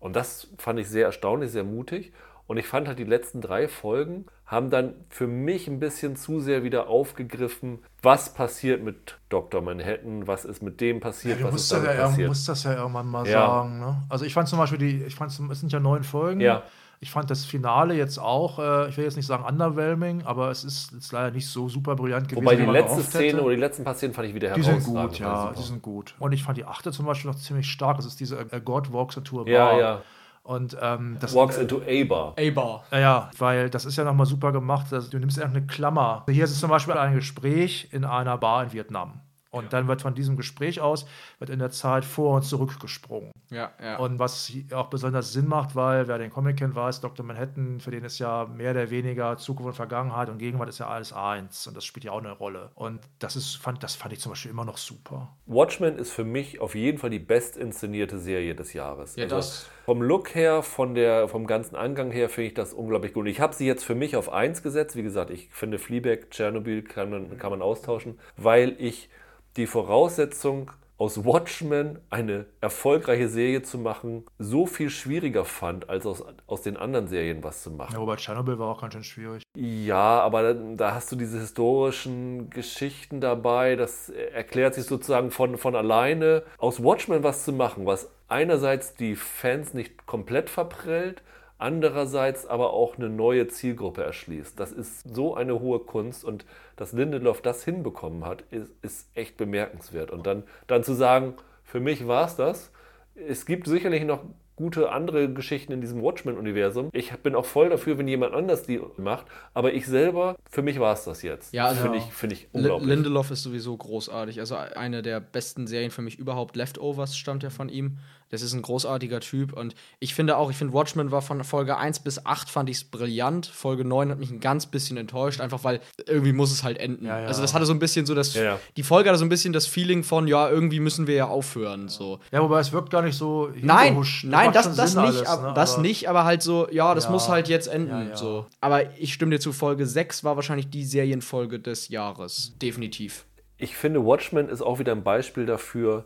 [0.00, 2.12] Und das fand ich sehr erstaunlich, sehr mutig.
[2.46, 6.40] Und ich fand halt die letzten drei Folgen haben dann für mich ein bisschen zu
[6.40, 9.60] sehr wieder aufgegriffen, was passiert mit Dr.
[9.60, 12.28] Manhattan, was ist mit dem passiert, du was ist das, damit ja, passiert.
[12.28, 13.46] musst das ja irgendwann mal Ja.
[13.46, 13.80] sagen.
[13.80, 14.02] Ne?
[14.08, 16.40] Also ich fand zum Beispiel die, ich fand es sind ja neun Folgen.
[16.40, 16.62] Ja.
[17.00, 20.64] Ich fand das Finale jetzt auch, äh, ich will jetzt nicht sagen underwhelming, aber es
[20.64, 22.44] ist jetzt leider nicht so super brillant gewesen.
[22.44, 23.02] Wobei wie die man letzte.
[23.02, 25.10] Szene oder die letzten paar Szenen fand ich wieder Die sind herausragend.
[25.10, 25.54] gut, ja, super.
[25.56, 26.14] die sind gut.
[26.18, 27.96] Und ich fand die achte zum Beispiel noch ziemlich stark.
[27.98, 29.52] Das ist diese A God Walks into a Bar.
[29.52, 30.02] Ja, ja.
[30.42, 32.34] Und ähm, das Walks into A-Bar.
[32.38, 32.84] A-Bar.
[32.90, 34.86] Ja, ja, weil das ist ja nochmal super gemacht.
[34.92, 36.24] Also, du nimmst irgendeine Klammer.
[36.26, 39.20] Hier ist es zum Beispiel ein Gespräch in einer Bar in Vietnam.
[39.50, 41.06] Und dann wird von diesem Gespräch aus,
[41.38, 43.30] wird in der Zeit vor und zurück gesprungen.
[43.50, 43.96] Ja, ja.
[43.96, 47.24] Und was auch besonders Sinn macht, weil wer den Comic kennt, weiß, Dr.
[47.24, 50.88] Manhattan, für den ist ja mehr oder weniger Zukunft und Vergangenheit und Gegenwart ist ja
[50.88, 51.66] alles eins.
[51.66, 52.70] Und das spielt ja auch eine Rolle.
[52.74, 55.34] Und das ist, fand, das fand ich zum Beispiel immer noch super.
[55.46, 59.12] Watchmen ist für mich auf jeden Fall die best inszenierte Serie des Jahres.
[59.16, 62.74] Also Ja, das- vom Look her, von der, vom ganzen Angang her finde ich das
[62.74, 63.26] unglaublich gut.
[63.26, 64.94] Ich habe sie jetzt für mich auf 1 gesetzt.
[64.94, 69.08] Wie gesagt, ich finde Fleabag, Tschernobyl kann man, kann man austauschen, weil ich
[69.56, 76.24] die Voraussetzung aus Watchmen eine erfolgreiche Serie zu machen, so viel schwieriger fand, als aus,
[76.48, 77.94] aus den anderen Serien was zu machen.
[77.94, 79.42] Ja, wobei Tschernobyl war auch ganz schön schwierig.
[79.56, 83.76] Ja, aber da, da hast du diese historischen Geschichten dabei.
[83.76, 86.42] Das erklärt sich sozusagen von, von alleine.
[86.58, 91.22] Aus Watchmen was zu machen, was einerseits die Fans nicht komplett verprellt,
[91.58, 94.58] andererseits aber auch eine neue Zielgruppe erschließt.
[94.58, 96.44] Das ist so eine hohe Kunst und
[96.76, 100.10] dass Lindelof das hinbekommen hat, ist, ist echt bemerkenswert.
[100.10, 102.70] Und dann, dann zu sagen, für mich war es das.
[103.14, 104.22] Es gibt sicherlich noch
[104.58, 106.88] gute andere Geschichten in diesem Watchmen-Universum.
[106.92, 109.26] Ich bin auch voll dafür, wenn jemand anders die macht.
[109.54, 111.54] Aber ich selber, für mich war es das jetzt.
[111.54, 112.88] Ja, also- finde ich, finde ich unglaublich.
[112.88, 114.40] Lindelof ist sowieso großartig.
[114.40, 116.56] Also eine der besten Serien für mich überhaupt.
[116.56, 117.98] Leftovers stammt ja von ihm.
[118.30, 119.52] Das ist ein großartiger Typ.
[119.52, 122.76] Und ich finde auch, ich finde Watchmen war von Folge 1 bis 8 fand ich
[122.78, 123.46] es brillant.
[123.46, 127.06] Folge 9 hat mich ein ganz bisschen enttäuscht, einfach weil irgendwie muss es halt enden.
[127.06, 127.26] Ja, ja.
[127.26, 128.34] Also das hatte so ein bisschen so das.
[128.34, 128.60] Ja, ja.
[128.76, 131.88] Die Folge hatte so ein bisschen das Feeling von, ja, irgendwie müssen wir ja aufhören.
[131.88, 132.18] So.
[132.30, 134.24] Ja, wobei es wirkt gar nicht so Nein, hingehuscht.
[134.24, 135.52] nein, das, das Sinn nicht, alles, ab, ne?
[135.54, 137.10] das Aber- nicht, aber halt so, ja, das Ja.
[137.10, 137.90] muss halt jetzt enden.
[137.90, 138.16] Ja, ja.
[138.16, 138.46] So.
[138.60, 142.52] Aber ich stimme dir zu, Folge 6 war wahrscheinlich die Serienfolge des Jahres.
[142.60, 143.24] Definitiv.
[143.56, 146.04] Ich finde, Watchmen ist auch wieder ein Beispiel dafür,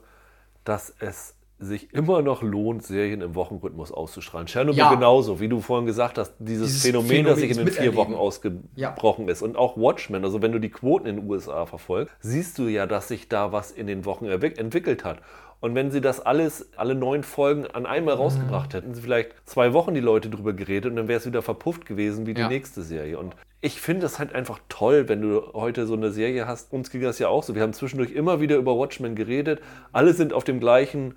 [0.64, 4.46] dass es sich immer noch lohnt, Serien im Wochenrhythmus auszustrahlen.
[4.46, 4.92] Tschernobyl Ja.
[4.94, 7.94] genauso, wie du vorhin gesagt hast, dieses, Dieses Phänomen, Phänomen das sich in den vier
[7.94, 9.42] Wochen ausgebrochen ist.
[9.42, 12.86] Und auch Watchmen, also wenn du die Quoten in den USA verfolgst, siehst du ja,
[12.86, 15.18] dass sich da was in den Wochen entwickelt hat.
[15.60, 19.72] Und wenn sie das alles, alle neun Folgen an einmal rausgebracht hätten, sie vielleicht zwei
[19.72, 22.48] Wochen die Leute drüber geredet und dann wäre es wieder verpufft gewesen wie die Ja.
[22.48, 23.16] nächste Serie.
[23.16, 26.72] Und ich finde es halt einfach toll, wenn du heute so eine Serie hast.
[26.72, 27.54] Uns ging das ja auch so.
[27.54, 29.60] Wir haben zwischendurch immer wieder über Watchmen geredet.
[29.92, 31.14] Alle sind auf dem gleichen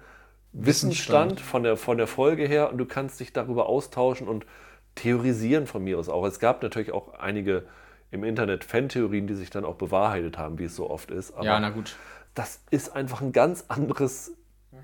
[0.57, 4.45] Wissensstand von der, von der Folge her und du kannst dich darüber austauschen und
[4.95, 6.25] theorisieren von mir aus auch.
[6.25, 7.63] Es gab natürlich auch einige
[8.11, 11.33] im Internet Fantheorien, die sich dann auch bewahrheitet haben, wie es so oft ist.
[11.33, 11.97] Aber Ja, na gut.
[12.33, 14.31] das ist einfach ein ganz anderes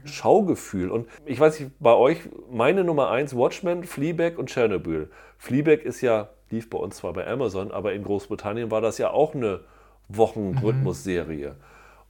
[0.04, 0.90] Schaugefühl.
[0.90, 5.10] Und ich weiß nicht, bei euch, meine Nummer eins, Watchmen, Fleabag und Chernobyl.
[5.38, 9.12] Fleabag ist ja, lief bei uns zwar bei Amazon, aber in Großbritannien war das ja
[9.12, 9.62] auch eine
[10.10, 11.56] Wochenrhythmus-Serie.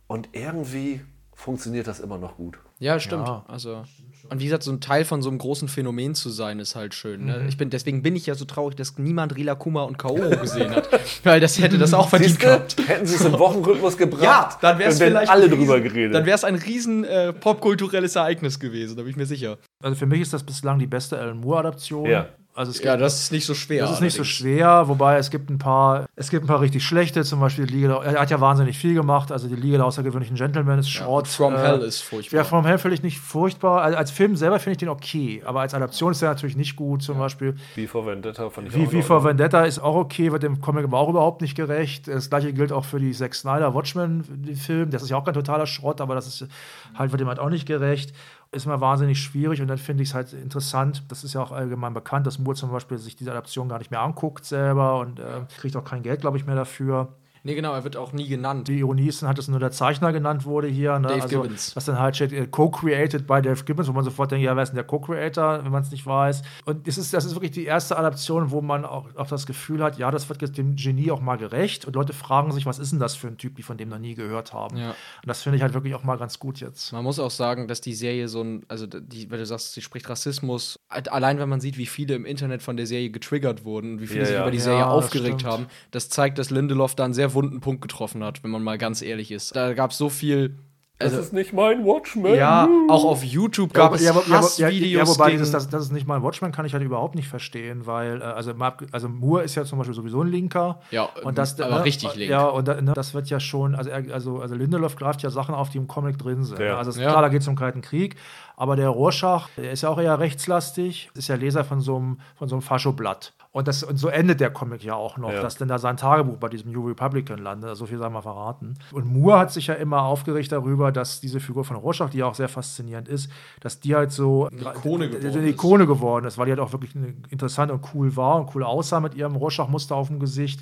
[0.08, 1.02] Und irgendwie
[1.34, 2.58] funktioniert das immer noch gut.
[2.82, 3.28] Ja, stimmt.
[3.28, 3.46] Ja.
[3.48, 3.84] Also
[4.30, 6.94] und wie gesagt, so ein Teil von so einem großen Phänomen zu sein, ist halt
[6.94, 7.22] schön.
[7.22, 7.28] Mhm.
[7.28, 7.46] Ne?
[7.50, 10.16] Ich bin, deswegen bin ich ja so traurig, dass niemand Rila Kuma und K.O.
[10.42, 10.88] gesehen hat,
[11.24, 12.78] weil das hätte das auch verdient Siehste, gehabt.
[12.88, 15.60] hätten sie es im Wochenrhythmus gebracht, Ja, dann wäre es wären vielleicht alle ein riesen,
[15.60, 16.16] drüber geredet.
[16.16, 19.58] Dann wäre es ein riesen äh, popkulturelles Ereignis gewesen, da bin ich mir sicher.
[19.84, 22.10] Also für mich ist das bislang die beste Alan Moore-Adaption.
[22.10, 22.28] Ja.
[22.54, 23.84] Also es gibt Ja, das ist nicht so schwer.
[23.84, 26.84] Das ist nicht so schwer, wobei es gibt ein paar, es gibt ein paar richtig
[26.84, 29.86] schlechte, zum Beispiel die Liga, er hat ja wahnsinnig viel gemacht, also die Liga der
[29.86, 31.28] außergewöhnlichen Gentlemen ist Schrott.
[31.28, 32.38] From äh, Hell ist furchtbar.
[32.38, 33.82] Ja, From Hell finde ich nicht furchtbar.
[33.84, 36.76] Also als Film selber finde ich den okay, aber als Adaption ist er natürlich nicht
[36.76, 37.56] gut, zum Beispiel.
[37.76, 40.60] Wie vor Vendetta fand ich Wie, auch wie vor Vendetta ist auch okay, wird dem
[40.60, 42.10] Comic aber auch überhaupt nicht gerecht.
[42.10, 44.92] Das gleiche gilt auch für die Zack Snyder Watchmen-Film.
[44.92, 46.48] Das ist ja auch kein totaler Schrott, aber das ist
[46.96, 48.14] halt, wird dem halt auch nicht gerecht.
[48.54, 51.04] Ist mal wahnsinnig schwierig und dann finde ich es halt interessant.
[51.10, 53.92] Das ist ja auch allgemein bekannt, dass Moore zum Beispiel sich diese Adaption gar nicht
[53.92, 57.16] mehr anguckt selber und äh, kriegt auch kein Geld, glaube ich, mehr dafür.
[57.44, 58.68] Nee, genau, er wird auch nie genannt.
[58.68, 61.00] Die Ironie ist dann halt, dass nur der Zeichner genannt wurde hier.
[61.00, 61.08] Ne?
[61.08, 61.76] Dave also, Gibbons.
[61.76, 64.64] Was dann halt steht, äh, co-created by Dave Gibbons, wo man sofort denkt, ja, wer
[64.64, 66.44] ist denn der Co-Creator, wenn man es nicht weiß.
[66.66, 69.84] Und das ist, das ist wirklich die erste Adaption, wo man auch, auch das Gefühl
[69.84, 71.86] hat, ja, das wird jetzt dem Genie auch mal gerecht.
[71.86, 74.00] Und Leute fragen sich, was ist denn das für ein Typ, die von dem noch
[74.00, 74.78] nie gehört haben.
[74.78, 74.90] Ja.
[74.90, 74.96] Und
[75.26, 76.94] das finde ich halt wirklich auch mal ganz gut jetzt.
[76.94, 79.82] Man muss auch sagen, dass die Serie so ein, also die, wenn du sagst, sie
[79.82, 83.66] spricht Rassismus, halt allein wenn man sieht, wie viele im Internet von der Serie getriggert
[83.66, 84.42] wurden und wie viele Ja, sich ja.
[84.42, 85.54] über die Serie das aufgeregt stimmt.
[85.54, 88.78] haben, das zeigt, dass Lindelof da einen sehr wunden Punkt getroffen hat, wenn man mal
[88.78, 89.56] ganz ehrlich ist.
[89.56, 90.58] Da gab es so viel.
[91.00, 92.36] Das Also, ist nicht mein Watchman.
[92.36, 94.38] ja, auch auf YouTube gab es ja, aber- ja, aber- ja,
[94.68, 95.08] Hassvideos.
[95.10, 97.28] ja, wobei gegen- das, das, das ist nicht mal Watchmen, kann ich halt überhaupt nicht
[97.28, 98.54] verstehen, weil, äh, also,
[98.92, 100.80] also Moore ist ja zum Beispiel sowieso ein Linker.
[100.92, 102.30] Ja, und das, aber ne, richtig link.
[102.30, 105.56] Ja, und da, ne, das wird ja schon, also, also, also Lindelof greift ja Sachen
[105.56, 106.60] auf, die im Comic drin sind.
[106.60, 106.78] Ja.
[106.78, 108.18] Also, es klar, da geht es um Kalten Krieg,
[108.58, 112.20] aber der Rorschach, der ist ja auch eher rechtslastig, ist ja Leser von so einem,
[112.36, 113.34] von so einem Faschoblatt.
[113.54, 115.42] Und, das, und so endet der Comic ja auch noch, Ja.
[115.42, 117.76] dass denn da sein Tagebuch bei diesem New Republican landet.
[117.76, 118.76] So viel sei mal verraten.
[118.94, 122.28] Und Moore hat sich ja immer aufgeregt darüber, dass diese Figur von Rorschach, die ja
[122.28, 123.30] auch sehr faszinierend ist,
[123.60, 125.54] dass die halt so Ikone geworden eine ist.
[125.54, 128.64] Ikone geworden ist, weil die halt auch wirklich eine- interessant und cool war und cool
[128.64, 130.62] aussah mit ihrem Rorschach-Muster auf dem Gesicht,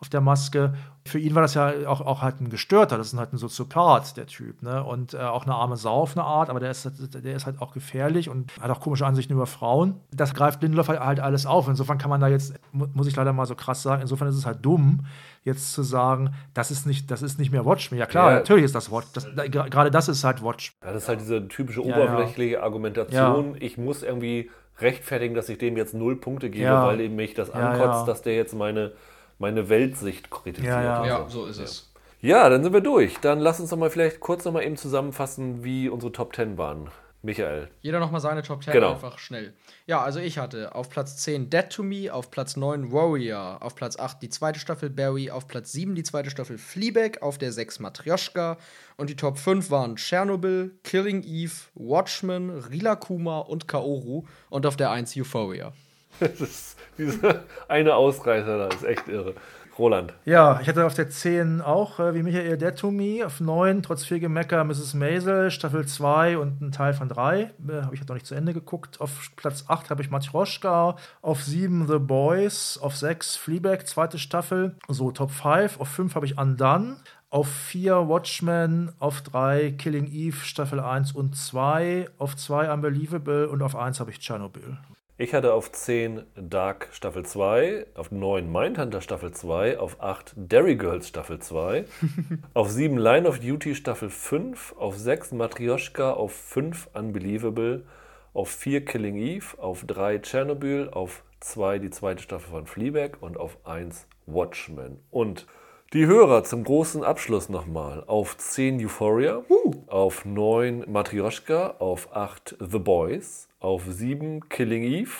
[0.00, 0.74] auf der Maske.
[1.06, 4.16] Für ihn war das ja auch, auch halt ein Gestörter, das ist halt ein Soziopath,
[4.16, 4.82] der Typ, ne?
[4.84, 7.46] Und äh, auch eine arme Sau auf eine Art, aber der ist, halt- der ist
[7.46, 10.00] halt auch gefährlich und hat auch komische Ansichten über Frauen.
[10.12, 11.68] Das greift Lindelof halt, halt alles auf.
[11.68, 14.36] Insofern kann man da jetzt, mu muss ich leider mal so krass sagen, insofern ist
[14.36, 15.06] es halt dumm,
[15.44, 17.98] jetzt zu sagen, das ist nicht, das ist nicht mehr Watchmen.
[17.98, 18.36] Ja klar, Ja.
[18.38, 19.06] natürlich ist das Watch.
[19.14, 20.72] Das, da- Gerade das ist halt Watch.
[20.84, 22.04] Ja, das ist halt diese typische Ja, ja.
[22.04, 23.56] oberflächliche Argumentation.
[23.60, 27.50] Ich muss irgendwie rechtfertigen, dass ich dem jetzt null Punkte gebe, weil eben mich das
[27.50, 28.92] ankotzt, dass der jetzt meine,
[29.40, 30.72] meine Weltsicht kritisiert.
[30.72, 31.06] Ja, ja.
[31.06, 31.92] ja, Also, so ist es.
[32.20, 33.18] Ja, dann sind wir durch.
[33.18, 36.58] Dann lass uns doch mal vielleicht kurz noch mal eben zusammenfassen, wie unsere Top 10
[36.58, 36.90] waren.
[37.22, 37.68] Michael.
[37.82, 38.92] Jeder nochmal seine Top 10 Genau.
[38.92, 39.52] einfach schnell.
[39.86, 43.74] Ja, also ich hatte auf Platz 10 Dead to Me, auf Platz 9 Warrior, auf
[43.74, 47.52] Platz 8 die zweite Staffel Barry, auf Platz 7 die zweite Staffel Fleabag, auf der
[47.52, 48.56] 6 Matryoshka
[48.96, 54.90] und die Top 5 waren Chernobyl, Killing Eve, Watchmen, Rilakuma und Kaoru und auf der
[54.90, 55.72] 1 Euphoria.
[56.20, 59.34] Das ist dieser eine Ausreißer da, ist echt irre.
[59.80, 60.12] Roland.
[60.26, 63.82] Ja, ich hatte auf der 10 auch, äh, wie Michael Dead to Me, auf 9,
[63.82, 64.94] trotz viel Gemecker, Mrs.
[64.94, 67.42] Maisel, Staffel 2 und ein Teil von 3.
[67.42, 67.50] Äh,
[67.82, 69.00] habe ich noch nicht zu Ende geguckt.
[69.00, 74.76] Auf Platz 8 habe ich Matroschka, auf 7 The Boys, auf 6 Fleabag, zweite Staffel,
[74.88, 75.80] so Top 5.
[75.80, 76.96] Auf 5 habe ich Undone.
[77.30, 83.62] Auf 4 Watchmen, auf 3 Killing Eve Staffel 1 und 2, auf 2 Unbelievable und
[83.62, 84.78] auf 1 habe ich Tschernobyl.
[85.20, 90.76] Ich hatte auf 10 Dark Staffel 2, auf 9 Mindhunter Staffel 2, auf 8 Derry
[90.76, 91.84] Girls Staffel 2,
[92.54, 97.84] auf 7 Line of Duty Staffel 5, auf 6 Matryoshka, auf 5 Unbelievable,
[98.32, 103.36] auf 4 Killing Eve, auf 3 Chernobyl, auf 2 die zweite Staffel von Fleabag und
[103.36, 105.00] auf 1 Watchmen.
[105.10, 105.46] Und
[105.92, 108.04] die Hörer zum großen Abschluss nochmal.
[108.06, 109.42] Auf 10 Euphoria,
[109.86, 115.10] auf 9 Matryoshka, auf 8 The Boys, auf 7 Killing Eve,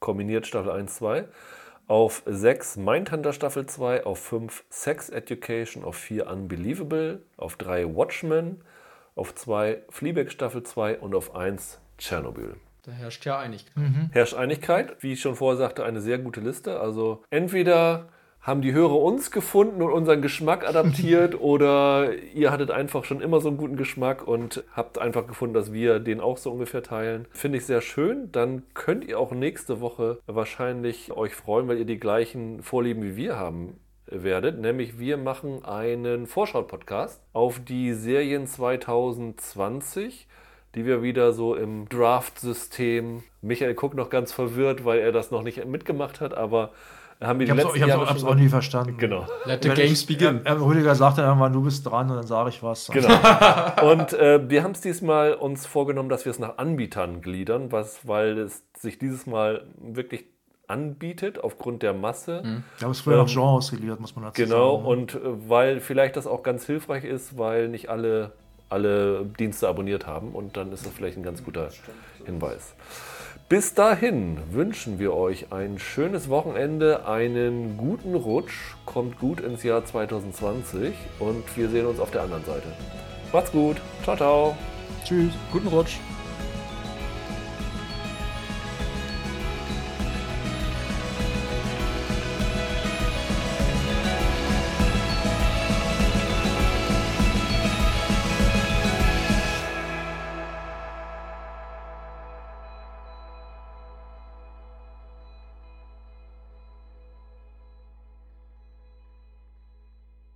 [0.00, 1.24] kombiniert Staffel 1, 2,
[1.86, 8.60] auf 6 Mindhunter Staffel 2, auf 5 Sex Education, auf 4 Unbelievable, auf 3 Watchmen,
[9.14, 12.56] auf 2 Fleabag Staffel 2 und auf 1 Chernobyl.
[12.82, 13.84] Da herrscht ja Einigkeit.
[14.12, 16.78] Herrscht Einigkeit, wie ich schon vorher sagte, eine sehr gute Liste.
[16.78, 18.08] Also entweder
[18.46, 23.40] haben die Hörer uns gefunden und unseren Geschmack adaptiert oder ihr hattet einfach schon immer
[23.40, 27.26] so einen guten Geschmack und habt einfach gefunden, dass wir den auch so ungefähr teilen.
[27.32, 28.30] Finde ich sehr schön.
[28.30, 33.16] Dann könnt ihr auch nächste Woche wahrscheinlich euch freuen, weil ihr die gleichen Vorlieben wie
[33.16, 40.28] wir haben werdet, nämlich wir machen einen Vorschau-Podcast auf die Serien 2020
[40.76, 43.22] die wir wieder so im Draft-System.
[43.40, 46.70] Michael guckt noch ganz verwirrt, weil er das noch nicht mitgemacht hat, aber
[47.20, 48.96] haben wir Ich die habe es ich Jahre hab's, auch nie verstanden.
[48.98, 49.26] Genau.
[49.44, 50.38] Let the games begin.
[50.46, 52.88] Rüdiger sagte irgendwann, du bist dran und dann sage ich was.
[52.88, 53.08] Genau.
[53.90, 58.06] Und äh, wir haben es diesmal uns vorgenommen, dass wir es nach Anbietern gliedern, was,
[58.06, 60.24] weil es sich dieses Mal wirklich
[60.68, 62.42] anbietet aufgrund der Masse.
[62.78, 64.82] Wir haben es früher noch Genres gegliedert, muss man dazu Genau, sagen.
[64.82, 64.88] ne?
[64.88, 68.32] und äh, weil vielleicht das auch ganz hilfreich ist, weil nicht alle,
[68.68, 71.68] alle Dienste abonniert haben und dann ist das vielleicht ein ganz guter
[72.24, 72.74] Hinweis.
[73.48, 79.84] Bis dahin wünschen wir euch ein schönes Wochenende, einen guten Rutsch, kommt gut ins Jahr
[79.84, 82.66] 2020 und wir sehen uns auf der anderen Seite.
[83.32, 84.56] Macht's gut, ciao, ciao.
[85.04, 85.32] Tschüss.
[85.52, 85.98] Guten Rutsch.